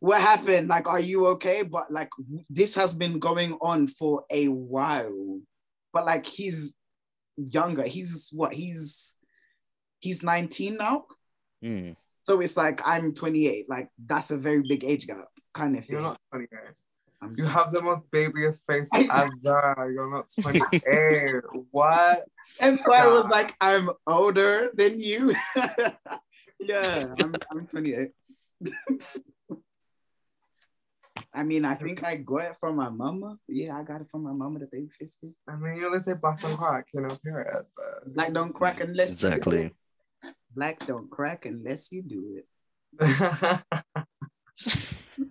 [0.04, 0.68] what happened?
[0.68, 2.10] Like, are you okay?" But like,
[2.50, 5.40] this has been going on for a while.
[5.94, 6.74] But like, he's
[7.38, 7.84] younger.
[7.84, 8.52] He's what?
[8.52, 9.16] He's
[10.00, 11.06] he's 19 now.
[11.64, 11.96] Mm.
[12.24, 13.70] So it's like I'm 28.
[13.70, 15.94] Like that's a very big age gap, kind of thing.
[15.94, 16.50] You're not 28.
[17.22, 19.90] I'm- You have the most babyest face ever.
[19.94, 21.42] You're not 28.
[21.72, 22.26] what?
[22.60, 25.34] That's why I was like, I'm older than you.
[26.60, 28.12] Yeah, I'm, I'm 28.
[31.36, 33.38] I mean, I think I got it from my mama.
[33.48, 35.18] Yeah, I got it from my mama, the baby face.
[35.48, 37.66] I mean, you only say black don't crack, you know, period.
[37.76, 39.62] But Black don't crack unless you do Exactly.
[39.66, 39.74] it.
[40.56, 42.46] Black don't crack unless you do it.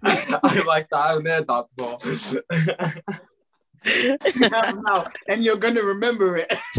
[0.02, 1.10] I like that.
[1.10, 2.42] I'm near that before.
[4.88, 6.52] no, and you're gonna remember it.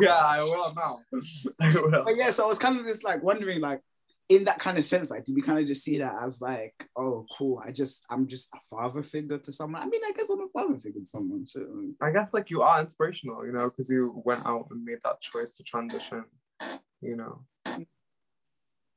[0.00, 1.00] yeah, I will now.
[1.60, 2.04] I will.
[2.04, 3.80] but yeah, so I was kind of just like wondering, like,
[4.30, 6.88] in that kind of sense, like, do we kind of just see that as like,
[6.96, 9.82] oh, cool, I just, I'm just a father figure to someone?
[9.82, 11.46] I mean, I guess I'm a father figure to someone.
[11.46, 11.66] Shit.
[12.00, 15.20] I guess like you are inspirational, you know, because you went out and made that
[15.20, 16.24] choice to transition,
[17.00, 17.42] you know.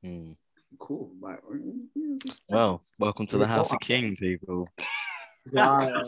[0.04, 0.32] Hmm.
[0.78, 1.10] Cool.
[1.20, 4.68] Like, mm, Well, welcome to the House of King, people.
[5.52, 6.04] Yeah.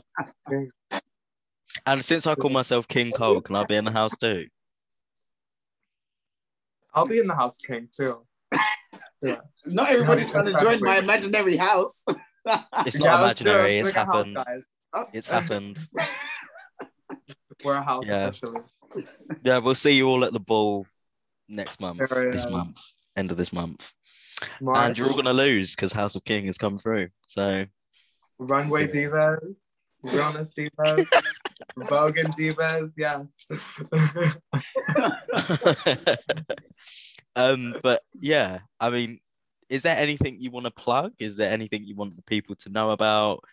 [1.85, 4.47] And since I call myself King Cole, can I be in the house too?
[6.95, 8.25] I'll be in the house king too.
[9.67, 12.03] Not everybody's Yeah, gonna join my imaginary house.
[12.09, 13.55] It's not let's do it.
[13.55, 13.79] imaginary.
[13.79, 14.39] It's make house, happened.
[14.93, 15.89] Oh, It's happened.
[17.65, 18.29] We're a house Yeah.
[18.29, 18.61] officially.
[19.43, 20.87] Yeah, we'll see you all at the ball
[21.49, 21.99] next month.
[21.99, 22.51] There This is.
[22.51, 22.77] month,
[23.17, 23.91] end of this month,
[24.61, 27.09] and you're all gonna lose because House of King has come through.
[27.29, 27.65] So
[28.39, 29.57] runway divas,
[30.03, 31.07] realness divas,
[31.77, 33.27] Vogue divas, yes.
[37.37, 39.21] um, but yeah, I mean,
[39.69, 41.13] is there anything you want to plug?
[41.19, 43.45] Is there anything you want the people to know about,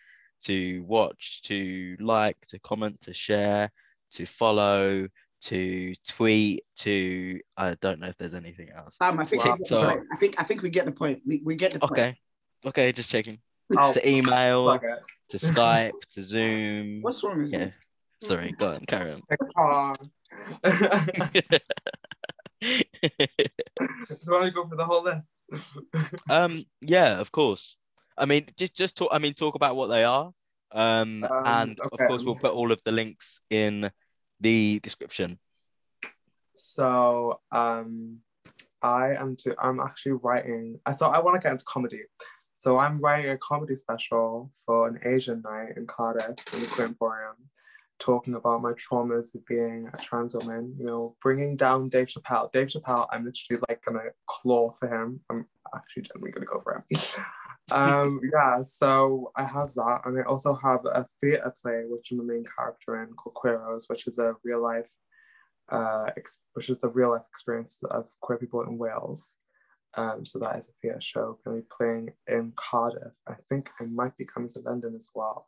[0.45, 3.71] to watch, to like, to comment, to share,
[4.13, 5.07] to follow,
[5.43, 8.97] to tweet, to I don't know if there's anything else.
[8.97, 9.99] Sam, I think, TikTok.
[10.11, 11.21] I think I think we get the point.
[11.25, 11.91] We, we get the point.
[11.91, 12.17] Okay,
[12.65, 13.39] okay, just checking.
[13.77, 14.79] I'll To email,
[15.29, 17.01] to Skype, to Zoom.
[17.01, 17.65] What's wrong with Yeah.
[17.65, 17.71] you?
[18.21, 19.21] Sorry, go on, carry
[19.57, 19.97] on.
[22.63, 23.27] Do
[24.09, 26.15] you want to go for the whole list?
[26.29, 27.77] um, yeah, of course.
[28.17, 29.09] I mean, just just talk.
[29.11, 30.31] I mean, talk about what they are.
[30.71, 32.03] Um, Um, and okay.
[32.03, 33.91] of course, we'll put all of the links in
[34.39, 35.39] the description.
[36.55, 38.19] So um
[38.81, 42.03] I am to I'm actually writing I so I want to get into comedy.
[42.53, 46.87] So I'm writing a comedy special for an Asian night in Cardiff in the Queer
[46.87, 47.35] Emporium,
[48.03, 52.51] talking about my traumas of being a trans woman, you know, bringing down Dave Chappelle.
[52.51, 55.21] Dave Chappelle, I'm literally like gonna claw for him.
[55.29, 56.99] I'm actually genuinely gonna go for him.
[57.71, 62.17] um yeah, so I have that and I also have a theatre play which I'm
[62.17, 64.91] the main character in called Queeros, which is a real life
[65.71, 69.33] uh, ex- which is the real life experience of queer people in Wales.
[69.95, 73.13] Um, so that is a theatre show going to be playing in Cardiff.
[73.27, 75.45] I think I might be coming to London as well.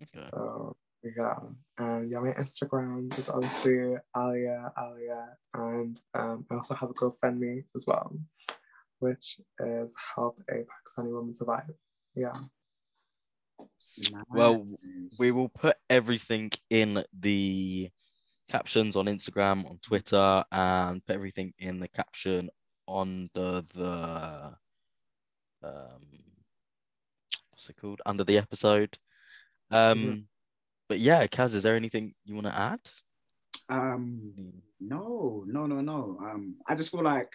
[0.00, 0.28] Okay.
[0.30, 1.34] So yeah,
[1.78, 7.64] and yeah, my Instagram is obviously Alia Alia, and um, I also have a GoFundMe
[7.74, 8.16] as well,
[9.00, 11.70] which is help a Pakistani woman survive.
[12.14, 12.32] Yeah.
[14.30, 14.66] Well,
[15.18, 17.90] We will put everything in the
[18.48, 22.48] captions on Instagram, on Twitter, and put everything in the caption
[22.88, 24.54] under the
[25.62, 26.00] um,
[27.50, 28.00] what's it called?
[28.04, 28.98] Under the episode.
[29.70, 30.24] Um, Mhm.
[30.92, 32.80] But yeah, Kaz, is there anything you want to add?
[33.70, 36.18] Um, no, no, no, no.
[36.20, 37.32] Um, I just feel like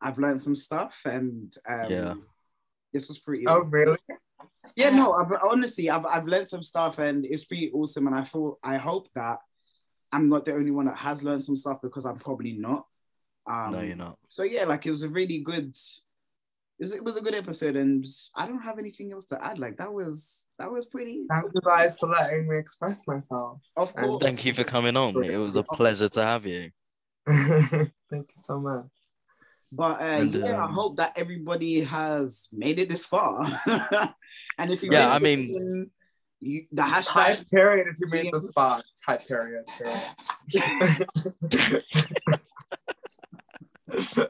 [0.00, 2.14] I've learned some stuff, and um, Yeah.
[2.94, 3.46] this was pretty.
[3.46, 3.98] Oh really?
[4.74, 5.12] yeah, no.
[5.12, 8.06] I've, honestly, I've I've learned some stuff, and it's pretty awesome.
[8.06, 9.40] And I thought, I hope that
[10.10, 12.86] I'm not the only one that has learned some stuff because I'm probably not.
[13.46, 14.16] Um, no, you're not.
[14.28, 15.76] So yeah, like it was a really good.
[16.80, 18.06] It was, a good episode, and
[18.36, 19.58] I don't have anything else to add.
[19.58, 21.24] Like that was that was pretty.
[21.28, 23.60] Thank you guys for letting me express myself.
[23.76, 24.22] Of And course.
[24.22, 25.20] Thank you for coming on.
[25.24, 26.70] It was a pleasure to have you.
[27.28, 28.86] Thank you so much.
[29.72, 33.44] But uh, And, yeah, I um, hope that everybody has made it this far.
[34.58, 35.90] and if you Yeah, I mean- then
[36.40, 37.12] you, the hashtag.
[37.12, 38.84] Type period if you made this spot.
[39.04, 39.68] Type period.
[40.52, 41.08] period.
[43.90, 44.28] I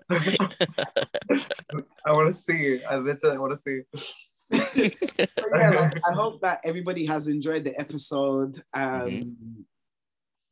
[2.13, 2.85] want to see.
[2.85, 3.81] I literally want to see.
[4.51, 8.63] Yeah, like, I hope that everybody has enjoyed the episode.
[8.73, 9.65] Um, Mhm.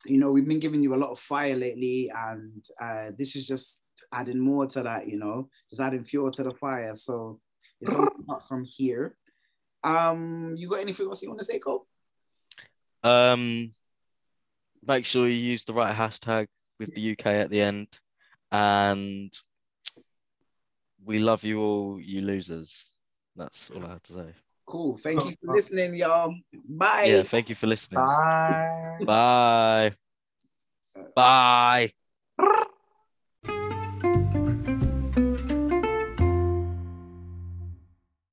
[0.04, 3.46] You know, we've been giving you a lot of fire lately, and uh, this is
[3.46, 3.80] just
[4.12, 5.08] adding more to that.
[5.08, 6.94] You know, just adding fuel to the fire.
[6.94, 7.40] So
[7.80, 8.08] it's all
[8.48, 9.16] from here.
[9.82, 11.86] Um, you got anything else you want to say, Cole?
[13.02, 13.72] Um,
[14.86, 16.46] make sure you use the right hashtag
[16.78, 17.88] with the UK at the end,
[18.52, 19.32] and
[21.04, 22.86] we love you all, you losers.
[23.36, 24.34] That's all I have to say.
[24.66, 24.96] Cool.
[24.96, 26.34] Thank you for oh, listening, y'all.
[26.68, 27.04] Bye.
[27.04, 28.04] Yeah, thank you for listening.
[28.04, 29.92] Bye.
[31.14, 31.92] Bye.
[32.38, 32.62] Bye.